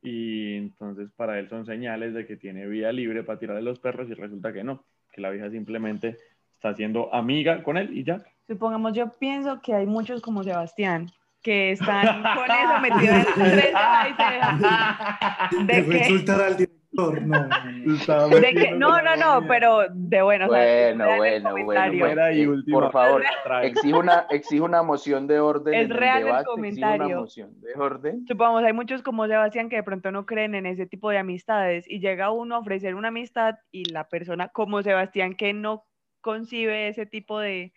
y 0.00 0.54
entonces 0.54 1.10
para 1.16 1.36
él 1.40 1.48
son 1.48 1.66
señales 1.66 2.14
de 2.14 2.28
que 2.28 2.36
tiene 2.36 2.68
vía 2.68 2.92
libre 2.92 3.24
para 3.24 3.40
tirarle 3.40 3.62
los 3.62 3.80
perros 3.80 4.08
y 4.08 4.14
resulta 4.14 4.52
que 4.52 4.62
no, 4.62 4.84
que 5.12 5.20
la 5.20 5.30
vieja 5.30 5.50
simplemente 5.50 6.16
está 6.54 6.76
siendo 6.76 7.12
amiga 7.12 7.64
con 7.64 7.76
él 7.76 7.90
y 7.92 8.04
ya. 8.04 8.22
Supongamos, 8.46 8.92
yo 8.92 9.10
pienso 9.18 9.60
que 9.60 9.74
hay 9.74 9.86
muchos 9.86 10.22
como 10.22 10.44
Sebastián, 10.44 11.10
que 11.42 11.72
están 11.72 12.22
con 12.22 12.44
eso 12.44 12.80
metidos 12.80 13.26
en 13.36 13.72
la 13.72 15.50
de 15.66 15.84
que... 15.86 15.98
insultar 15.98 16.40
al 16.40 16.56
director, 16.56 16.79
no. 16.92 18.28
De 18.28 18.54
que, 18.54 18.72
no, 18.72 19.00
no, 19.02 19.16
no, 19.16 19.46
pero 19.48 19.86
de 19.90 20.22
bueno. 20.22 20.48
Bueno, 20.48 21.06
bueno, 21.16 21.54
bueno, 21.64 22.32
y 22.32 22.70
Por 22.70 22.90
favor, 22.90 23.22
exijo 23.62 23.98
una, 23.98 24.26
exijo 24.30 24.64
una 24.64 24.82
moción 24.82 25.26
de 25.26 25.40
orden. 25.40 25.74
Es 25.74 25.84
en 25.84 25.90
real 25.90 26.18
el, 26.18 26.24
debate, 26.24 26.40
el 26.40 26.46
comentario. 26.46 27.06
Una 27.06 27.20
moción 27.20 27.60
de 27.60 27.74
orden. 27.74 28.26
Supongamos, 28.26 28.64
hay 28.64 28.72
muchos 28.72 29.02
como 29.02 29.26
Sebastián 29.26 29.68
que 29.68 29.76
de 29.76 29.82
pronto 29.82 30.10
no 30.10 30.26
creen 30.26 30.54
en 30.54 30.66
ese 30.66 30.86
tipo 30.86 31.10
de 31.10 31.18
amistades 31.18 31.84
y 31.88 32.00
llega 32.00 32.30
uno 32.30 32.56
a 32.56 32.58
ofrecer 32.58 32.94
una 32.94 33.08
amistad 33.08 33.56
y 33.70 33.84
la 33.84 34.08
persona 34.08 34.48
como 34.48 34.82
Sebastián 34.82 35.34
que 35.34 35.52
no 35.52 35.84
concibe 36.20 36.88
ese 36.88 37.06
tipo 37.06 37.38
de, 37.38 37.72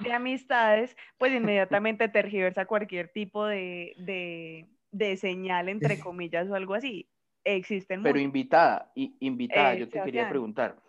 de 0.00 0.12
amistades, 0.12 0.96
pues 1.18 1.32
inmediatamente 1.32 2.08
tergiversa 2.08 2.66
cualquier 2.66 3.08
tipo 3.08 3.46
de, 3.46 3.94
de, 3.98 4.66
de, 4.90 5.16
señal, 5.16 5.68
entre 5.68 5.98
comillas, 5.98 6.48
o 6.48 6.54
algo 6.54 6.74
así. 6.74 7.08
Existen 7.44 8.02
Pero 8.02 8.18
invitada, 8.18 8.90
y, 8.94 9.16
invitada, 9.20 9.74
yo 9.74 9.88
te 9.88 10.02
quería 10.02 10.28
preguntar, 10.28 10.80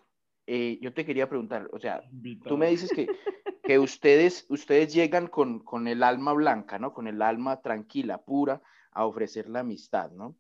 eh, 0.48 0.80
yo 0.82 0.94
te 0.94 1.06
quería 1.06 1.28
preguntar, 1.28 1.70
o 1.74 1.80
sea, 1.80 2.02
tú 2.48 2.58
me 2.58 2.70
dices 2.70 2.92
que, 2.92 3.08
que 3.64 3.80
ustedes, 3.80 4.46
ustedes 4.50 4.94
llegan 4.94 5.28
con, 5.28 5.60
con 5.60 5.88
el 5.88 6.02
alma 6.04 6.34
blanca, 6.34 6.80
¿no? 6.80 6.94
Con 6.94 7.08
el 7.08 7.22
alma 7.22 7.62
tranquila, 7.62 8.20
pura, 8.20 8.62
a 8.92 9.06
ofrecer 9.06 9.50
la 9.50 9.60
amistad, 9.60 10.12
¿no? 10.12 10.36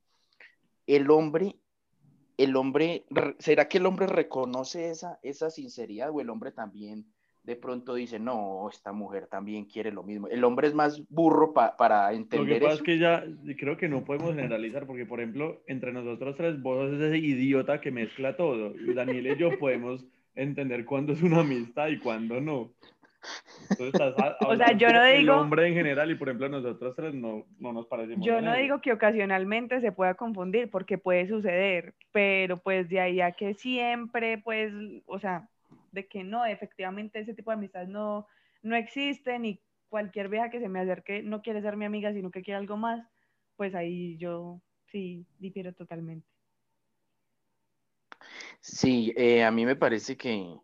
El 0.87 1.09
hombre, 1.09 1.57
el 2.37 2.55
hombre, 2.55 3.05
¿será 3.39 3.67
que 3.67 3.79
el 3.79 3.85
hombre 3.85 4.07
reconoce 4.07 4.89
esa, 4.89 5.19
esa 5.23 5.49
sinceridad 5.49 6.11
o 6.11 6.21
el 6.21 6.29
hombre 6.29 6.51
también 6.51 7.05
de 7.45 7.55
pronto 7.55 7.93
dice, 7.93 8.19
no, 8.19 8.67
esta 8.71 8.91
mujer 8.91 9.27
también 9.27 9.65
quiere 9.65 9.91
lo 9.91 10.03
mismo. 10.03 10.27
El 10.27 10.43
hombre 10.43 10.67
es 10.67 10.73
más 10.73 11.07
burro 11.09 11.53
para 11.53 12.11
entender 12.11 12.47
Lo 12.47 12.53
que 12.55 12.61
pasa 12.61 12.73
eso. 12.73 12.83
es 12.83 12.85
que 12.85 12.97
ya 12.97 13.23
creo 13.57 13.77
que 13.77 13.87
no 13.87 14.03
podemos 14.03 14.35
generalizar, 14.35 14.87
porque 14.87 15.05
por 15.05 15.19
ejemplo, 15.19 15.61
entre 15.67 15.93
nosotros 15.93 16.35
tres, 16.35 16.61
vos 16.61 16.89
sos 16.89 16.99
ese 16.99 17.17
idiota 17.19 17.81
que 17.81 17.91
mezcla 17.91 18.35
todo. 18.35 18.73
Y 18.75 18.93
Daniel 18.93 19.27
y 19.27 19.37
yo 19.37 19.57
podemos 19.59 20.03
entender 20.33 20.85
cuándo 20.85 21.13
es 21.13 21.21
una 21.21 21.41
amistad 21.41 21.87
y 21.89 21.99
cuándo 21.99 22.41
no. 22.41 22.71
Entonces, 23.69 24.01
o 24.47 24.55
sea, 24.55 24.71
yo 24.77 24.89
no 24.89 25.03
el 25.03 25.19
digo... 25.21 25.35
hombre 25.35 25.67
en 25.67 25.73
general 25.75 26.11
y 26.11 26.15
por 26.15 26.29
ejemplo 26.29 26.49
nosotros 26.49 26.95
tres 26.95 27.13
no, 27.13 27.45
no 27.59 27.73
nos 27.73 27.85
parecemos. 27.85 28.25
Yo 28.25 28.41
no 28.41 28.55
digo 28.55 28.81
que 28.81 28.91
ocasionalmente 28.91 29.81
se 29.81 29.91
pueda 29.91 30.15
confundir, 30.15 30.69
porque 30.69 30.97
puede 30.97 31.27
suceder, 31.27 31.93
pero 32.11 32.57
pues 32.57 32.89
de 32.89 32.99
ahí 32.99 33.21
a 33.21 33.31
que 33.31 33.53
siempre, 33.53 34.39
pues, 34.39 34.73
o 35.05 35.19
sea, 35.19 35.47
de 35.95 36.07
que 36.07 36.23
no, 36.23 36.45
efectivamente 36.45 37.19
ese 37.19 37.33
tipo 37.33 37.49
de 37.49 37.55
amistades 37.55 37.89
no, 37.89 38.27
no 38.61 38.75
existen 38.75 39.45
y 39.45 39.61
cualquier 39.89 40.29
vieja 40.29 40.49
que 40.49 40.59
se 40.59 40.69
me 40.69 40.81
acerque 40.81 41.23
no 41.23 41.41
quiere 41.41 41.61
ser 41.61 41.77
mi 41.77 41.85
amiga, 41.85 42.13
sino 42.13 42.29
que 42.29 42.43
quiere 42.43 42.59
algo 42.59 42.77
más, 42.77 43.03
pues 43.55 43.73
ahí 43.73 44.17
yo 44.17 44.61
sí 44.91 45.25
difiero 45.39 45.73
totalmente. 45.73 46.27
Sí, 48.59 49.13
eh, 49.15 49.43
a 49.43 49.51
mí 49.51 49.65
me 49.65 49.75
parece 49.75 50.17
que, 50.17 50.59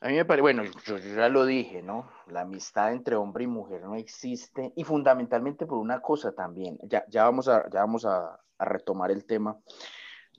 a 0.00 0.08
mí 0.08 0.14
me 0.14 0.24
parece, 0.24 0.42
bueno, 0.42 0.62
yo, 0.86 0.98
ya 0.98 1.28
lo 1.28 1.44
dije, 1.46 1.82
¿no? 1.82 2.10
La 2.28 2.42
amistad 2.42 2.92
entre 2.92 3.16
hombre 3.16 3.44
y 3.44 3.48
mujer 3.48 3.82
no 3.82 3.96
existe 3.96 4.72
y 4.76 4.84
fundamentalmente 4.84 5.66
por 5.66 5.78
una 5.78 6.00
cosa 6.00 6.32
también, 6.32 6.78
ya, 6.84 7.04
ya 7.08 7.24
vamos, 7.24 7.48
a, 7.48 7.68
ya 7.70 7.80
vamos 7.80 8.04
a, 8.04 8.38
a 8.58 8.64
retomar 8.64 9.10
el 9.10 9.24
tema, 9.24 9.58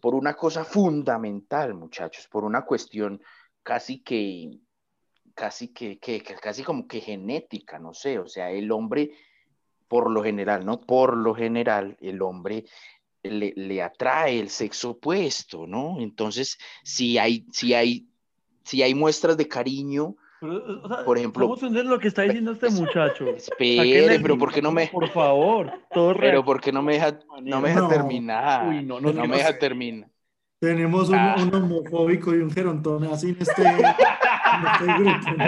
por 0.01 0.15
una 0.15 0.35
cosa 0.35 0.63
fundamental, 0.63 1.73
muchachos, 1.73 2.27
por 2.27 2.43
una 2.43 2.63
cuestión 2.63 3.21
casi 3.63 3.99
que, 3.99 4.59
casi 5.33 5.69
que, 5.69 5.97
que, 5.97 6.21
casi 6.21 6.63
como 6.63 6.87
que 6.87 7.01
genética, 7.01 7.79
no 7.79 7.93
sé, 7.93 8.19
o 8.19 8.27
sea, 8.27 8.51
el 8.51 8.71
hombre, 8.71 9.11
por 9.87 10.11
lo 10.11 10.23
general, 10.23 10.65
¿no? 10.65 10.81
Por 10.81 11.17
lo 11.17 11.33
general, 11.33 11.97
el 12.01 12.21
hombre 12.21 12.65
le, 13.23 13.53
le 13.55 13.81
atrae 13.81 14.39
el 14.39 14.49
sexo 14.49 14.91
opuesto, 14.91 15.65
¿no? 15.65 15.99
Entonces, 15.99 16.57
si 16.83 17.17
hay, 17.17 17.45
si 17.51 17.73
hay, 17.73 18.07
si 18.63 18.83
hay 18.83 18.93
muestras 18.93 19.37
de 19.37 19.47
cariño, 19.47 20.15
pero, 20.39 20.81
o 20.83 20.87
sea, 20.89 21.05
por 21.05 21.17
ejemplo, 21.17 21.45
vamos 21.47 21.63
a 21.63 21.67
entender 21.67 21.85
lo 21.85 21.97
que 21.99 22.09
está 22.09 22.23
diciendo 22.23 22.51
este 22.51 22.69
muchacho. 22.69 23.25
Espere, 23.35 24.19
pero 24.19 24.37
¿por 24.37 24.51
qué 24.51 24.61
no 24.61 24.73
me, 24.73 24.87
por 24.87 25.09
favor, 25.09 25.71
todo 25.93 26.13
pero 26.19 26.43
¿por 26.43 26.59
qué 26.59 26.73
no 26.73 26.81
me 26.81 26.93
deja, 26.95 27.17
no 27.41 27.61
me 27.61 27.69
deja 27.69 27.79
No. 27.79 27.87
terminar? 27.87 28.67
Uy, 28.67 28.83
no, 28.83 28.99
no, 28.99 29.13
no 29.13 29.25
me 29.25 29.37
deja 29.37 29.57
terminar. 29.57 30.09
Tenemos 30.63 31.09
un, 31.09 31.15
Ah. 31.15 31.35
un 31.37 31.53
homofóbico 31.53 32.33
y 32.33 32.37
un 32.37 32.49
gerontón 32.49 33.03
así 33.03 33.31
en 33.31 33.37
este, 33.41 33.61
en 33.67 33.83
este 34.71 34.85
grupo. 34.97 35.29
¿no? 35.37 35.45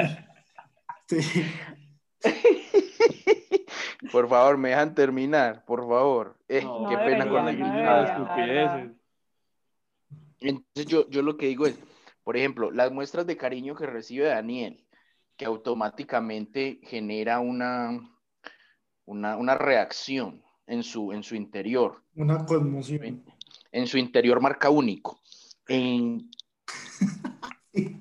Sí. 1.07 1.19
Por 4.11 4.27
favor, 4.27 4.57
me 4.57 4.69
dejan 4.69 4.93
terminar, 4.93 5.63
por 5.65 5.87
favor. 5.87 6.37
Eh, 6.49 6.61
No, 6.63 6.89
qué 6.89 6.97
pena 6.97 7.29
con 7.29 7.45
la 7.45 8.03
estupideces. 8.03 8.91
Entonces 10.41 10.85
yo, 10.85 11.09
yo 11.09 11.21
lo 11.21 11.37
que 11.37 11.47
digo 11.47 11.65
es, 11.65 11.79
por 12.25 12.35
ejemplo, 12.35 12.69
las 12.71 12.91
muestras 12.91 13.25
de 13.25 13.37
cariño 13.37 13.73
que 13.73 13.85
recibe 13.85 14.25
Daniel, 14.25 14.85
que 15.37 15.45
automáticamente 15.45 16.81
genera 16.83 17.39
una, 17.39 18.01
una, 19.05 19.37
una 19.37 19.55
reacción 19.55 20.43
en 20.67 20.83
su, 20.83 21.13
en 21.13 21.23
su 21.23 21.35
interior, 21.35 22.03
Una 22.15 22.45
conmoción. 22.45 23.23
En 23.75 23.87
su 23.87 23.97
interior 23.97 24.41
marca 24.41 24.69
único. 24.69 25.19
En, 25.67 26.31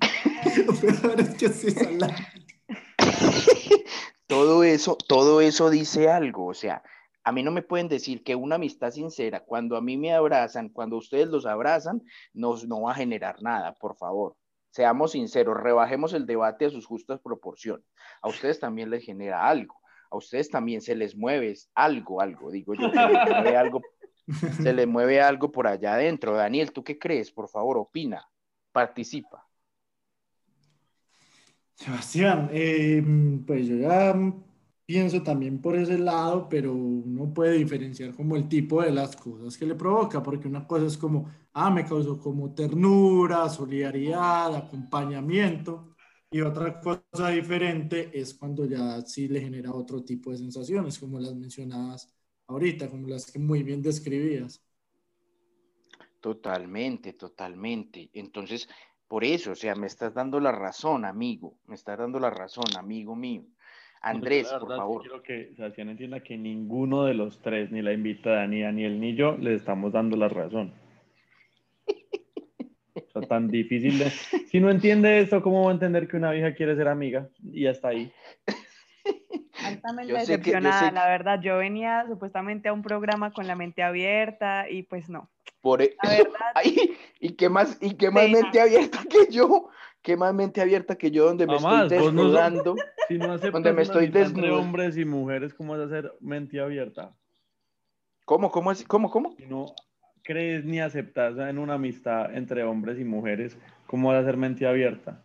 todo 4.27 4.63
eso, 4.63 4.95
todo 4.95 5.41
eso 5.41 5.69
dice 5.69 6.09
algo, 6.09 6.47
o 6.47 6.53
sea, 6.53 6.81
a 7.25 7.33
mí 7.33 7.43
no 7.43 7.51
me 7.51 7.61
pueden 7.61 7.89
decir 7.89 8.23
que 8.23 8.35
una 8.35 8.55
amistad 8.55 8.91
sincera, 8.91 9.41
cuando 9.41 9.75
a 9.75 9.81
mí 9.81 9.97
me 9.97 10.13
abrazan, 10.13 10.69
cuando 10.69 10.95
ustedes 10.95 11.27
los 11.27 11.45
abrazan, 11.45 12.01
nos, 12.33 12.65
no 12.65 12.83
va 12.83 12.93
a 12.93 12.95
generar 12.95 13.41
nada, 13.41 13.73
por 13.73 13.97
favor. 13.97 14.37
Seamos 14.69 15.11
sinceros, 15.11 15.57
rebajemos 15.57 16.13
el 16.13 16.25
debate 16.25 16.65
a 16.65 16.69
sus 16.69 16.85
justas 16.85 17.19
proporciones. 17.19 17.85
A 18.21 18.29
ustedes 18.29 18.61
también 18.61 18.89
les 18.89 19.03
genera 19.03 19.45
algo, 19.45 19.75
a 20.09 20.15
ustedes 20.15 20.49
también 20.49 20.81
se 20.81 20.95
les 20.95 21.17
mueve 21.17 21.53
algo, 21.73 22.21
algo, 22.21 22.51
digo 22.51 22.75
yo, 22.75 22.89
se 22.89 22.95
les 22.95 23.29
mueve 23.29 23.57
algo, 23.57 23.81
se 24.61 24.73
les 24.73 24.87
mueve 24.87 25.21
algo 25.21 25.51
por 25.51 25.67
allá 25.67 25.95
adentro. 25.95 26.35
Daniel, 26.35 26.71
¿tú 26.71 26.83
qué 26.83 26.97
crees? 26.97 27.31
Por 27.31 27.47
favor, 27.47 27.77
opina, 27.77 28.27
participa. 28.71 29.47
Sebastián, 31.75 32.49
eh, 32.53 33.03
pues 33.45 33.67
yo 33.67 33.75
ya 33.75 34.15
pienso 34.85 35.21
también 35.23 35.61
por 35.61 35.75
ese 35.75 35.97
lado, 35.97 36.47
pero 36.47 36.73
uno 36.73 37.33
puede 37.33 37.57
diferenciar 37.57 38.13
como 38.15 38.35
el 38.35 38.47
tipo 38.47 38.81
de 38.81 38.91
las 38.91 39.15
cosas 39.15 39.57
que 39.57 39.65
le 39.65 39.75
provoca, 39.75 40.23
porque 40.23 40.47
una 40.47 40.65
cosa 40.65 40.85
es 40.85 40.97
como, 40.97 41.29
ah, 41.53 41.69
me 41.69 41.83
causó 41.85 42.19
como 42.19 42.53
ternura, 42.53 43.49
solidaridad, 43.49 44.55
acompañamiento, 44.55 45.95
y 46.31 46.41
otra 46.41 46.79
cosa 46.79 47.29
diferente 47.29 48.09
es 48.13 48.33
cuando 48.33 48.65
ya 48.65 49.01
sí 49.01 49.27
le 49.27 49.41
genera 49.41 49.73
otro 49.73 50.03
tipo 50.03 50.31
de 50.31 50.37
sensaciones, 50.37 50.99
como 50.99 51.19
las 51.19 51.35
mencionadas 51.35 52.14
ahorita, 52.47 52.89
como 52.89 53.07
las 53.07 53.31
que 53.31 53.39
muy 53.39 53.63
bien 53.63 53.81
describías. 53.81 54.61
Totalmente, 56.21 57.13
totalmente. 57.13 58.09
Entonces, 58.13 58.67
por 59.07 59.23
eso, 59.23 59.51
o 59.51 59.55
sea, 59.55 59.75
me 59.75 59.87
estás 59.87 60.13
dando 60.13 60.39
la 60.39 60.51
razón, 60.51 61.05
amigo, 61.05 61.57
me 61.67 61.75
estás 61.75 61.99
dando 61.99 62.19
la 62.19 62.31
razón, 62.31 62.65
amigo 62.77 63.15
mío. 63.15 63.43
Andrés, 64.01 64.47
por 64.59 64.75
favor. 64.75 65.01
Quiero 65.01 65.23
que 65.23 65.53
Sebastián 65.55 65.89
entienda 65.89 66.21
que 66.21 66.37
ninguno 66.37 67.05
de 67.05 67.13
los 67.15 67.41
tres, 67.41 67.71
ni 67.71 67.81
la 67.81 67.93
invitada, 67.93 68.45
ni 68.47 68.61
Daniel, 68.61 68.99
ni 68.99 69.15
yo, 69.15 69.37
le 69.37 69.55
estamos 69.55 69.93
dando 69.93 70.15
la 70.15 70.27
razón. 70.27 70.73
O 72.93 73.19
sea, 73.19 73.27
tan 73.27 73.49
difícil 73.49 73.97
de... 73.99 74.09
Si 74.09 74.59
no 74.59 74.69
entiende 74.69 75.19
esto, 75.19 75.41
¿cómo 75.41 75.63
va 75.63 75.71
a 75.71 75.73
entender 75.73 76.07
que 76.07 76.17
una 76.17 76.31
vieja 76.31 76.53
quiere 76.53 76.75
ser 76.75 76.87
amiga? 76.87 77.29
Y 77.51 77.65
hasta 77.65 77.89
ahí. 77.89 78.11
Altamente 79.67 80.13
decepcionada, 80.13 80.89
que- 80.89 80.95
la 80.95 81.07
verdad. 81.07 81.39
Yo 81.41 81.57
venía 81.57 82.05
supuestamente 82.07 82.69
a 82.69 82.73
un 82.73 82.81
programa 82.81 83.31
con 83.33 83.47
la 83.47 83.55
mente 83.55 83.83
abierta 83.83 84.69
y 84.69 84.83
pues 84.83 85.09
no. 85.09 85.29
Por 85.61 85.81
e- 85.81 85.95
La 86.03 86.09
verdad, 86.09 86.25
Ay, 86.55 86.95
¿y 87.19 87.33
qué 87.33 87.49
más, 87.49 87.77
y 87.81 87.95
qué 87.95 88.11
más 88.11 88.29
mente 88.29 88.59
abierta 88.61 88.99
que 89.09 89.31
yo? 89.31 89.69
¿Qué 90.01 90.15
más 90.15 90.33
mente 90.33 90.61
abierta 90.61 90.95
que 90.95 91.09
yo 91.09 91.25
donde 91.25 91.47
me 91.47 91.55
estoy 91.55 91.77
no 91.79 91.87
desnudando? 91.87 92.75
Si 93.07 93.19
no 93.19 93.33
aceptas 93.33 93.53
Donde 93.53 93.73
me 93.73 93.83
estoy 93.83 94.05
entre 94.05 94.19
desnudo. 94.21 94.59
hombres 94.59 94.97
y 94.97 95.05
mujeres, 95.05 95.53
¿cómo 95.53 95.73
vas 95.73 95.81
a 95.81 95.85
hacer 95.85 96.11
mente 96.21 96.59
abierta? 96.59 97.13
¿Cómo, 98.25 98.49
cómo, 98.49 98.71
es- 98.71 98.83
cómo, 98.83 99.09
cómo? 99.11 99.35
Si 99.37 99.45
no 99.45 99.65
crees 100.23 100.65
ni 100.65 100.79
aceptas 100.79 101.37
en 101.37 101.59
una 101.59 101.75
amistad 101.75 102.35
entre 102.35 102.63
hombres 102.63 102.99
y 102.99 103.03
mujeres, 103.03 103.57
¿cómo 103.85 104.07
vas 104.09 104.17
a 104.17 104.21
hacer 104.21 104.37
mente 104.37 104.65
abierta? 104.65 105.21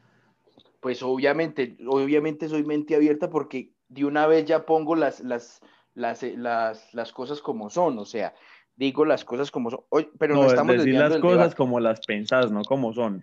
Pues 0.81 1.03
obviamente, 1.03 1.77
obviamente 1.87 2.49
soy 2.49 2.65
mente 2.65 2.95
abierta 2.95 3.31
porque 3.31 3.73
de 3.91 4.05
una 4.05 4.27
vez 4.27 4.47
ya 4.47 4.65
pongo 4.65 4.97
las, 4.97 5.21
las, 5.21 5.61
las, 5.95 6.23
eh, 6.23 6.35
las, 6.37 6.95
las 6.95 7.13
cosas 7.13 7.43
como 7.43 7.69
son, 7.69 7.99
o 7.99 8.07
sea, 8.07 8.35
digo 8.77 9.05
las 9.05 9.25
cosas 9.25 9.51
como 9.51 9.71
son. 9.71 9.81
Pero 10.19 10.35
no, 10.35 10.45
nos 10.45 10.53
estamos 10.53 10.77
decir 10.77 10.87
desviando 10.87 11.05
las 11.05 11.13
del 11.13 11.21
cosas 11.21 11.39
debate. 11.39 11.57
como 11.57 11.81
las 11.81 12.01
pensás, 12.01 12.51
no 12.51 12.63
como 12.63 12.95
son. 12.95 13.23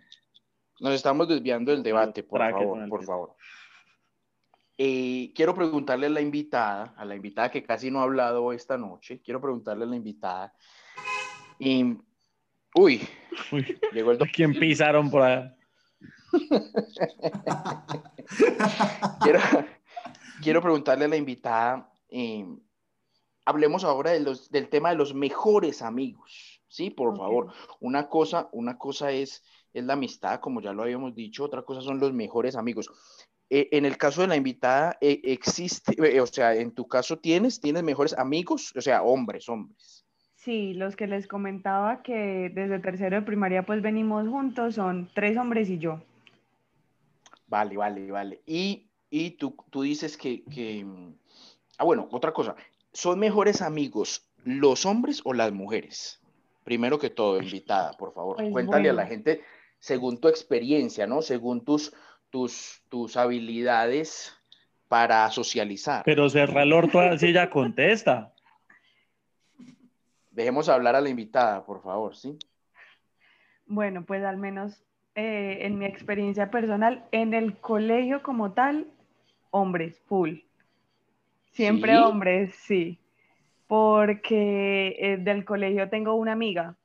Nos 0.80 0.93
estamos 0.93 1.27
desviando 1.27 1.71
del 1.71 1.82
debate, 1.82 2.21
por 2.21 2.39
favor, 2.39 2.89
por 2.89 3.03
favor. 3.03 3.36
Eh, 4.77 5.32
quiero 5.34 5.56
preguntarle 5.56 6.06
a 6.06 6.12
la 6.12 6.21
invitada, 6.21 6.93
a 6.95 7.03
la 7.03 7.15
invitada 7.15 7.49
que 7.49 7.63
casi 7.63 7.89
no 7.89 8.01
ha 8.01 8.03
hablado 8.03 8.53
esta 8.53 8.77
noche, 8.77 9.19
quiero 9.23 9.41
preguntarle 9.41 9.86
a 9.86 9.88
la 9.88 9.95
invitada. 9.95 10.53
Y, 11.58 11.97
uy, 12.75 13.01
Uy, 13.51 13.80
llegó 13.93 14.12
el 14.12 14.21
¿a 14.21 14.27
quién 14.27 14.53
pisaron 14.53 15.10
por 15.10 15.23
allá? 15.23 15.56
quiero, 19.23 19.39
quiero 20.41 20.62
preguntarle 20.62 21.06
a 21.06 21.08
la 21.10 21.17
invitada, 21.17 21.91
eh, 22.10 22.45
hablemos 23.45 23.84
ahora 23.84 24.12
de 24.12 24.19
los, 24.21 24.50
del 24.52 24.69
tema 24.69 24.89
de 24.89 24.95
los 24.95 25.13
mejores 25.13 25.82
amigos, 25.82 26.62
¿sí? 26.67 26.89
Por 26.89 27.10
Ok. 27.10 27.17
favor. 27.17 27.54
Una 27.80 28.10
cosa, 28.10 28.50
una 28.52 28.78
cosa 28.78 29.12
es, 29.12 29.43
es 29.73 29.84
la 29.86 29.93
amistad, 29.93 30.39
como 30.39 30.62
ya 30.62 30.73
lo 30.73 30.84
habíamos 30.84 31.15
dicho, 31.15 31.43
otra 31.43 31.63
cosa 31.63 31.82
son 31.82 32.00
los 32.00 32.13
mejores 32.13 32.56
amigos. 32.56 32.89
Eh, 33.50 33.69
en 33.71 33.86
el 33.86 33.97
caso 33.97 34.21
de 34.21 34.28
la 34.28 34.36
invitada, 34.36 34.97
eh, 35.02 35.21
existe, 35.23 35.93
eh, 36.04 36.19
o 36.21 36.28
sea, 36.28 36.54
en 36.56 36.73
tu 36.73 36.88
caso 36.88 37.17
tienes, 37.19 37.62
tienes 37.62 37.84
mejores 37.84 38.13
amigos, 38.17 38.73
o 38.76 38.82
sea, 38.82 39.04
hombres, 39.04 39.47
hombres. 39.50 40.06
sí, 40.36 40.73
los 40.73 40.95
que 40.95 41.06
les 41.08 41.28
comentaba 41.28 42.02
que 42.02 42.50
desde 42.54 42.80
tercero 42.80 43.17
de 43.17 43.21
primaria 43.23 43.65
pues 43.65 43.82
venimos 43.82 44.28
juntos 44.30 44.76
son 44.76 45.10
tres 45.13 45.38
hombres 45.38 45.69
y 45.69 45.80
yo. 45.80 46.02
Vale, 47.47 47.78
vale, 47.78 48.12
vale. 48.12 48.41
Y, 48.45 48.87
y 49.09 49.31
tú, 49.31 49.55
tú 49.69 49.81
dices 49.81 50.17
que, 50.17 50.43
que, 50.45 50.83
mm, 50.83 51.13
ah, 51.77 51.83
bueno, 51.83 52.07
otra 52.11 52.33
cosa, 52.33 52.55
¿son 52.93 53.19
mejores 53.19 53.61
amigos 53.61 54.27
los 54.43 54.85
hombres 54.85 55.21
o 55.23 55.33
las 55.33 55.51
mujeres? 55.51 56.21
Primero 56.63 56.99
que 56.99 57.09
todo, 57.09 57.41
invitada, 57.41 57.93
por 57.93 58.13
favor, 58.13 58.35
Pues 58.35 58.51
cuéntale 58.51 58.89
a 58.89 58.93
la 58.93 59.05
gente 59.05 59.41
según 59.79 60.19
tu 60.19 60.27
experiencia, 60.27 61.07
¿no? 61.07 61.21
Según 61.21 61.63
tus, 61.63 61.93
tus, 62.29 62.81
tus 62.89 63.15
habilidades 63.15 64.33
para 64.87 65.29
socializar. 65.31 66.03
Pero 66.05 66.29
cerra 66.29 66.63
el 66.63 66.73
orto 66.73 66.99
así 66.99 67.27
ella 67.27 67.49
contesta. 67.49 68.33
Dejemos 70.31 70.69
hablar 70.69 70.95
a 70.95 71.01
la 71.01 71.09
invitada, 71.09 71.65
por 71.65 71.81
favor, 71.81 72.15
¿sí? 72.15 72.37
Bueno, 73.65 74.05
pues 74.05 74.23
al 74.23 74.37
menos 74.37 74.83
eh, 75.15 75.65
en 75.65 75.79
mi 75.79 75.85
experiencia 75.85 76.51
personal, 76.51 77.05
en 77.11 77.33
el 77.33 77.57
colegio 77.57 78.21
como 78.23 78.51
tal, 78.51 78.87
hombres, 79.51 79.99
full. 80.07 80.39
Siempre 81.51 81.93
¿Sí? 81.93 81.97
hombres, 81.97 82.53
sí. 82.55 82.99
Porque 83.67 84.95
eh, 84.99 85.17
del 85.17 85.43
colegio 85.43 85.89
tengo 85.89 86.13
una 86.15 86.31
amiga. 86.33 86.75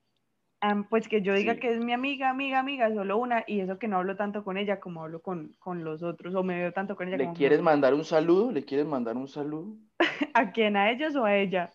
Am, 0.61 0.85
pues 0.89 1.09
que 1.09 1.23
yo 1.23 1.35
diga 1.35 1.55
Sí. 1.55 1.61
que 1.61 1.73
es 1.73 1.85
mi 1.85 1.93
amiga, 1.93 2.31
amiga, 2.31 2.61
amiga, 2.61 2.89
solo 2.95 3.19
una, 3.19 3.43
y 3.49 3.61
eso 3.61 3.79
que 3.79 3.89
no 3.89 3.97
hablo 3.99 4.17
tanto 4.17 4.45
con 4.45 4.57
ella 4.57 4.79
como 4.79 5.03
hablo 5.03 5.21
con, 5.21 5.55
con 5.59 5.83
los 5.83 6.03
otros, 6.05 6.35
o 6.37 6.45
me 6.45 6.57
veo 6.57 6.73
tanto 6.73 6.95
con 6.95 7.09
ella 7.09 7.17
¿Le 7.17 7.25
como 7.25 7.35
quieres 7.35 7.61
mandar 7.61 7.95
un 7.95 8.05
saludo? 8.05 8.53
¿Le 8.53 8.65
quieres 8.65 8.87
mandar 8.87 9.17
un 9.17 9.27
saludo? 9.27 9.75
¿A 10.35 10.53
quién? 10.53 10.77
¿A 10.77 10.91
ellos 10.91 11.17
o 11.17 11.25
a 11.25 11.35
ella? 11.37 11.71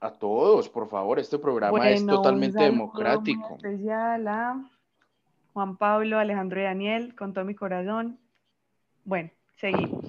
A 0.00 0.12
todos, 0.12 0.68
por 0.68 0.88
favor, 0.88 1.20
este 1.20 1.38
programa 1.38 1.88
es 1.90 2.00
un 2.02 2.08
totalmente 2.08 2.58
muy 2.58 2.64
democrático. 2.70 3.54
especial 3.54 4.26
a 4.26 4.60
Juan 5.52 5.76
Pablo, 5.76 6.18
Alejandro 6.18 6.60
y 6.60 6.64
Daniel, 6.64 7.14
con 7.14 7.32
todo 7.32 7.44
mi 7.44 7.54
corazón. 7.54 8.18
Bueno, 9.04 9.30
seguimos. 9.56 10.04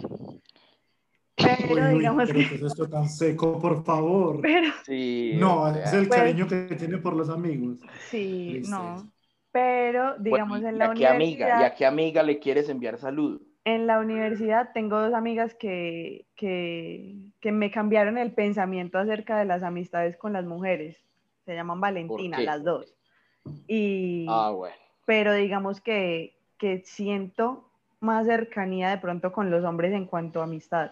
Pero 1.36 1.74
Uy, 1.74 1.82
uy, 1.82 1.98
digamos 2.00 2.28
pero 2.28 2.40
que, 2.40 2.50
¿qué 2.50 2.56
es 2.56 2.62
esto 2.62 2.88
tan 2.88 3.10
seco, 3.10 3.60
por 3.60 3.84
favor? 3.84 4.40
pero 4.42 4.72
Sí, 4.86 5.34
No, 5.40 5.64
o 5.64 5.74
sea, 5.74 5.84
es 5.84 5.94
el 5.94 6.08
Pues- 6.08 6.20
cariño 6.20 6.48
que 6.48 6.76
tiene 6.76 6.98
por 7.00 7.16
los 7.16 7.30
amigos. 7.30 7.80
sí, 8.10 8.62
no. 8.70 9.12
Pero 9.52 10.18
digamos 10.18 10.62
Bueno, 10.62 10.70
en 10.70 10.76
¿y 10.76 10.78
la 10.80 10.86
a 10.86 10.94
qué 10.94 11.08
amiga? 11.08 11.08
¿Y 11.08 11.44
universidad, 11.52 11.64
a 11.64 11.76
qué 11.76 11.86
amiga 11.86 12.24
le 12.24 12.40
quieres 12.40 12.70
enviar 12.70 12.98
saludo? 13.00 13.40
en 13.66 13.88
la 13.88 14.00
universidad 14.00 14.72
tengo 14.74 15.00
dos 15.00 15.14
amigas 15.14 15.56
que, 15.56 16.26
que, 16.36 17.16
que 17.40 17.52
me 17.54 17.72
cambiaron 17.72 18.18
el 18.18 18.34
pensamiento 18.34 18.98
acerca 18.98 19.40
de 19.40 19.46
las 19.46 19.64
amistades 19.64 20.18
con 20.18 20.34
las 20.34 20.44
mujeres. 20.44 21.02
Se 21.46 21.56
llaman 21.56 21.80
Valentina, 21.80 22.42
las 22.42 22.62
dos. 22.66 22.94
Y, 23.68 24.26
Ah, 24.28 24.50
bueno. 24.52 24.76
pero 25.06 25.34
digamos 25.34 25.80
que, 25.80 26.36
que 26.58 26.82
siento 26.86 27.70
más 28.04 28.28
cercanía 28.28 28.90
de 28.92 28.98
pronto 29.00 29.32
con 29.32 29.50
los 29.50 29.64
hombres 29.64 29.94
en 29.94 30.06
cuanto 30.06 30.42
a 30.42 30.44
amistad. 30.44 30.92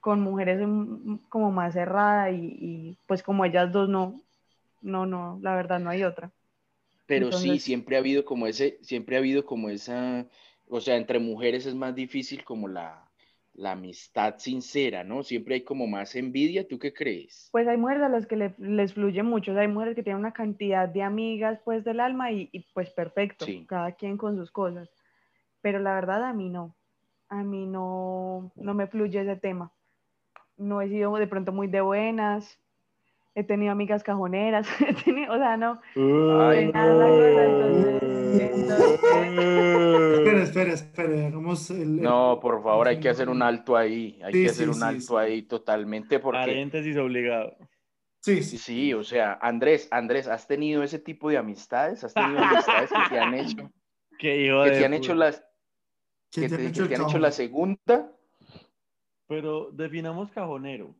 Con 0.00 0.20
mujeres 0.20 0.60
soy 0.60 1.20
como 1.28 1.50
más 1.50 1.74
cerrada 1.74 2.30
y, 2.30 2.56
y, 2.60 2.98
pues 3.06 3.22
como 3.22 3.44
ellas 3.44 3.72
dos 3.72 3.88
no, 3.88 4.20
no, 4.82 5.06
no, 5.06 5.38
la 5.42 5.54
verdad 5.54 5.80
no 5.80 5.90
hay 5.90 6.04
otra. 6.04 6.30
Pero 7.06 7.32
sí, 7.32 7.58
siempre 7.58 7.96
ha 7.96 8.00
habido 8.00 8.24
como 8.24 8.46
ese, 8.46 8.78
siempre 8.82 9.16
ha 9.16 9.18
habido 9.20 9.44
como 9.44 9.68
esa, 9.68 10.26
o 10.68 10.80
sea, 10.80 10.96
entre 10.96 11.18
mujeres 11.18 11.66
es 11.66 11.74
más 11.74 11.94
difícil 11.94 12.44
como 12.44 12.66
la, 12.68 13.10
la 13.54 13.72
amistad 13.72 14.34
sincera, 14.38 15.04
¿no? 15.04 15.22
Siempre 15.22 15.56
hay 15.56 15.60
como 15.62 15.86
más 15.86 16.14
envidia, 16.16 16.66
¿tú 16.66 16.78
qué 16.78 16.92
crees? 16.92 17.48
Pues 17.52 17.68
hay 17.68 17.76
mujeres 17.76 18.02
a 18.02 18.08
las 18.08 18.26
que 18.26 18.36
le- 18.36 18.54
les 18.58 18.94
fluye 18.94 19.22
mucho, 19.22 19.52
o 19.52 19.54
sea, 19.54 19.62
hay 19.62 19.68
mujeres 19.68 19.94
que 19.94 20.02
tienen 20.02 20.20
una 20.20 20.32
cantidad 20.32 20.88
de 20.88 21.02
amigas 21.02 21.60
pues 21.64 21.84
del 21.84 22.00
alma 22.00 22.32
y, 22.32 22.48
y, 22.52 22.60
pues 22.74 22.90
perfecto, 22.90 23.46
Sí. 23.46 23.64
cada 23.68 23.92
quien 23.92 24.16
con 24.16 24.36
sus 24.36 24.50
cosas. 24.50 24.88
Pero 25.64 25.78
la 25.78 25.94
verdad 25.94 26.22
a 26.24 26.34
mí 26.34 26.50
no, 26.50 26.76
a 27.30 27.42
mí 27.42 27.64
no, 27.66 28.52
no 28.54 28.74
me 28.74 28.86
fluye 28.86 29.22
ese 29.22 29.36
tema. 29.36 29.72
No 30.58 30.82
he 30.82 30.88
sido 30.90 31.16
de 31.16 31.26
pronto 31.26 31.52
muy 31.52 31.68
de 31.68 31.80
buenas, 31.80 32.60
he 33.34 33.44
tenido 33.44 33.72
amigas 33.72 34.02
cajoneras, 34.04 34.68
he 34.86 34.92
tenido- 34.92 35.32
o 35.32 35.38
sea, 35.38 35.56
no, 35.56 35.80
Ay, 35.96 36.70
nada, 36.70 37.08
entonces- 37.08 38.02
Espera, 40.18 40.42
espera, 40.42 40.72
espera. 40.74 41.26
Hagamos 41.28 41.70
el, 41.70 42.00
No, 42.02 42.38
por 42.42 42.62
favor, 42.62 42.86
hay 42.88 43.00
que 43.00 43.08
hacer 43.08 43.30
un 43.30 43.40
alto 43.40 43.74
ahí, 43.74 44.20
hay 44.22 44.34
Sí, 44.34 44.42
que 44.44 44.50
hacer 44.50 44.64
sí, 44.66 44.68
un 44.70 44.74
sí, 44.76 44.82
alto 44.84 45.00
sí. 45.00 45.16
ahí 45.16 45.42
totalmente 45.44 46.18
porque 46.20 46.40
Paréntesis 46.40 46.96
obligado. 46.98 47.56
Sí, 48.20 48.42
sí. 48.42 48.58
sí, 48.58 48.92
o 48.92 49.02
sea, 49.02 49.38
Andrés, 49.40 49.88
Andrés, 49.90 50.28
¿has 50.28 50.46
tenido 50.46 50.82
ese 50.82 50.98
tipo 50.98 51.30
de 51.30 51.38
amistades? 51.38 52.04
¿Has 52.04 52.12
tenido 52.12 52.38
amistades 52.38 52.90
que 52.90 53.08
te 53.14 53.18
han 53.18 53.32
hecho, 53.34 53.70
Qué 54.18 54.44
hijo 54.46 54.62
que 54.64 54.70
de 54.70 54.78
te 54.78 54.84
han 54.84 54.94
hecho 54.94 55.14
las, 55.14 55.44
Que 56.34 56.40
que 56.42 56.48
te 56.48 56.54
han 56.56 56.60
que 56.62 56.68
hecho 56.70 56.88
te 56.88 56.94
han 56.96 57.02
hecho 57.02 57.18
la 57.18 57.30
segunda? 57.32 58.10
Pero 59.28 59.70
definamos 59.70 60.30
cajonero. 60.30 60.94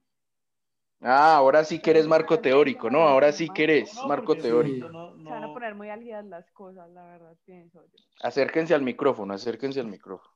Ah, 1.02 1.36
ahora 1.36 1.64
sí 1.64 1.78
que 1.80 1.90
eres 1.90 2.06
marco 2.06 2.40
teórico, 2.40 2.88
¿no? 2.90 3.00
Ahora 3.00 3.30
sí 3.32 3.48
que 3.50 3.64
eres 3.64 3.94
No, 3.94 4.08
marco 4.08 4.36
teórico. 4.36 4.88
no- 4.88 5.16
se 5.18 5.24
van 5.30 5.44
a 5.44 5.46
no- 5.48 5.54
poner 5.54 5.74
muy 5.74 5.90
álgidas 5.90 6.24
las 6.24 6.50
cosas, 6.52 6.88
la 6.90 7.04
verdad, 7.04 7.36
pienso 7.44 7.84
yo. 7.92 7.98
Acérquense 8.22 8.74
al 8.74 8.82
micrófono, 8.82 9.34
acérquense 9.34 9.80
al 9.80 9.86
micrófono. 9.88 10.34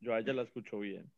Yo 0.00 0.12
a 0.14 0.18
ella 0.18 0.32
la 0.32 0.42
escucho 0.42 0.78
bien. 0.80 1.10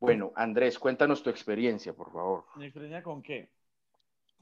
Bueno, 0.00 0.32
Andrés, 0.34 0.78
cuéntanos 0.78 1.22
tu 1.22 1.30
experiencia, 1.30 1.92
por 1.94 2.12
favor. 2.12 2.44
¿Mi 2.56 2.64
experiencia 2.66 3.02
con 3.02 3.22
qué? 3.22 3.50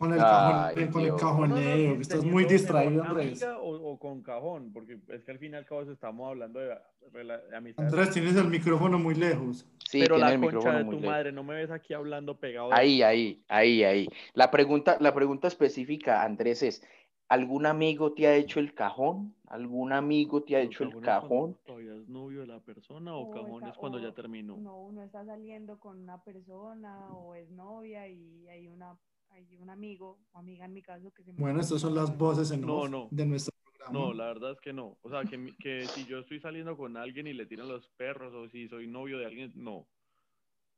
Con 0.00 0.14
el, 0.14 0.18
Ay, 0.18 0.24
cajón, 0.24 0.92
con 0.92 1.02
el 1.02 1.14
cajoneo, 1.16 1.94
que 1.96 2.00
estás 2.00 2.24
muy 2.24 2.46
distraído, 2.46 3.04
Andrés. 3.04 3.42
O, 3.60 3.68
o 3.92 3.98
con 3.98 4.22
cajón, 4.22 4.72
porque 4.72 4.98
es 5.08 5.22
que 5.24 5.30
al 5.32 5.38
fin 5.38 5.52
y 5.52 5.56
al 5.56 5.66
cabo 5.66 5.82
estamos 5.82 6.26
hablando 6.26 6.58
de, 6.58 6.68
de 7.12 7.54
amistades. 7.56 7.92
Andrés, 7.92 8.10
tienes 8.10 8.34
el 8.36 8.48
micrófono 8.48 8.98
muy 8.98 9.14
lejos. 9.14 9.66
Sí, 9.86 10.00
pero 10.00 10.16
la 10.16 10.32
el 10.32 10.40
concha 10.40 10.56
micrófono 10.56 10.78
de 10.78 10.84
muy 10.84 10.94
tu 10.96 11.00
lejos. 11.02 11.12
madre, 11.14 11.32
no 11.32 11.42
me 11.44 11.54
ves 11.54 11.70
aquí 11.70 11.92
hablando 11.92 12.38
pegado. 12.40 12.70
de- 12.70 12.76
Ahí, 12.76 13.02
ahí, 13.02 13.44
ahí, 13.48 13.84
ahí. 13.84 14.08
La 14.32 14.50
pregunta, 14.50 14.96
la 15.00 15.12
pregunta 15.12 15.48
específica, 15.48 16.22
Andrés, 16.22 16.62
es, 16.62 16.82
¿algún 17.28 17.66
amigo 17.66 18.14
te 18.14 18.26
ha 18.26 18.34
hecho 18.36 18.58
el 18.58 18.72
cajón? 18.72 19.34
¿Algún 19.48 19.92
amigo 19.92 20.42
te 20.44 20.56
ha 20.56 20.60
hecho 20.60 20.84
el 20.84 20.98
cajón? 21.00 21.58
¿Todavía 21.66 21.94
es 21.94 22.08
novio 22.08 22.40
de 22.40 22.46
la 22.46 22.60
persona 22.60 23.14
o, 23.14 23.28
O 23.28 23.30
cajón 23.32 23.66
es 23.68 23.76
cuando 23.76 23.98
o- 23.98 24.00
ya 24.00 24.12
terminó? 24.14 24.56
No, 24.56 24.80
uno 24.80 25.02
está 25.02 25.26
saliendo 25.26 25.78
con 25.78 25.98
una 26.00 26.24
persona 26.24 27.06
o 27.12 27.34
es 27.34 27.50
novia 27.50 28.08
y 28.08 28.48
hay 28.48 28.66
una 28.66 28.96
hay 29.30 29.56
un 29.56 29.70
amigo 29.70 30.18
o 30.32 30.38
amiga 30.38 30.64
en 30.64 30.72
mi 30.74 30.82
caso 30.82 31.10
que 31.12 31.22
se 31.24 31.32
me 31.32 31.38
Bueno, 31.40 31.60
estas 31.60 31.80
son 31.80 31.94
las 31.94 32.16
voces 32.16 32.50
en 32.50 32.60
No, 32.62 33.08
de 33.10 33.26
nuestro 33.26 33.52
No, 33.92 34.08
No, 34.08 34.12
la 34.14 34.26
verdad 34.26 34.52
es 34.52 34.60
que 34.60 34.72
no. 34.72 34.98
O 35.02 35.10
sea, 35.10 35.22
que, 35.24 35.54
que 35.58 35.86
si 35.86 36.04
yo 36.06 36.18
estoy 36.18 36.40
saliendo 36.40 36.76
con 36.76 36.96
alguien 36.96 37.26
y 37.26 37.32
le 37.32 37.46
tiran 37.46 37.68
los 37.68 37.88
perros 37.96 38.32
o 38.34 38.48
si 38.48 38.68
soy 38.68 38.86
novio 38.86 39.18
de 39.18 39.26
alguien, 39.26 39.52
no. 39.54 39.86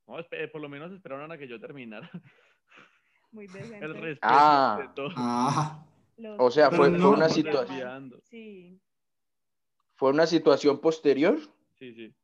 No, 0.07 0.17
por 0.53 0.61
lo 0.61 0.69
menos 0.69 0.93
esperaron 0.93 1.31
a 1.33 1.39
que 1.39 1.49
yo 1.49 1.59
terminara. 1.61 2.11
Muy 3.33 3.47
decente. 3.79 3.85
El 3.85 3.95
respeto 3.95 4.19
Ah. 4.23 4.79
de 4.81 4.89
todo. 4.95 5.09
Ah, 5.17 5.87
Los- 6.17 6.37
O 6.41 6.51
sea, 6.51 6.71
fue, 6.71 6.91
no- 6.91 7.09
fue 7.09 7.17
una 7.17 7.29
situación. 7.29 8.15
Sí. 8.25 8.81
fue 9.95 10.11
una 10.11 10.27
situación 10.27 10.81
posterior, 10.81 11.39
Sí, 11.79 11.95
sí. 11.95 12.15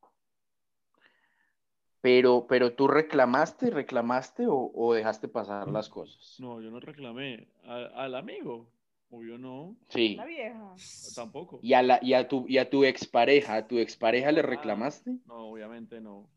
Pero, 2.00 2.46
pero 2.48 2.72
tú 2.74 2.86
reclamaste, 2.88 3.70
reclamaste 3.70 4.46
o, 4.46 4.70
o 4.74 4.94
dejaste 4.94 5.28
pasar 5.28 5.68
las 5.70 5.88
cosas. 5.88 6.36
No, 6.38 6.60
yo 6.60 6.70
no 6.70 6.80
reclamé. 6.80 7.48
A- 7.64 8.04
al 8.04 8.14
amigo, 8.14 8.68
obvio 9.10 9.38
no, 9.38 9.76
Sí. 9.88 10.14
La 10.16 10.24
vieja. 10.24 10.74
tampoco. 11.14 11.58
Y 11.62 11.72
a, 11.74 11.82
la, 11.82 11.98
y, 12.02 12.14
a 12.14 12.28
tu, 12.28 12.44
y 12.48 12.58
a 12.58 12.70
tu 12.70 12.84
expareja, 12.84 13.56
¿a 13.56 13.66
tu 13.66 13.78
expareja 13.78 14.30
le 14.32 14.42
reclamaste? 14.42 15.16
No, 15.26 15.50
obviamente 15.50 16.00
no. 16.00 16.28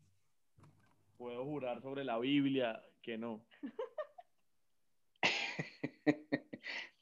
Puedo 1.18 1.44
jurar 1.44 1.80
sobre 1.82 2.02
la 2.04 2.18
Biblia 2.18 2.82
que 3.02 3.16
no. 3.18 3.40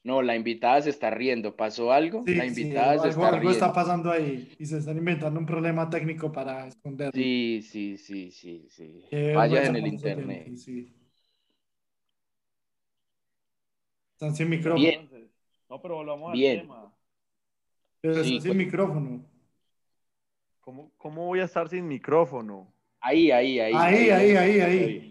No, 0.02 0.22
la 0.22 0.36
invitada 0.36 0.80
se 0.82 0.90
está 0.90 1.10
riendo. 1.10 1.56
¿Pasó 1.56 1.92
algo? 1.92 2.22
sí, 2.26 2.34
la 2.34 2.44
sí, 2.48 2.62
invitada 2.62 2.98
se 2.98 3.08
algo, 3.08 3.08
está 3.08 3.28
algo 3.28 3.40
riendo. 3.40 3.50
está 3.50 3.72
pasando 3.72 4.10
ahí 4.10 4.54
y 4.58 4.66
se 4.66 4.78
están 4.78 4.96
inventando 4.98 5.38
un 5.40 5.46
problema 5.46 5.88
técnico 5.90 6.32
para 6.32 6.66
esconderlo. 6.66 7.12
Sí, 7.12 7.60
sí, 7.62 7.96
sí, 7.98 8.30
sí, 8.30 8.66
sí. 8.70 9.04
Vergüenza 9.10 9.66
en 9.70 9.76
el 9.76 9.86
internet. 9.86 10.56
sí. 10.56 10.94
Están 14.12 14.36
sin 14.36 14.48
micrófono. 14.50 14.84
Bien. 14.84 15.10
No, 15.68 15.80
pero 15.80 15.96
volvamos 15.96 16.32
Bien. 16.32 16.58
al 16.60 16.62
tema. 16.62 16.94
Pero 18.00 18.14
Sí, 18.14 18.36
están 18.36 18.40
sin 18.40 18.56
pues. 18.56 18.66
micrófono. 18.66 19.24
¿Cómo, 20.60 20.90
¿Cómo 20.96 21.26
voy 21.26 21.40
a 21.40 21.44
estar 21.44 21.68
sin 21.68 21.86
micrófono? 21.86 22.72
Ahí, 23.00 23.30
ahí, 23.30 23.58
ahí. 23.60 23.74
Ahí, 23.74 24.10
ahí, 24.10 24.36
ahí, 24.36 24.60
ahí. 24.60 25.09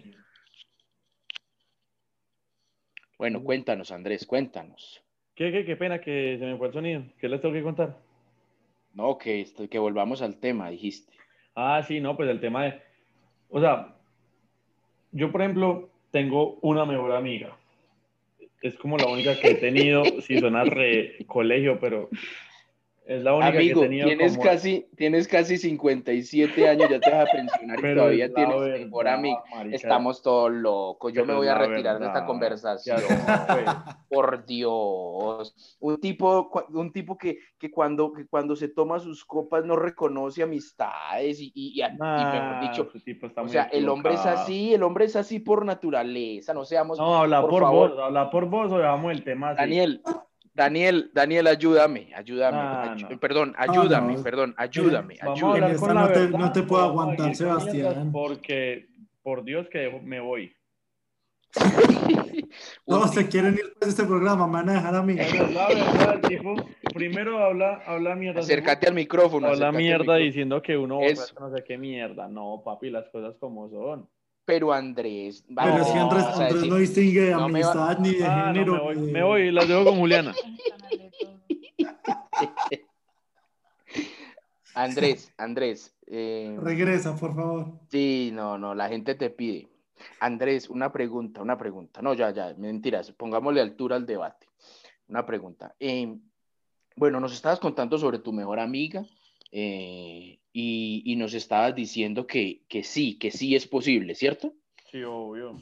Bueno, 3.20 3.44
cuéntanos, 3.44 3.92
Andrés, 3.92 4.26
cuéntanos. 4.26 5.04
¿Qué, 5.36 5.52
qué, 5.52 5.66
qué 5.66 5.76
pena 5.76 6.00
que 6.00 6.38
se 6.40 6.46
me 6.46 6.56
fue 6.58 6.68
el 6.68 6.74
sonido. 6.74 7.04
¿Qué 7.20 7.28
les 7.28 7.42
tengo 7.42 7.54
que 7.54 7.62
contar? 7.62 7.98
No, 8.94 9.18
que, 9.18 9.42
esto- 9.42 9.70
que 9.70 9.78
volvamos 9.78 10.22
al 10.22 10.38
tema, 10.40 10.70
dijiste. 10.70 11.12
Ah, 11.54 11.84
sí, 11.86 12.00
no, 12.00 12.16
pues 12.16 12.30
el 12.30 12.40
tema 12.40 12.64
de... 12.64 12.82
O 13.50 13.60
sea, 13.60 13.94
yo, 15.12 15.32
por 15.34 15.42
ejemplo, 15.42 15.90
tengo 16.12 16.60
una 16.62 16.86
mejor 16.86 17.12
amiga. 17.12 17.58
Es 18.62 18.76
como 18.78 18.98
la 18.98 19.08
única 19.08 19.38
que 19.38 19.52
he 19.52 19.56
tenido, 19.56 20.22
si 20.22 20.40
suena 20.40 20.64
re 20.64 21.18
colegio, 21.28 21.78
pero 21.80 22.10
es 23.10 23.24
la 23.24 23.34
única 23.34 23.48
Amigo, 23.58 23.80
que 23.82 23.86
he 23.86 23.90
tenido 23.90 24.08
tienes, 24.08 24.38
como- 24.38 24.44
casi, 24.50 24.88
tienes 24.96 25.28
casi 25.28 25.58
57 25.58 26.70
años, 26.70 26.90
ya 26.90 27.00
te 27.00 27.10
vas 27.10 27.28
a 27.28 27.32
pensionar 27.32 27.80
y 27.80 27.96
todavía 27.96 28.34
tienes 28.34 28.60
verdad, 28.60 28.80
mejor 28.86 29.08
amigo. 29.08 29.44
marica. 29.56 29.76
Estamos 29.76 30.22
todos 30.22 30.52
locos. 30.52 31.12
Yo 31.12 31.22
Pero 31.24 31.34
me 31.34 31.38
voy 31.40 31.48
a 31.48 31.56
retirar 31.56 32.00
de 32.00 32.06
esta 32.06 32.26
conversación. 32.26 33.00
Por 34.10 34.46
Dios. 34.46 35.78
Un 35.80 36.00
tipo, 36.00 36.52
un 36.70 36.92
tipo 36.92 37.18
que, 37.18 37.40
que, 37.58 37.72
cuando, 37.72 38.12
que 38.14 38.28
cuando 38.28 38.56
se 38.56 38.68
toma 38.68 39.00
sus 39.00 39.26
copas 39.26 39.66
no 39.66 39.76
reconoce 39.76 40.44
amistades 40.44 41.40
y, 41.40 41.52
y, 41.56 41.80
y 41.80 41.82
a- 41.82 41.90
y 41.90 41.98
mejor 41.98 42.62
dicho, 42.62 42.88
ese 42.94 43.00
tipo 43.04 43.26
está 43.28 43.42
o 43.42 43.48
sea, 43.48 43.64
el 43.72 43.90
hombre 43.90 44.14
es 44.14 44.26
así, 44.26 44.74
el 44.74 44.84
hombre 44.84 45.06
es 45.06 45.16
así 45.16 45.40
por 45.40 45.66
naturaleza, 45.66 46.54
no 46.54 46.64
seamos... 46.66 46.98
No, 47.00 47.16
habla 47.18 47.42
por 47.42 47.50
por, 47.50 47.62
favor. 47.64 47.90
vos, 47.92 48.00
habla 48.00 48.30
por 48.30 48.46
vos 48.46 48.72
o 48.72 48.78
dejamos 48.78 49.12
el 49.12 49.24
tema 49.24 49.50
así. 49.50 49.58
Daniel, 49.62 50.02
Daniel, 50.60 51.10
Daniel, 51.14 51.48
ayúdame, 51.48 52.12
ayúdame. 52.14 52.58
Ah, 52.60 52.94
ayu- 52.94 53.10
no. 53.10 53.20
Perdón, 53.20 53.56
ayúdame, 53.58 54.16
no. 54.18 54.24
perdón, 54.24 54.54
ayúdame, 54.58 55.16
a 55.22 55.32
ayúdame. 55.32 55.76
con 55.78 55.96
la 55.96 56.02
no 56.02 56.08
te- 56.12 56.30
no 56.30 56.52
te 56.52 56.64
puedo 56.64 56.84
aguantar, 56.84 57.34
Sebastián. 57.34 58.12
Porque, 58.12 58.88
por 59.24 59.46
Dios 59.46 59.68
que 59.72 59.90
me 60.04 60.20
voy. 60.20 60.52
Todos 62.86 63.14
se 63.14 63.30
quieren 63.30 63.54
ir 63.54 63.74
de 63.80 63.90
este 63.90 64.04
programa, 64.04 64.48
me 64.48 64.54
van 64.54 64.70
a 64.70 64.74
dejar 64.74 64.96
a 64.96 65.02
mí. 65.02 65.14
La 65.16 65.68
verdad, 65.70 66.16
el 66.16 66.22
tipo, 66.22 66.56
primero 66.94 67.40
habla, 67.40 67.82
habla 67.86 68.16
mierda. 68.16 68.42
Acércate 68.42 68.88
al 68.88 68.94
micrófono. 68.96 69.48
Habla 69.48 69.70
al 69.70 69.76
mierda 69.76 70.00
micrófono. 70.00 70.26
diciendo 70.26 70.62
que 70.62 70.78
uno 70.78 71.00
no 71.40 71.56
sé 71.56 71.64
qué 71.66 71.78
mierda. 71.78 72.28
No, 72.28 72.62
papi, 72.66 72.90
las 72.90 73.08
cosas 73.10 73.36
como 73.40 73.70
son. 73.70 74.10
Pero 74.50 74.74
Andrés, 74.74 75.44
Pero 75.48 75.78
es 75.78 75.88
que 75.90 75.94
no, 75.94 76.10
Andrés, 76.10 76.26
decir- 76.40 76.70
no 76.70 76.76
distingue 76.78 77.22
de 77.22 77.32
No 77.34 77.48
me 77.50 77.62
va- 77.62 77.72
amistad 77.72 78.00
ni 78.00 78.16
de 78.16 78.26
Ah, 78.26 78.46
no, 78.48 78.54
género. 78.56 78.74
me 78.74 78.80
voy, 78.80 78.96
me 78.98 79.24
voy, 79.24 79.52
las 79.52 79.68
dejo 79.68 79.86
con 79.86 80.00
Juliana. 80.00 80.34
Andrés, 84.74 85.32
Andrés, 85.38 85.96
eh, 86.08 86.58
Regresa, 86.60 87.16
por 87.16 87.36
favor. 87.36 87.74
sí, 87.90 88.32
no, 88.34 88.58
no, 88.58 88.74
la 88.74 88.90
gente 88.90 89.14
te 89.14 89.30
pide. 89.30 89.68
Andrés, 90.20 90.68
una 90.68 90.92
pregunta, 90.92 91.44
una 91.44 91.56
pregunta. 91.58 92.02
No, 92.02 92.16
ya, 92.16 92.32
ya, 92.32 92.56
mentiras, 92.58 93.12
pongámosle 93.12 93.62
altura 93.62 93.98
al 93.98 94.08
debate. 94.08 94.48
Una 95.10 95.28
pregunta. 95.28 95.76
Eh, 95.80 96.12
bueno, 96.96 97.20
nos 97.20 97.34
estabas 97.34 97.60
contando 97.60 98.00
sobre 98.00 98.18
tu 98.18 98.34
mejor 98.34 98.60
amiga 98.60 99.06
eh, 99.52 100.39
y, 100.54 101.04
y 101.06 101.16
nos 101.16 101.34
estabas 101.34 101.76
diciendo 101.76 102.28
que, 102.28 102.64
que 102.68 102.84
sí, 102.84 103.18
que 103.18 103.32
sí 103.32 103.56
es 103.56 103.68
posible, 103.68 104.16
¿cierto? 104.16 104.54
Sí, 104.92 105.04
obvio. 105.04 105.62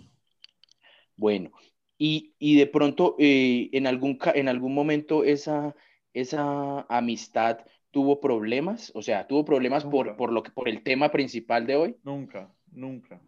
Bueno, 1.16 1.52
y, 1.98 2.36
y 2.40 2.56
de 2.58 2.68
pronto 2.68 3.16
eh, 3.20 3.70
en, 3.74 3.88
algún, 3.88 4.20
en 4.36 4.48
algún 4.48 4.74
momento 4.74 5.24
esa, 5.24 5.76
esa 6.14 6.82
amistad 6.90 7.60
tuvo 7.92 8.20
problemas, 8.20 8.92
o 8.96 9.02
sea, 9.02 9.28
tuvo 9.28 9.44
problemas 9.46 9.86
por, 9.86 10.08
Nunca. 10.08 10.18
por, 10.18 10.32
lo 10.32 10.44
que, 10.44 10.52
por 10.52 10.70
el 10.70 10.84
tema 10.84 11.12
principal 11.12 11.66
de 11.66 11.76
hoy. 11.76 11.96
Nunca, 12.04 12.54
nunca. 12.72 13.22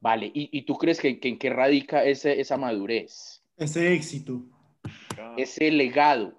Vale, 0.00 0.26
¿y, 0.32 0.48
y 0.56 0.62
tú 0.62 0.76
crees 0.76 1.00
que, 1.00 1.18
que 1.18 1.28
en 1.28 1.38
qué 1.38 1.50
radica 1.50 2.04
ese, 2.04 2.40
esa 2.40 2.56
madurez, 2.56 3.42
Ese 3.56 3.92
éxito. 3.94 4.44
Ese 5.36 5.70
legado? 5.70 6.34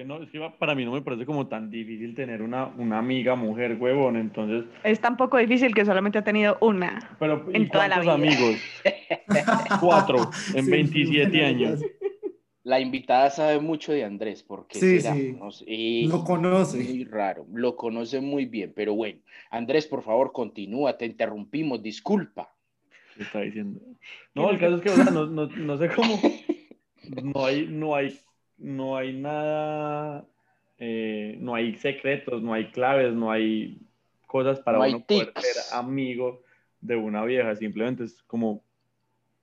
Es 0.00 0.04
que 0.04 0.08
no, 0.08 0.22
es 0.22 0.30
que 0.30 0.40
para 0.58 0.74
mí 0.74 0.82
no 0.86 0.92
me 0.92 1.02
parece 1.02 1.26
como 1.26 1.46
tan 1.46 1.70
difícil 1.70 2.14
tener 2.14 2.40
una, 2.40 2.64
una 2.78 2.98
amiga 2.98 3.34
mujer, 3.34 3.76
huevón. 3.78 4.16
Entonces, 4.16 4.64
Es 4.82 4.98
tan 4.98 5.18
poco 5.18 5.36
difícil 5.36 5.74
que 5.74 5.84
solamente 5.84 6.16
ha 6.16 6.24
tenido 6.24 6.56
una. 6.62 7.18
pero 7.18 7.44
¿y 7.52 7.56
En 7.56 7.68
toda 7.68 7.86
la 7.86 8.00
vida. 8.00 8.14
amigos? 8.14 8.56
Cuatro 9.82 10.30
en 10.54 10.64
Sí, 10.64 10.70
27 10.70 11.30
sí, 11.30 11.42
años. 11.42 11.84
La 12.64 12.80
invitada 12.80 13.28
sabe 13.28 13.60
mucho 13.60 13.92
de 13.92 14.04
Andrés, 14.04 14.42
porque 14.42 14.78
Sí, 14.78 15.00
será? 15.00 15.14
sí. 15.14 15.36
No 15.38 15.50
sé, 15.50 15.64
y- 15.68 16.08
Lo 16.08 16.24
conoce. 16.24 16.78
Muy 16.78 17.04
raro, 17.04 17.46
lo 17.52 17.76
conoce 17.76 18.22
muy 18.22 18.46
bien, 18.46 18.72
pero 18.74 18.94
bueno, 18.94 19.20
Andrés, 19.50 19.86
por 19.86 20.02
favor, 20.02 20.32
continúa, 20.32 20.96
te 20.96 21.04
interrumpimos, 21.04 21.82
disculpa. 21.82 22.54
¿Qué 23.16 23.24
está 23.24 23.40
diciendo? 23.40 23.80
No, 24.34 24.48
el 24.48 24.58
caso 24.58 24.76
es 24.76 24.80
que, 24.80 24.88
o 24.88 24.94
sea, 24.96 25.10
no, 25.10 25.26
no, 25.26 25.46
no 25.46 25.76
sé 25.76 25.90
cómo. 25.94 26.18
No 27.32 27.44
hay, 27.44 27.66
no 27.66 27.96
hay, 27.96 28.16
no 28.60 28.96
hay 28.96 29.12
nada, 29.14 30.24
eh, 30.78 31.36
no 31.40 31.54
hay 31.54 31.76
secretos, 31.76 32.42
no 32.42 32.52
hay 32.52 32.70
claves, 32.70 33.12
no 33.14 33.30
hay 33.30 33.78
cosas 34.26 34.60
para 34.60 34.78
No 34.78 34.84
uno 34.84 35.00
poder 35.00 35.32
ser 35.36 35.78
amigo 35.78 36.42
de 36.80 36.96
una 36.96 37.24
vieja. 37.24 37.54
Simplemente 37.56 38.04
es 38.04 38.22
como 38.22 38.62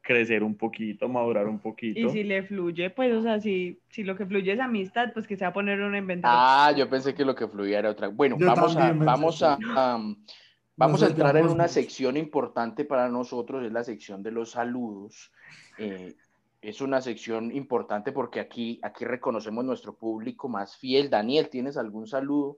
crecer 0.01 0.41
un 0.41 0.55
poquito, 0.55 1.09
madurar 1.09 1.47
un 1.47 1.59
poquito. 1.59 1.99
Y 1.99 2.09
si 2.09 2.23
le 2.23 2.41
fluye, 2.43 2.89
pues, 2.89 3.13
o 3.13 3.21
sea, 3.21 3.41
si, 3.41 3.81
si 3.89 4.03
lo 4.03 4.15
que 4.15 4.25
fluye 4.25 4.53
es 4.53 4.59
amistad, 4.59 5.11
pues 5.13 5.27
que 5.27 5.35
se 5.35 5.43
va 5.43 5.49
a 5.49 5.53
poner 5.53 5.81
uno 5.81 5.95
a 5.95 5.99
inventar. 5.99 6.31
Ah, 6.33 6.73
yo 6.75 6.89
pensé 6.89 7.13
que 7.13 7.25
lo 7.25 7.35
que 7.35 7.47
fluía 7.47 7.79
era 7.79 7.89
otra. 7.89 8.07
Bueno, 8.07 8.37
Yo 8.39 8.47
vamos 8.47 8.77
a, 8.77 8.93
vamos 8.93 9.43
a, 9.43 9.57
am, 9.75 10.23
vamos 10.77 11.03
a 11.03 11.07
entrar 11.07 11.35
en 11.35 11.47
una 11.47 11.67
sección 11.67 12.15
importante 12.15 12.85
para 12.85 13.09
nosotros, 13.09 13.65
es 13.65 13.71
la 13.73 13.83
sección 13.83 14.23
de 14.23 14.31
los 14.31 14.51
saludos. 14.51 15.31
Eh, 15.77 16.15
es 16.61 16.81
una 16.81 17.01
sección 17.01 17.55
importante 17.55 18.11
porque 18.11 18.39
aquí, 18.39 18.79
aquí 18.83 19.05
reconocemos 19.05 19.63
nuestro 19.63 19.95
público 19.95 20.49
más 20.49 20.75
fiel. 20.75 21.09
Daniel, 21.09 21.49
¿tienes 21.49 21.77
algún 21.77 22.07
saludo 22.07 22.57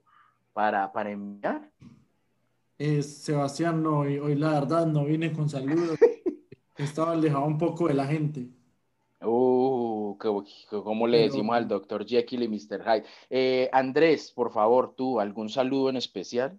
para, 0.52 0.92
para 0.92 1.10
enviar? 1.10 1.70
Eh, 2.78 3.02
Sebastián, 3.02 3.82
no, 3.82 4.00
hoy, 4.00 4.18
hoy 4.18 4.34
la 4.34 4.52
verdad 4.52 4.86
no 4.86 5.04
vine 5.04 5.32
con 5.32 5.48
saludos. 5.48 5.98
Estaba 6.76 7.12
alejado 7.12 7.44
un 7.44 7.58
poco 7.58 7.88
de 7.88 7.94
la 7.94 8.06
gente. 8.06 8.48
Uh, 9.22 10.16
¿cómo, 10.18 10.44
cómo 10.70 11.06
le 11.06 11.18
decimos 11.18 11.54
al 11.54 11.68
doctor 11.68 12.06
Jekyll 12.06 12.42
y 12.42 12.48
Mr. 12.48 12.82
Hyde? 12.82 13.04
Eh, 13.28 13.68
Andrés, 13.70 14.32
por 14.32 14.50
favor, 14.50 14.94
tú, 14.96 15.20
¿algún 15.20 15.50
saludo 15.50 15.90
en 15.90 15.96
especial? 15.96 16.58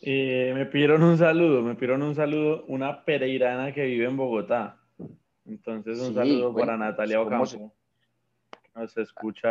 Eh, 0.00 0.52
me 0.54 0.64
pidieron 0.66 1.02
un 1.02 1.18
saludo, 1.18 1.60
me 1.60 1.74
pidieron 1.74 2.02
un 2.02 2.14
saludo, 2.14 2.64
una 2.66 3.04
pereirana 3.04 3.72
que 3.72 3.84
vive 3.84 4.06
en 4.06 4.16
Bogotá. 4.16 4.81
Entonces, 5.44 5.98
un 6.00 6.08
Sí, 6.08 6.14
saludo 6.14 6.52
bueno, 6.52 6.66
para 6.66 6.78
Natalia 6.78 7.18
¿cómo 7.24 7.46
se- 7.46 7.56
Ocampo. 7.56 7.74
Nos 8.74 8.96
escucha, 8.96 9.48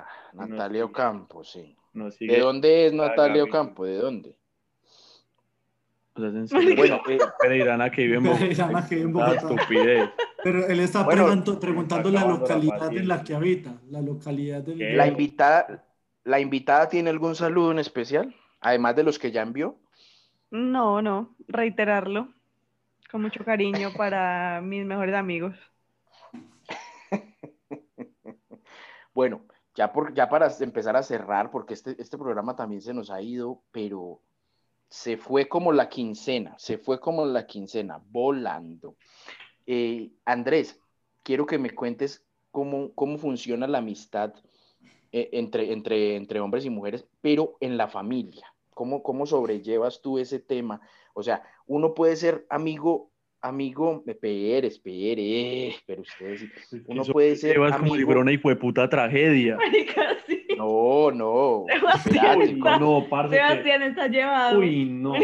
Ah, 0.00 0.06
Natalia. 0.34 0.84
Ocampo, 0.84 1.42
sí. 1.42 1.74
sigue. 2.10 2.34
¿De 2.34 2.40
dónde 2.40 2.86
es 2.86 2.92
Natalia. 2.92 3.44
Ocampo? 3.44 3.84
¿De 3.86 3.96
dónde? 3.96 4.36
O 6.14 6.20
sea, 6.20 6.28
es 6.28 6.34
en 6.34 6.48
serio, 6.48 6.76
Bueno, 6.76 7.00
eh, 7.08 7.18
pereirana 7.40 7.90
que 7.90 8.02
vive 8.02 8.16
en 8.18 8.24
Bogotá. 8.24 8.40
Pereirana 8.44 8.86
que 8.88 8.94
vive 8.96 9.08
en 9.08 9.14
La 9.16 9.26
Bogotá. 9.26 9.40
estupidez. 9.54 10.10
Pero 10.44 10.66
él 10.66 10.80
está 10.80 11.02
Bueno, 11.04 11.24
preguntando, 11.24 11.60
preguntando 11.60 12.10
la 12.10 12.24
localidad 12.26 12.92
en 12.94 13.08
la 13.08 13.24
que 13.24 13.34
habita, 13.34 13.74
la 13.88 14.02
localidad 14.02 14.60
del... 14.62 14.96
La 14.96 15.06
invitada, 15.06 15.86
la 16.24 16.40
invitada 16.40 16.88
tiene 16.88 17.08
algún 17.08 17.34
saludo 17.34 17.70
en 17.72 17.78
especial, 17.78 18.34
además 18.60 18.96
de 18.96 19.04
los 19.04 19.18
que 19.18 19.30
ya 19.30 19.40
envió. 19.42 19.78
No, 20.50 21.00
no, 21.00 21.34
reiterarlo 21.48 22.28
con 23.12 23.22
mucho 23.22 23.44
cariño 23.44 23.92
para 23.96 24.60
mis 24.62 24.84
mejores 24.84 25.14
amigos. 25.14 25.54
Bueno, 29.14 29.42
ya, 29.74 29.92
por, 29.92 30.14
ya 30.14 30.30
para 30.30 30.50
empezar 30.60 30.96
a 30.96 31.02
cerrar, 31.02 31.50
porque 31.50 31.74
este, 31.74 32.00
este 32.00 32.16
programa 32.16 32.56
también 32.56 32.80
se 32.80 32.94
nos 32.94 33.10
ha 33.10 33.20
ido, 33.20 33.60
pero 33.70 34.22
se 34.88 35.18
fue 35.18 35.48
como 35.48 35.70
la 35.70 35.90
quincena, 35.90 36.54
se 36.58 36.78
fue 36.78 36.98
como 36.98 37.26
la 37.26 37.46
quincena, 37.46 38.00
volando. 38.08 38.96
Eh, 39.66 40.12
Andrés, 40.24 40.80
quiero 41.22 41.44
que 41.44 41.58
me 41.58 41.74
cuentes 41.74 42.24
cómo, 42.50 42.94
cómo 42.94 43.18
funciona 43.18 43.66
la 43.66 43.78
amistad 43.78 44.32
eh, 45.12 45.28
entre, 45.32 45.74
entre, 45.74 46.16
entre 46.16 46.40
hombres 46.40 46.64
y 46.64 46.70
mujeres, 46.70 47.04
pero 47.20 47.58
en 47.60 47.76
la 47.76 47.88
familia. 47.88 48.50
¿Cómo, 48.72 49.02
¿Cómo 49.02 49.26
sobrellevas 49.26 50.00
tú 50.00 50.18
ese 50.18 50.38
tema? 50.38 50.80
O 51.12 51.22
sea, 51.22 51.42
uno 51.74 51.94
puede 51.94 52.16
ser 52.16 52.46
amigo, 52.50 53.10
amigo, 53.40 54.02
espere, 54.06 54.66
espere, 54.68 55.74
pero 55.86 56.02
ustedes, 56.02 56.40
sí. 56.68 56.82
Uno 56.86 57.02
Eso 57.02 57.12
puede 57.12 57.36
ser 57.36 57.54
llevas 57.54 57.72
como 57.76 57.86
si 57.86 57.92
amigo- 57.94 58.06
fuera 58.06 58.20
una 58.20 58.32
hijueputa 58.32 58.88
tragedia. 58.88 59.56
Marica, 59.56 60.02
sí. 60.26 60.46
no, 60.56 61.10
no, 61.10 61.64
Sebastián, 61.68 62.38
Uy, 62.40 62.52
no, 62.54 62.78
no, 62.78 63.06
parce. 63.08 63.30
que- 63.36 63.42
Sebastián 63.42 63.82
está 63.82 64.06
llevado. 64.08 64.58
Uy, 64.58 64.84
no. 64.86 65.14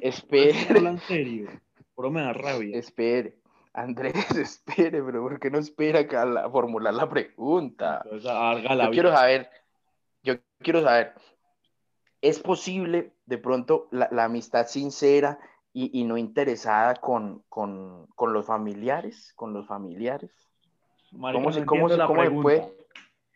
espere, 0.00 0.54
en 0.76 0.98
serio. 1.00 1.48
Pero 1.96 2.10
me 2.10 2.22
da 2.22 2.32
rabia. 2.32 2.76
espere. 2.78 3.36
Andrés, 3.72 4.14
espere, 4.36 5.02
pero 5.02 5.22
¿por 5.22 5.38
qué 5.38 5.50
no 5.50 5.58
espera 5.58 6.00
acá 6.00 6.24
la, 6.24 6.50
formular 6.50 6.92
la 6.94 7.08
pregunta? 7.08 8.00
Entonces, 8.04 8.28
haga 8.30 8.74
la 8.74 8.86
Yo 8.86 8.90
quiero 8.90 9.12
saber, 9.12 9.48
yo 10.24 10.34
quiero 10.60 10.82
saber, 10.82 11.12
¿es 12.20 12.40
posible 12.40 13.12
de 13.26 13.38
pronto 13.38 13.86
la, 13.92 14.08
la 14.10 14.24
amistad 14.24 14.66
sincera 14.66 15.38
y, 15.72 16.00
y 16.00 16.04
no 16.04 16.16
interesada 16.18 16.94
con, 16.96 17.42
con, 17.48 18.06
con 18.14 18.32
los 18.32 18.46
familiares? 18.46 19.32
¿Con 19.36 19.52
los 19.52 19.66
familiares? 19.66 20.30
Marica, 21.12 21.38
¿Cómo 21.42 21.50
no 21.50 21.52
se- 21.52 21.64
cómo 21.66 21.88
se- 21.88 21.96
la 21.96 22.06
cómo 22.06 22.20
se 22.20 22.26
pregunta. 22.28 22.42
puede? 22.42 22.72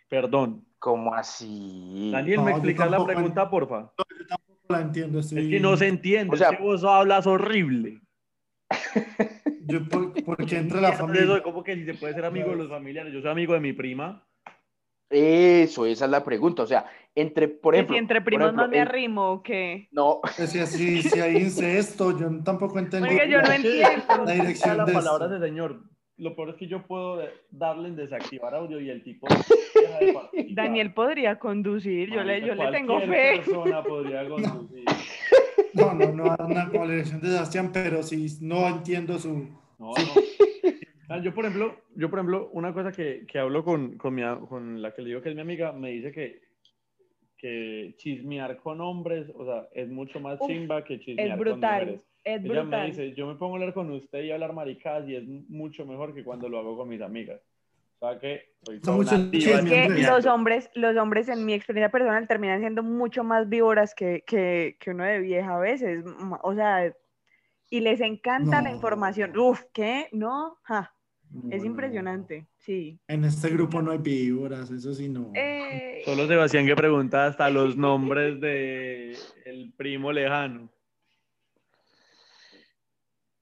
Perdón. 0.09 0.65
¿Cómo 0.79 1.15
así? 1.15 2.11
Daniel, 2.13 2.37
No, 2.37 2.45
¿me 2.45 2.51
yo 2.51 2.57
explicas 2.59 2.91
la 2.91 2.97
tampoco 2.99 3.15
pregunta, 3.15 3.51
porfa? 3.51 3.93
la 4.69 4.81
entiendo. 4.81 5.19
Es 5.19 5.27
estoy- 5.33 5.51
que 5.51 5.61
no 5.61 5.77
se 5.77 5.89
entiende, 5.89 6.35
O 6.35 6.37
sea- 6.37 6.51
es 6.51 6.57
que 6.59 6.63
vos 6.63 6.85
hablas 6.85 7.27
horrible. 7.27 8.01
Yo, 9.67 9.89
por- 9.89 10.13
porque 10.25 10.59
entra 10.59 10.81
la 10.81 10.89
Eso 10.93 11.07
familia. 11.07 11.43
como 11.43 11.63
que 11.65 11.75
si 11.75 11.85
se 11.87 11.95
puede 11.95 12.15
ser 12.15 12.25
amigo 12.27 12.51
de 12.51 12.57
los 12.57 12.69
familiares. 12.69 13.13
Yo 13.13 13.21
soy 13.23 13.31
amigo 13.31 13.55
de 13.55 13.61
mi 13.61 13.73
prima. 13.73 14.27
Eso, 15.15 15.87
esa 15.87 16.05
es 16.07 16.11
la 16.11 16.25
pregunta. 16.25 16.63
O 16.63 16.67
sea, 16.67 16.87
entre, 17.15 17.49
por 17.49 17.75
ejemplo, 17.75 17.95
si 17.95 17.99
entre 17.99 18.21
primos 18.21 18.47
ejemplo, 18.47 18.63
no 18.65 18.69
me 18.69 18.77
en- 18.79 18.83
arrimo 18.89 19.31
o 19.33 19.43
qué. 19.43 19.89
No, 19.93 20.21
Si, 20.47 20.59
así, 20.59 21.03
si 21.03 21.21
hay 21.21 21.37
incesto, 21.37 22.19
yo 22.19 22.29
tampoco 22.43 22.79
entendí. 22.79 23.07
Marica, 23.07 23.27
yo 23.27 23.41
no 23.43 23.53
entiendo. 23.53 24.25
La 24.27 24.33
dirección 24.33 24.77
la 24.79 24.85
de 24.85 24.93
palabra 24.93 25.27
esto. 25.27 25.39
de 25.39 25.49
señor. 25.49 25.81
Lo 26.17 26.37
peor 26.37 26.51
es 26.51 26.55
que 26.57 26.69
yo 26.69 26.87
puedo 26.87 27.21
darle 27.51 27.89
en 27.89 27.97
desactivar 27.97 28.55
audio 28.55 28.81
y 28.81 28.89
el 28.89 29.03
tipo 29.03 29.27
deja 29.75 29.99
de 29.99 30.13
participar. 30.13 30.55
Daniel 30.55 30.95
podría 30.95 31.39
conducir, 31.41 32.09
yo 32.09 32.23
le, 32.23 32.41
yo 32.41 32.55
le 32.55 32.71
tengo 32.71 33.01
fe. 33.01 33.43
persona 33.45 33.83
podría 33.89 34.29
conducir. 34.29 34.85
No, 35.73 35.93
no, 35.93 36.13
no, 36.13 36.37
una 36.47 36.69
con 36.69 36.83
la 36.87 36.93
dirección 36.95 37.21
de 37.21 37.29
Sebastián, 37.31 37.71
pero 37.73 38.03
sí 38.05 38.27
no 38.41 38.67
entiendo 38.69 39.19
su. 39.19 39.39
No, 39.79 39.89
no. 39.91 39.95
Ah, 41.09 41.19
Yo, 41.19 41.35
por 41.35 41.45
ejemplo, 41.45 41.77
yo, 41.97 42.09
por 42.11 42.19
ejemplo, 42.19 42.49
una 42.53 42.73
cosa 42.73 42.93
que, 42.93 43.27
que 43.27 43.39
hablo 43.39 43.65
con, 43.65 43.97
con, 43.99 44.15
mi 44.15 44.23
con 44.49 44.81
la 44.81 44.95
que 44.95 45.03
le 45.03 45.09
digo 45.09 45.23
que 45.23 45.31
es 45.31 45.35
mi 45.35 45.43
amiga, 45.43 45.73
me 45.73 45.91
dice 45.91 46.13
que, 46.13 46.43
que 47.37 47.95
chismear 47.99 48.57
con 48.59 48.81
hombres, 48.81 49.31
o 49.35 49.45
sea, 49.45 49.69
es 49.75 49.89
mucho 49.89 50.19
más 50.21 50.41
Uf, 50.41 50.49
chimba 50.49 50.83
que 50.85 51.01
chismear 51.01 51.31
Es 51.31 51.37
con 51.39 51.41
brutal, 51.41 51.81
mujeres. 51.83 52.01
es 52.25 52.45
Ella 52.45 52.49
me 52.55 52.61
brutal. 52.61 52.87
dice, 52.87 53.13
yo 53.15 53.27
me 53.27 53.35
pongo 53.35 53.55
a 53.55 53.59
hablar 53.59 53.75
con 53.75 53.91
usted 53.91 54.23
y 54.25 54.31
hablar 54.31 54.55
maricadas 54.55 55.09
y 55.09 55.17
es 55.17 55.25
mucho 55.27 55.85
mejor 55.85 56.15
que 56.15 56.25
cuando 56.25 56.49
lo 56.49 56.59
hago 56.59 56.77
con 56.77 56.89
mis 56.89 57.03
amigas. 57.03 57.41
O 58.01 58.09
sea 58.09 58.19
que 58.19 58.55
soy 58.65 58.77
Es 58.77 59.65
que 59.65 59.89
los 60.03 60.27
hombres, 60.27 60.71
los 60.75 60.97
hombres 60.97 61.29
en 61.29 61.45
mi 61.45 61.55
experiencia 61.55 61.91
personal 61.91 62.27
terminan 62.27 62.61
siendo 62.61 62.83
mucho 62.83 63.25
más 63.25 63.49
víboras 63.49 63.95
que, 63.95 64.25
que, 64.27 64.77
que 64.81 64.91
uno 64.91 65.05
de 65.05 65.21
vieja 65.21 65.57
a 65.57 65.59
veces. 65.59 66.05
O 66.43 66.55
sea, 66.55 66.93
y 67.71 67.81
les 67.81 68.01
encanta 68.01 68.63
la 68.63 68.71
No. 68.71 68.77
información. 68.77 69.37
Uf, 69.37 69.63
¿qué? 69.73 70.09
No, 70.13 70.59
ja, 70.63 70.94
es 71.51 71.65
impresionante, 71.65 72.47
sí. 72.59 72.99
En 73.09 73.25
este 73.25 73.49
grupo 73.51 73.83
no 73.83 73.91
hay 73.93 73.99
víboras, 73.99 74.71
eso 74.71 74.95
sí 74.95 75.09
no. 75.09 75.33
Eh, 75.35 76.03
Solo 76.05 76.27
Sebastián 76.27 76.67
que 76.67 76.75
pregunta 76.77 77.27
hasta 77.27 77.51
los 77.51 77.77
nombres 77.77 78.41
de 78.41 79.17
el 79.45 79.73
primo 79.77 80.13
lejano. 80.13 80.71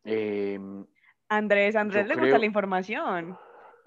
eh, 0.05 0.59
Andrés, 1.29 1.77
Andrés 1.77 2.07
le 2.09 2.17
gusta 2.17 2.39
la 2.39 2.47
información. 2.47 3.37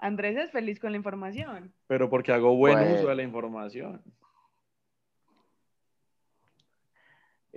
Andrés 0.00 0.36
es 0.36 0.50
feliz 0.50 0.78
con 0.80 0.90
la 0.92 0.96
información. 0.96 1.72
Pero 1.86 2.08
porque 2.10 2.32
hago 2.32 2.56
buen 2.56 2.78
Bueno. 2.78 2.94
uso 2.94 3.08
de 3.08 3.14
la 3.14 3.22
información. 3.22 4.02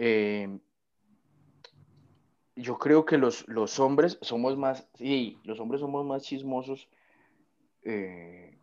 eh, 0.02 0.60
yo 2.62 2.78
creo 2.78 3.06
que 3.06 3.18
los, 3.18 3.48
los 3.48 3.80
hombres 3.80 4.18
somos 4.22 4.58
más, 4.58 4.90
sí, 4.96 5.38
los 5.44 5.60
hombres 5.60 5.82
somos 5.82 6.06
más 6.06 6.24
chismosos, 6.24 6.90
eh, 7.84 8.58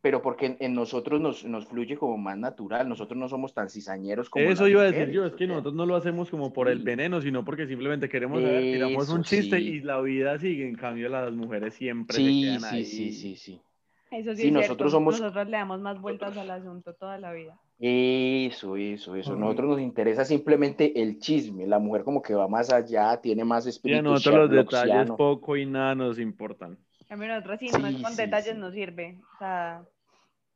pero 0.00 0.22
porque 0.22 0.46
en, 0.46 0.56
en 0.60 0.74
nosotros 0.74 1.20
nos, 1.20 1.44
nos 1.44 1.66
fluye 1.66 1.96
como 1.96 2.16
más 2.18 2.38
natural, 2.38 2.88
nosotros 2.88 3.18
no 3.18 3.28
somos 3.28 3.54
tan 3.54 3.68
cizañeros 3.68 4.30
como 4.30 4.50
Eso 4.50 4.68
iba 4.68 4.82
a 4.82 4.84
decir 4.84 5.10
yo, 5.10 5.24
es 5.26 5.34
que 5.34 5.46
nosotros 5.46 5.74
no 5.74 5.86
lo 5.86 5.96
hacemos 5.96 6.30
como 6.30 6.52
por 6.52 6.68
el 6.68 6.80
veneno, 6.80 7.20
sino 7.20 7.44
porque 7.44 7.66
simplemente 7.66 8.08
queremos 8.08 8.42
saber, 8.42 8.70
tiramos 8.72 9.08
un 9.08 9.22
chiste 9.24 9.58
sí. 9.58 9.68
y 9.68 9.80
la 9.80 10.00
vida 10.00 10.38
sigue, 10.38 10.68
en 10.68 10.76
cambio 10.76 11.08
las 11.08 11.32
mujeres 11.32 11.74
siempre 11.74 12.14
se 12.16 12.22
Sí, 12.22 12.40
quedan 12.40 12.60
sí, 12.60 12.66
ahí. 12.76 12.84
sí, 12.84 13.12
sí, 13.12 13.36
sí. 13.36 13.60
Eso 14.10 14.34
sí, 14.34 14.42
Sí, 14.42 14.46
es 14.48 14.52
nosotros 14.52 14.76
cierto. 14.76 14.90
somos- 14.90 15.20
Nosotros 15.20 15.46
le 15.48 15.56
damos 15.56 15.80
más 15.80 16.00
vueltas 16.00 16.36
al 16.36 16.50
asunto 16.50 16.94
toda 16.94 17.18
la 17.18 17.32
vida. 17.32 17.58
Eso, 17.80 18.76
eso, 18.76 19.14
eso. 19.14 19.36
Nosotros 19.36 19.68
nos 19.70 19.80
interesa 19.80 20.24
simplemente 20.24 21.00
el 21.00 21.18
chisme. 21.20 21.66
La 21.66 21.78
mujer 21.78 22.02
como 22.02 22.20
que 22.22 22.34
va 22.34 22.48
más 22.48 22.70
allá, 22.72 23.20
tiene 23.20 23.44
más 23.44 23.66
Y 23.66 23.68
a 23.68 23.70
espíritu 23.70 24.02
nosotros 24.02 24.50
los 24.50 24.64
detalles 24.66 25.10
poco 25.12 25.56
y 25.56 25.64
nada 25.66 25.94
nos 25.94 26.18
importan. 26.18 26.76
A 27.08 27.16
mí 27.16 27.26
nosotros 27.26 27.58
sí, 27.60 27.66
no 27.68 28.02
con 28.02 28.12
sí, 28.12 28.16
detalles 28.16 28.54
sí. 28.54 28.58
no 28.60 28.70
sirve. 28.72 29.20
O 29.34 29.38
sea, 29.38 29.84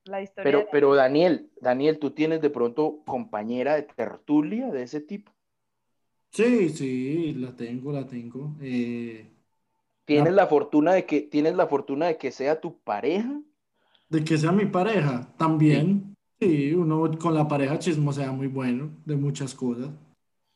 la 0.04 0.22
historia. 0.22 0.42
Pero, 0.44 0.58
de- 0.60 0.68
pero 0.72 0.94
Daniel, 0.94 1.50
Daniel, 1.60 1.98
¿tú 1.98 2.10
tienes 2.10 2.40
de 2.40 2.50
pronto 2.50 2.98
compañera 3.06 3.76
de 3.76 3.82
tertulia 3.82 4.70
de 4.70 4.82
ese 4.82 5.00
tipo? 5.00 5.30
Sí, 6.30 6.70
sí, 6.70 7.34
la 7.34 7.54
tengo, 7.54 7.92
la 7.92 8.06
tengo. 8.06 8.56
Eh, 8.60 9.30
¿Tienes 10.04 10.30
No. 10.32 10.36
la 10.36 10.46
fortuna 10.46 10.92
de 10.92 11.04
que, 11.06 11.20
tienes 11.22 11.54
la 11.54 11.66
fortuna 11.66 12.06
de 12.06 12.16
que 12.18 12.30
sea 12.30 12.60
tu 12.60 12.78
pareja? 12.80 13.30
de 14.08 14.22
que 14.24 14.36
sea 14.36 14.52
mi 14.52 14.66
pareja, 14.66 15.26
también. 15.38 16.14
Sí, 16.38 16.74
uno 16.74 17.10
con 17.18 17.32
la 17.34 17.48
pareja 17.48 17.78
chismosea 17.78 18.30
muy 18.30 18.46
bueno 18.46 18.90
de 19.06 19.16
muchas 19.16 19.54
cosas. 19.54 19.88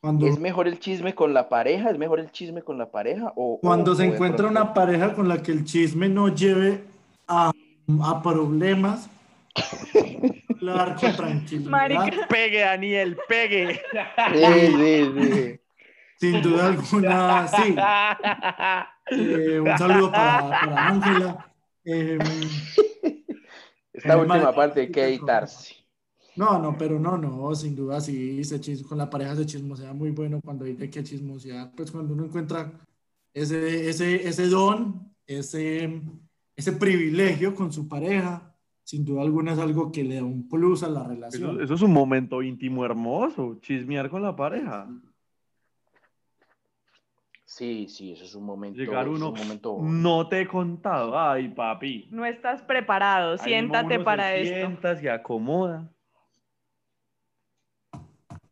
Cuando, 0.03 0.27
¿Es 0.27 0.39
mejor 0.39 0.69
el 0.69 0.79
chisme 0.79 1.15
con 1.15 1.33
la 1.33 1.49
pareja? 1.49 1.89
¿Es 1.91 1.97
mejor 1.97 2.21
el 2.21 2.31
chisme 2.31 2.61
con 2.63 2.77
la 2.77 2.91
pareja? 2.91 3.33
O, 3.35 3.59
cuando 3.63 3.93
o- 3.93 3.95
se 3.95 4.05
encuentra 4.05 4.47
una 4.49 4.75
pareja 4.75 5.15
con 5.15 5.27
la 5.27 5.43
que 5.43 5.53
el 5.53 5.65
chisme 5.65 6.07
no 6.09 6.29
lleve 6.29 6.85
a, 7.29 7.51
a 8.03 8.23
problemas, 8.23 9.09
hablar 10.61 10.97
con 11.01 11.17
tranquilidad. 11.17 11.71
Marica. 11.71 12.27
Pegue, 12.29 12.61
Daniel, 12.61 13.17
pegue. 13.27 13.81
Sí, 14.35 14.75
sí, 14.77 15.33
sí. 15.33 15.61
Sin 16.19 16.43
duda 16.43 16.67
alguna, 16.67 17.49
sí. 17.49 17.75
Eh, 19.11 19.61
un 19.61 19.79
saludo 19.79 20.11
para, 20.11 20.89
Ángela. 20.89 21.53
Eh, 21.85 22.19
Esta 23.93 24.13
Eh, 24.15 24.17
última 24.17 24.39
madre, 24.39 24.57
parte 24.57 24.81
hay 24.81 24.91
que 24.91 25.05
editarse. 25.05 25.75
no, 26.37 26.59
no, 26.59 26.77
pero 26.77 26.99
no, 26.99 27.17
no, 27.17 27.55
sin 27.55 27.75
duda 27.75 28.01
sí, 28.01 28.43
se 28.45 28.61
chis- 28.61 28.85
con 28.87 28.99
la 28.99 29.09
pareja 29.09 29.35
se 29.37 29.47
chismosea 29.47 29.93
muy 29.95 30.11
bueno 30.11 30.41
cuando 30.45 30.65
hay 30.65 30.75
de 30.75 30.91
qué 30.91 31.03
chismosear, 31.03 31.73
pues 31.75 31.91
cuando 31.91 32.13
uno 32.15 32.25
encuentra 32.25 32.73
ese, 33.33 33.89
ese, 33.89 34.29
ese 34.29 34.49
don, 34.49 35.13
ese, 35.27 36.03
ese 36.57 36.73
privilegio 36.73 37.55
con 37.55 37.73
su 37.73 37.89
pareja, 37.89 38.55
sin 38.85 39.05
duda 39.05 39.23
alguna 39.23 39.53
es 39.55 39.59
algo 39.59 39.91
que 39.91 40.05
le 40.05 40.17
da 40.17 40.25
un 40.25 40.47
plus 40.49 40.83
a 40.83 40.89
la 40.89 41.05
relación. 41.05 41.53
Eso, 41.53 41.61
eso 41.63 41.75
es 41.75 41.83
un 41.83 41.93
momento 41.93 42.43
íntimo 42.43 42.85
hermoso, 42.85 43.59
chismear 43.63 44.11
con 44.11 44.23
la 44.23 44.37
pareja. 44.37 44.89
Sí, 47.57 47.89
sí, 47.89 48.13
eso 48.13 48.23
es 48.23 48.35
un 48.35 48.45
momento. 48.45 48.79
Llegar 48.79 49.09
uno, 49.09 49.31
un 49.31 49.39
momento- 49.39 49.79
no 49.81 50.29
te 50.29 50.43
he 50.43 50.47
contado, 50.47 51.19
ay 51.19 51.49
papi. 51.49 52.07
No 52.11 52.27
estás 52.27 52.61
preparado, 52.61 53.33
Ahí 53.33 53.39
siéntate 53.39 53.99
para 53.99 54.29
se 54.29 54.43
esto. 54.43 54.57
sienta, 54.57 54.95
se 54.95 55.09
acomoda. 55.11 55.91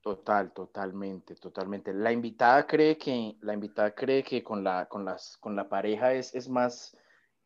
Total, 0.00 0.50
totalmente, 0.54 1.34
totalmente. 1.34 1.92
La 1.92 2.12
invitada 2.12 2.66
cree 2.66 2.96
que, 2.96 3.36
la 3.42 3.52
invitada 3.52 3.90
cree 3.94 4.22
que 4.22 4.42
con 4.42 4.64
la, 4.64 4.86
con 4.86 5.04
las, 5.04 5.36
con 5.36 5.54
la 5.54 5.68
pareja 5.68 6.14
es, 6.14 6.34
es 6.34 6.48
más, 6.48 6.96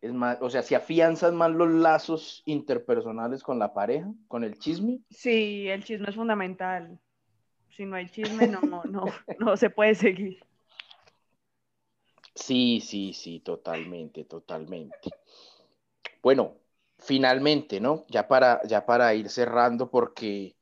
Es 0.00 0.12
más, 0.12 0.38
o 0.40 0.48
sea, 0.48 0.62
si 0.62 0.76
afianzas 0.76 1.32
más 1.32 1.50
los 1.50 1.68
lazos 1.68 2.44
interpersonales 2.46 3.42
con 3.42 3.58
la 3.58 3.74
pareja, 3.74 4.08
con 4.28 4.44
el 4.44 4.56
chisme. 4.60 5.00
Sí, 5.10 5.68
el 5.68 5.82
chisme 5.82 6.08
es 6.08 6.14
fundamental. 6.14 7.00
Si 7.70 7.84
no 7.84 7.96
hay 7.96 8.06
chisme, 8.08 8.46
no, 8.46 8.60
no, 8.60 8.84
no, 8.84 9.06
no 9.40 9.56
se 9.56 9.70
puede 9.70 9.96
seguir. 9.96 10.38
Sí, 12.38 12.80
sí, 12.80 13.12
sí, 13.12 13.40
totalmente, 13.40 14.24
totalmente. 14.24 15.10
Bueno, 16.22 16.54
finalmente, 16.96 17.80
¿no? 17.80 18.04
Ya 18.08 18.28
para, 18.28 18.62
ya 18.64 18.86
para 18.86 19.12
ir 19.14 19.28
cerrando, 19.28 19.90
porque, 19.90 20.54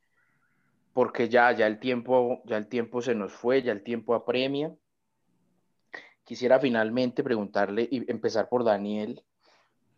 porque 0.95 1.29
ya, 1.29 1.53
ya 1.53 1.67
el 1.67 1.79
tiempo, 1.79 2.41
ya 2.45 2.57
el 2.57 2.67
tiempo 2.67 3.03
se 3.03 3.15
nos 3.15 3.33
fue, 3.33 3.63
ya 3.63 3.73
el 3.73 3.83
tiempo 3.83 4.15
apremia. 4.15 4.75
Quisiera 6.25 6.59
finalmente 6.59 7.23
preguntarle 7.23 7.87
y 7.91 8.11
empezar 8.11 8.49
por 8.49 8.65
Daniel, 8.65 9.23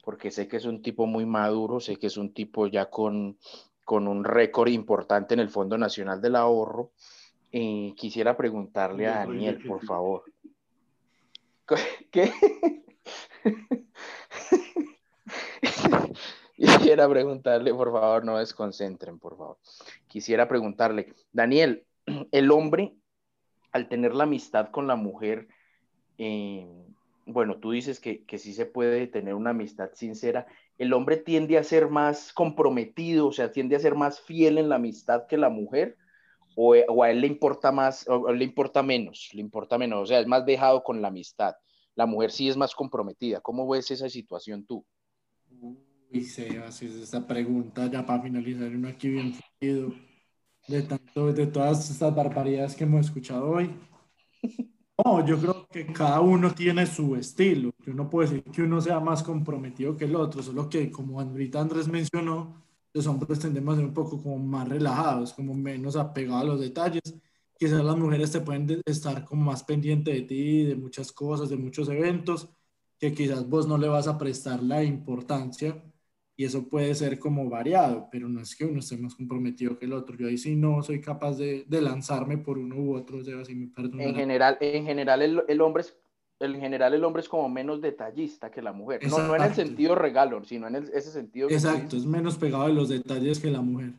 porque 0.04 0.30
sé 0.30 0.48
que 0.48 0.56
es 0.56 0.64
un 0.64 0.82
tipo 0.82 1.06
muy 1.06 1.26
maduro, 1.26 1.78
sé 1.80 1.96
que 1.96 2.08
es 2.08 2.16
un 2.16 2.34
tipo 2.34 2.66
ya 2.66 2.90
con, 2.90 3.38
con 3.84 4.08
un 4.08 4.24
récord 4.24 4.68
importante 4.68 5.34
en 5.34 5.40
el 5.40 5.48
Fondo 5.48 5.78
Nacional 5.78 6.20
del 6.20 6.36
Ahorro. 6.36 6.90
Eh, 7.52 7.94
quisiera 7.96 8.36
preguntarle 8.36 9.06
a 9.06 9.18
Daniel, 9.18 9.64
por 9.64 9.82
favor. 9.84 10.24
Quisiera 16.56 17.08
preguntarle, 17.08 17.72
por 17.72 17.92
favor, 17.92 18.24
no 18.24 18.38
desconcentren, 18.38 19.18
por 19.18 19.36
favor. 19.36 19.58
Quisiera 20.06 20.48
preguntarle, 20.48 21.14
Daniel, 21.32 21.84
el 22.32 22.50
hombre, 22.50 22.94
al 23.72 23.88
tener 23.88 24.14
la 24.14 24.24
amistad 24.24 24.70
con 24.70 24.86
la 24.86 24.96
mujer, 24.96 25.48
eh, 26.18 26.66
bueno, 27.26 27.58
tú 27.58 27.72
dices 27.72 28.00
que, 28.00 28.24
que 28.24 28.38
sí 28.38 28.54
se 28.54 28.66
puede 28.66 29.06
tener 29.06 29.34
una 29.34 29.50
amistad 29.50 29.90
sincera, 29.94 30.46
el 30.78 30.92
hombre 30.92 31.16
tiende 31.16 31.58
a 31.58 31.64
ser 31.64 31.88
más 31.88 32.32
comprometido, 32.32 33.26
o 33.26 33.32
sea, 33.32 33.52
tiende 33.52 33.76
a 33.76 33.80
ser 33.80 33.94
más 33.94 34.20
fiel 34.20 34.58
en 34.58 34.68
la 34.68 34.76
amistad 34.76 35.26
que 35.26 35.36
la 35.36 35.50
mujer, 35.50 35.96
o, 36.60 36.74
o, 36.88 37.02
a 37.04 37.10
él 37.12 37.20
le 37.20 37.28
importa 37.28 37.70
más, 37.70 38.04
o 38.08 38.32
le 38.32 38.42
importa 38.42 38.82
menos, 38.82 39.28
le 39.32 39.40
importa 39.40 39.78
menos, 39.78 40.02
o 40.02 40.06
sea, 40.06 40.18
es 40.18 40.26
más 40.26 40.44
dejado 40.44 40.82
con 40.82 41.00
la 41.00 41.06
amistad. 41.06 41.54
La 41.94 42.04
mujer 42.04 42.32
sí 42.32 42.48
es 42.48 42.56
más 42.56 42.74
comprometida. 42.74 43.40
¿Cómo 43.40 43.68
ves 43.68 43.92
esa 43.92 44.08
situación 44.08 44.66
tú? 44.66 44.84
Uy, 45.60 46.24
Sebas, 46.24 46.82
es 46.82 46.96
esta 46.96 47.24
pregunta 47.24 47.88
ya 47.88 48.04
para 48.04 48.22
finalizar 48.22 48.74
uno 48.74 48.88
aquí 48.88 49.08
bien 49.08 49.34
fluido 49.34 49.92
de 50.66 50.82
tanto, 50.82 51.32
de 51.32 51.46
todas 51.46 51.88
estas 51.90 52.12
barbaridades 52.12 52.74
que 52.74 52.84
hemos 52.84 53.06
escuchado 53.06 53.50
hoy. 53.50 53.70
No, 55.04 55.24
yo 55.24 55.38
creo 55.38 55.68
que 55.68 55.86
cada 55.92 56.20
uno 56.20 56.52
tiene 56.52 56.84
su 56.84 57.14
estilo. 57.14 57.70
Yo 57.86 57.94
no 57.94 58.10
puedo 58.10 58.28
decir 58.28 58.42
que 58.50 58.62
uno 58.62 58.80
sea 58.80 58.98
más 58.98 59.22
comprometido 59.22 59.96
que 59.96 60.06
el 60.06 60.16
otro, 60.16 60.42
solo 60.42 60.68
que 60.68 60.90
como 60.90 61.20
ahorita 61.20 61.60
Andrés 61.60 61.86
mencionó, 61.86 62.67
los 62.98 63.06
hombres 63.06 63.38
tendemos 63.38 63.74
a 63.74 63.76
ser 63.76 63.86
un 63.86 63.94
poco 63.94 64.20
como 64.20 64.38
más 64.38 64.68
relajados, 64.68 65.32
como 65.32 65.54
menos 65.54 65.94
apegados 65.96 66.42
a 66.42 66.46
los 66.46 66.60
detalles. 66.60 67.14
Quizás 67.56 67.84
las 67.84 67.96
mujeres 67.96 68.32
te 68.32 68.40
pueden 68.40 68.82
estar 68.86 69.24
como 69.24 69.44
más 69.44 69.62
pendiente 69.62 70.12
de 70.12 70.22
ti, 70.22 70.64
de 70.64 70.74
muchas 70.74 71.12
cosas, 71.12 71.48
de 71.48 71.56
muchos 71.56 71.88
eventos, 71.88 72.48
que 72.98 73.12
quizás 73.14 73.48
vos 73.48 73.68
no 73.68 73.78
le 73.78 73.88
vas 73.88 74.08
a 74.08 74.18
prestar 74.18 74.62
la 74.62 74.82
importancia 74.82 75.80
y 76.36 76.44
eso 76.44 76.68
puede 76.68 76.94
ser 76.94 77.18
como 77.18 77.48
variado, 77.48 78.08
pero 78.10 78.28
no 78.28 78.40
es 78.40 78.54
que 78.56 78.64
uno 78.64 78.80
esté 78.80 78.96
más 78.96 79.14
comprometido 79.14 79.78
que 79.78 79.86
el 79.86 79.92
otro. 79.92 80.16
Yo 80.16 80.26
ahí 80.26 80.38
sí 80.38 80.56
no 80.56 80.82
soy 80.82 81.00
capaz 81.00 81.36
de, 81.36 81.64
de 81.68 81.80
lanzarme 81.80 82.38
por 82.38 82.58
uno 82.58 82.76
u 82.76 82.96
otro, 82.96 83.18
o 83.18 83.24
sea, 83.24 83.44
si 83.44 83.54
me 83.54 83.70
En 83.76 84.14
general, 84.14 84.56
en 84.60 84.84
general 84.84 85.22
el, 85.22 85.42
el, 85.46 85.60
hombre 85.60 85.82
es, 85.82 85.96
en 86.40 86.60
general 86.60 86.94
el 86.94 87.04
hombre 87.04 87.22
es 87.22 87.28
como 87.28 87.48
menos 87.48 87.80
detallista 87.80 88.50
que 88.50 88.62
la 88.62 88.72
mujer. 88.72 89.00
No, 89.08 89.18
no, 89.18 89.34
en 89.34 89.42
el 89.42 89.54
sentido 89.54 89.94
regalo, 89.94 90.44
sino 90.44 90.68
en 90.68 90.76
el, 90.76 90.84
ese 90.94 91.10
sentido. 91.10 91.48
Exacto, 91.50 91.96
es 91.96 92.06
menos 92.06 92.36
pegado 92.36 92.68
de 92.68 92.74
los 92.74 92.88
detalles 92.88 93.40
que 93.40 93.50
la 93.50 93.60
mujer. 93.60 93.92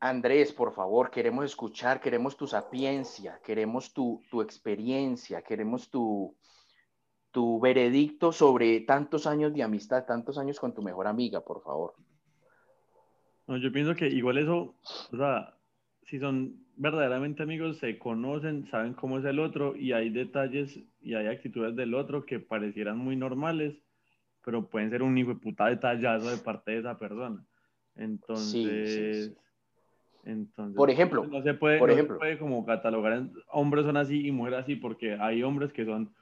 Andrés, 0.00 0.52
por 0.52 0.74
favor, 0.74 1.10
queremos 1.10 1.46
escuchar, 1.46 2.00
queremos 2.00 2.36
tu 2.36 2.46
sapiencia, 2.46 3.40
queremos 3.42 3.92
tu, 3.92 4.22
tu 4.30 4.42
experiencia, 4.42 5.42
queremos 5.42 5.88
tu, 5.88 6.36
tu 7.30 7.58
veredicto 7.58 8.30
sobre 8.30 8.80
tantos 8.80 9.26
años 9.26 9.54
de 9.54 9.62
amistad, 9.62 10.04
tantos 10.04 10.36
años 10.36 10.60
con 10.60 10.74
tu 10.74 10.82
mejor 10.82 11.06
amiga, 11.06 11.40
por 11.40 11.62
favor. 11.62 11.94
No, 13.46 13.56
yo 13.56 13.72
pienso 13.72 13.94
que 13.94 14.08
igual 14.08 14.38
eso, 14.38 14.74
o 15.10 15.16
sea, 15.16 15.56
si 16.06 16.18
son 16.18 16.63
verdaderamente 16.76 17.42
amigos, 17.42 17.78
se 17.78 17.98
conocen, 17.98 18.66
saben 18.70 18.94
cómo 18.94 19.18
es 19.18 19.24
el 19.24 19.38
otro 19.38 19.76
y 19.76 19.92
hay 19.92 20.10
detalles 20.10 20.80
y 21.00 21.14
hay 21.14 21.26
actitudes 21.26 21.76
del 21.76 21.94
otro 21.94 22.24
que 22.24 22.40
parecieran 22.40 22.98
muy 22.98 23.16
normales, 23.16 23.74
pero 24.44 24.68
pueden 24.68 24.90
ser 24.90 25.02
un 25.02 25.16
hijo 25.16 25.34
de 25.34 25.40
puta 25.40 25.66
detallazo 25.66 26.30
de 26.30 26.38
parte 26.38 26.72
de 26.72 26.78
esa 26.78 26.98
persona. 26.98 27.44
Entonces, 27.96 28.90
sí, 28.90 29.22
sí, 29.22 29.30
sí. 29.30 29.36
entonces 30.24 30.76
por 30.76 30.90
ejemplo, 30.90 31.26
no 31.26 31.42
se 31.42 31.54
puede, 31.54 31.78
por 31.78 31.88
no 31.88 31.94
ejemplo. 31.94 32.16
se 32.16 32.18
puede 32.18 32.38
como 32.38 32.64
catalogar 32.66 33.22
hombres 33.52 33.84
son 33.84 33.96
así 33.96 34.26
y 34.26 34.32
mujeres 34.32 34.60
así, 34.60 34.76
porque 34.76 35.14
hay 35.14 35.42
hombres 35.42 35.72
que 35.72 35.84
son 35.84 36.12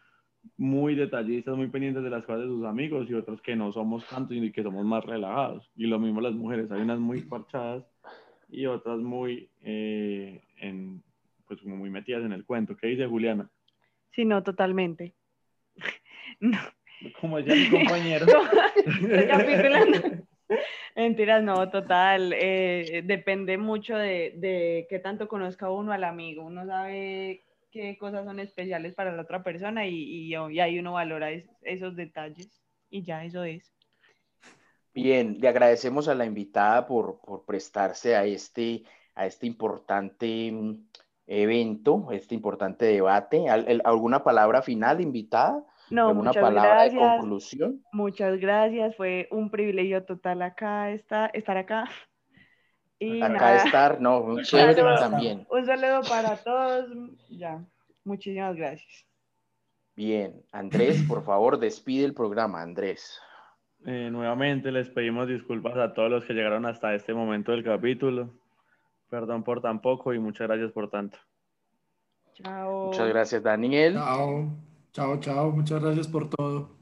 muy 0.57 0.94
detallistas, 0.94 1.57
muy 1.57 1.68
pendientes 1.68 2.03
de 2.03 2.11
las 2.11 2.24
cosas 2.24 2.42
de 2.42 2.48
sus 2.48 2.64
amigos 2.64 3.09
y 3.09 3.14
otros 3.14 3.40
que 3.42 3.57
no 3.57 3.72
somos 3.72 4.05
tanto 4.09 4.34
y 4.34 4.53
que 4.53 4.62
somos 4.62 4.84
más 4.84 5.05
relajados. 5.05 5.70
Y 5.76 5.86
lo 5.86 5.98
mismo 5.98 6.20
las 6.20 6.34
mujeres, 6.34 6.70
hay 6.70 6.82
unas 6.82 6.98
muy 6.98 7.22
parchadas 7.22 7.84
y 8.53 8.66
otras 8.66 8.98
muy, 8.98 9.50
eh, 9.62 10.42
en, 10.59 11.03
pues 11.48 11.61
como 11.62 11.76
muy 11.76 11.90
metidas 11.90 12.22
en 12.22 12.32
el 12.32 12.44
cuento. 12.44 12.76
¿Qué 12.76 12.88
dice 12.88 13.07
Juliana? 13.07 13.50
Sí, 14.11 14.24
no, 14.24 14.42
totalmente. 14.42 15.14
No. 16.40 16.59
Como 17.20 17.38
ya 17.38 17.55
mi 17.55 17.68
compañero. 17.68 18.26
Mentiras, 20.96 21.42
no, 21.42 21.70
total. 21.70 22.32
Eh, 22.32 23.03
depende 23.05 23.59
mucho 23.59 23.96
de, 23.96 24.32
de 24.36 24.86
qué 24.88 24.98
tanto 24.98 25.28
conozca 25.28 25.70
uno 25.70 25.92
al 25.92 26.03
amigo. 26.03 26.44
Uno 26.44 26.66
sabe 26.66 27.44
qué 27.70 27.96
cosas 27.98 28.24
son 28.24 28.40
especiales 28.40 28.94
para 28.94 29.14
la 29.14 29.22
otra 29.22 29.44
persona 29.44 29.86
y, 29.86 29.94
y, 29.94 30.34
y 30.34 30.61
ahí 30.61 30.78
uno 30.78 30.94
valora 30.94 31.30
es, 31.30 31.48
esos 31.62 31.94
detalles 31.94 32.64
y 32.90 33.03
ya 33.03 33.24
eso 33.24 33.44
es. 33.44 33.72
Bien, 34.95 35.38
le 35.40 35.49
agradecemos 35.49 36.09
a 36.09 36.14
la 36.14 36.26
invitada 36.26 36.86
por, 36.86 37.20
por 37.20 37.45
prestarse 37.45 38.14
a 38.14 38.24
este, 38.24 38.84
a 39.14 39.26
este 39.26 39.47
importante 39.47 40.53
evento, 41.26 42.09
este 42.11 42.34
importante 42.34 42.84
debate. 42.84 43.49
¿Alguna 43.49 44.22
palabra 44.22 44.62
final, 44.62 45.01
invitada? 45.01 45.64
No, 45.90 46.09
¿Alguna 46.09 46.30
muchas 46.30 46.43
palabra 46.43 46.74
gracias. 46.74 46.95
de 46.95 47.09
conclusión? 47.18 47.84
Muchas 47.93 48.40
gracias, 48.40 48.97
fue 48.97 49.28
un 49.30 49.51
privilegio 49.51 50.05
total 50.05 50.43
acá 50.43 50.90
estar, 50.90 51.30
estar 51.34 51.57
acá. 51.57 51.84
Y 52.99 53.20
acá 53.20 53.28
nada. 53.28 53.57
estar, 53.57 54.01
no, 54.01 54.20
un 54.24 54.43
chévere 54.43 54.74
también. 54.74 55.47
Un 55.51 55.66
saludo 55.66 56.03
para 56.09 56.36
todos, 56.36 56.86
ya, 57.28 57.64
muchísimas 58.05 58.57
gracias. 58.57 59.07
Bien, 59.95 60.43
Andrés, 60.53 61.03
por 61.07 61.22
favor, 61.24 61.59
despide 61.59 62.05
el 62.05 62.14
programa, 62.14 62.62
Andrés. 62.62 63.20
Eh, 63.85 64.11
nuevamente 64.12 64.70
les 64.70 64.89
pedimos 64.89 65.28
disculpas 65.28 65.76
a 65.76 65.93
todos 65.93 66.11
los 66.11 66.24
que 66.24 66.35
llegaron 66.35 66.66
hasta 66.66 66.95
este 66.95 67.14
momento 67.14 67.53
del 67.53 67.64
capítulo. 67.64 68.30
Perdón 69.09 69.43
por 69.43 69.61
tan 69.61 69.80
poco 69.80 70.14
y 70.14 70.18
muchas 70.18 70.49
gracias 70.49 70.72
por 70.72 70.89
tanto. 70.89 71.18
Chao. 72.35 72.87
Muchas 72.87 73.09
gracias, 73.09 73.43
Daniel. 73.43 73.95
Chao, 73.95 74.51
chao, 74.93 75.20
chao. 75.20 75.51
Muchas 75.51 75.83
gracias 75.83 76.09
por 76.09 76.30
todo. 76.30 76.82